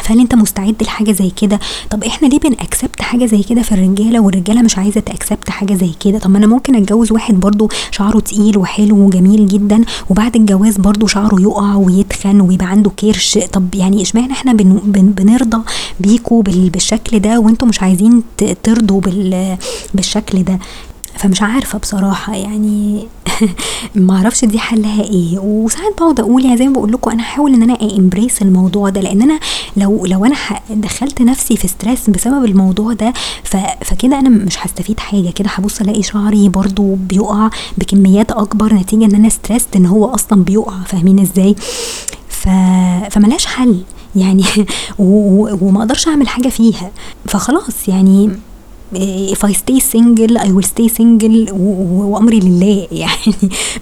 فهل 0.04 0.20
انت 0.20 0.36
مستعد 0.36 0.76
لحاجة 0.84 1.12
زي 1.12 1.30
كده؟ 1.42 1.60
طب 1.90 2.04
إحنا 2.04 2.28
ليه 2.28 2.40
بنأكسبت 2.40 3.02
حاجة 3.02 3.26
زي 3.26 3.44
كده 3.44 3.62
في 3.62 3.72
الرجالة 3.72 4.20
والرجالة 4.20 4.62
مش 4.62 4.78
عايزة 4.78 5.00
تأكسبت 5.00 5.50
حاجة 5.50 5.74
زي 5.74 5.90
كده؟ 6.00 6.20
طب 6.20 6.30
ما 6.30 6.38
أنا 6.38 6.48
ممكن 6.48 6.76
اتجوز 6.76 7.12
واحد 7.12 7.34
برضو 7.40 7.70
شعره 7.92 8.20
تقيل 8.20 8.58
وحلو 8.58 8.96
وجميل 9.06 9.48
جدا 9.48 9.82
وبعد 10.10 10.36
الجواز 10.36 10.78
برضو 10.78 11.08
شعره 11.08 11.42
يقع 11.42 11.76
ويتخن 11.76 12.42
ويبقى 12.42 12.66
عنده 12.68 12.90
كرش. 12.90 13.38
طب 13.54 13.76
يعني 13.76 14.02
اشمعنى 14.02 14.32
إحنا 14.32 14.54
بن 14.54 14.80
بن 14.84 15.06
بنرضى 15.10 15.58
بيكوا 16.00 16.44
بالشكل 16.44 17.20
ده 17.20 17.40
وانتوا 17.40 17.68
مش 17.68 17.82
عايزين 17.82 18.24
ترضوا 18.64 19.02
بالشكل 19.94 20.44
ده؟ 20.44 20.60
فمش 21.18 21.42
عارفة 21.42 21.80
بصراحة 21.80 22.36
يعني 22.36 23.08
ما 23.96 24.16
أعرفش 24.18 24.46
دي 24.46 24.60
حلها 24.60 25.04
إيه. 25.04 25.40
وساعات 25.40 25.94
بقعد 25.98 26.20
أقول 26.20 26.46
يعني 26.46 26.58
زي 26.58 26.68
ما 26.68 26.74
بقول 26.74 26.92
لكم 26.92 27.12
أنا 27.12 27.24
هحاول 27.24 27.54
إن 27.54 27.64
أنا 27.64 27.78
embrace 27.98 28.42
الموضوع 28.42 28.90
ده 28.90 29.02
لأن 29.02 29.22
أنا 29.22 29.40
لو 29.78 30.06
لو 30.06 30.26
أنا 30.26 30.36
دخلت 30.70 31.22
نفسي 31.22 31.58
في 31.58 31.68
stress 31.68 32.10
بسبب 32.10 32.46
الموضوع 32.46 32.94
ده 32.94 33.14
فكده 33.82 34.20
أنا 34.20 34.30
مش 34.30 34.58
هستفيد 34.66 35.00
حاجة. 35.00 35.30
كده 35.30 35.50
هبص 35.50 35.82
ألاقي 35.82 36.04
شعري 36.04 36.50
برضو 36.50 36.96
بيقع 36.96 37.50
بكميات 37.78 38.32
أكبر 38.32 38.74
نتيجة 38.74 39.06
إن 39.06 39.16
أنا 39.16 39.30
stressed 39.30 39.76
إن 39.76 39.86
هو 39.86 40.06
أصلا 40.06 40.44
بيقع 40.44 40.84
فاهمين 40.86 41.20
إزاي؟ 41.20 41.56
ف... 42.30 42.50
فملهاش 43.12 43.46
حل 43.46 43.82
يعني 44.16 44.44
وما 45.00 45.80
أقدرش 45.80 46.08
أعمل 46.08 46.28
حاجة 46.28 46.50
فيها. 46.50 46.92
فخلاص 47.26 47.88
يعني 47.88 48.32
if 48.96 49.46
I 49.46 49.54
stay 49.54 49.80
single 49.80 50.38
I 50.38 50.48
will 50.48 50.68
stay 50.76 50.88
single 50.98 51.52
وأمري 51.54 52.40
لله. 52.40 52.88
يعني 53.02 53.36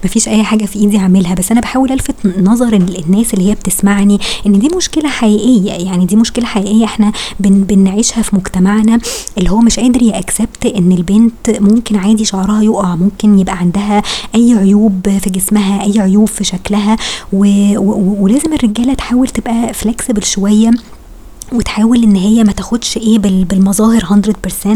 مفيش 0.04 0.28
أي 0.28 0.42
حاجة 0.42 0.64
في 0.64 0.78
إيدي 0.78 0.98
اعملها 0.98 1.34
بس 1.34 1.50
أنا 1.52 1.60
بحاول 1.60 1.92
ألفت 1.92 2.14
نظر 2.38 2.72
الناس 2.72 3.34
اللي 3.34 3.50
هي 3.50 3.54
بتسمعني 3.54 4.18
إن 4.46 4.58
دي 4.58 4.68
مشكلة 4.76 5.08
حقيقية. 5.08 5.72
يعني 5.72 6.06
دي 6.06 6.16
مشكلة 6.16 6.44
حقيقية 6.46 6.84
إحنا 6.84 7.12
بن 7.40 7.64
بنعيشها 7.64 8.22
في 8.22 8.36
مجتمعنا 8.36 8.98
اللي 9.38 9.50
هو 9.50 9.58
مش 9.58 9.80
قادر 9.80 10.02
يأكسبت 10.02 10.66
إن 10.66 10.92
البنت 10.92 11.50
ممكن 11.60 11.96
عادي 11.96 12.24
شعرها 12.24 12.62
يقع 12.62 12.96
ممكن 12.96 13.38
يبقى 13.38 13.58
عندها 13.58 14.02
أي 14.34 14.54
عيوب 14.54 15.08
في 15.20 15.30
جسمها 15.30 15.82
أي 15.84 16.00
عيوب 16.00 16.28
في 16.28 16.44
شكلها. 16.44 16.96
ولازم 17.32 18.52
الرجالة 18.52 18.94
تحاول 18.94 19.28
تبقى 19.28 19.74
فلكسبل 19.74 20.22
شوية. 20.24 20.70
وتحاول 21.52 22.02
إن 22.02 22.16
هي 22.16 22.44
ما 22.44 22.52
تاخدش 22.52 22.96
إيه 22.96 23.18
بالمظاهر 23.18 24.04
100% 24.04 24.68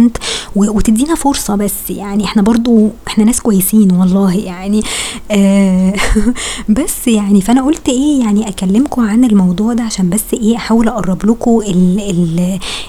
وتدينا 0.57 1.15
فرصة 1.15 1.57
بس. 1.57 1.91
يعني 1.91 2.25
إحنا 2.25 2.43
برضو 2.43 2.89
إحنا 3.07 3.25
ناس 3.25 3.41
كويسين 3.41 3.93
والله 3.93 4.37
يعني. 4.37 4.83
آه 5.31 5.95
بس 6.79 7.09
يعني 7.09 7.41
فأنا 7.41 7.63
قلت 7.63 7.89
إيه 7.89 8.21
يعني 8.21 8.49
أكلمكم 8.49 9.03
عن 9.03 9.25
الموضوع 9.25 9.73
ده 9.73 9.83
عشان 9.83 10.11
بس 10.11 10.23
إيه 10.33 10.57
أحاول 10.57 10.89
أقرب 10.89 11.27
لكم 11.27 11.61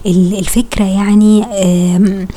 الفكرة 0.05 0.83
يعني. 0.85 1.43
آه 1.53 2.27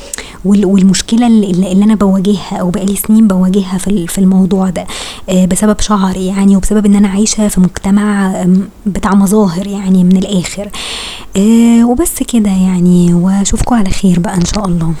والمشكلة 0.45 1.27
اللي, 1.27 1.83
أنا 1.83 1.95
بواجهها 1.95 2.57
أو 2.59 2.69
بقالي 2.69 2.95
سنين 2.95 3.27
بواجهها 3.27 3.77
في 3.77 4.17
الموضوع 4.17 4.69
ده. 4.69 4.85
آه 5.29 5.45
بسبب 5.45 5.79
شعري 5.81 6.25
يعني 6.25 6.55
وبسبب 6.57 6.85
إن 6.85 6.95
أنا 6.95 7.07
عايشة 7.07 7.47
في 7.47 7.61
مجتمع 7.61 8.45
بتاع 8.85 9.15
مظاهر 9.15 9.67
يعني 9.67 10.03
من 10.03 10.17
الآخر. 10.17 10.69
آه 11.37 11.85
وبس 11.85 12.23
كده 12.23 12.49
يعني 12.51 13.13
وأشوفكم 13.13 13.75
على 13.75 13.89
خير 13.89 14.19
بقى 14.19 14.35
إن 14.35 14.45
شاء 14.45 14.67
الله. 14.67 14.93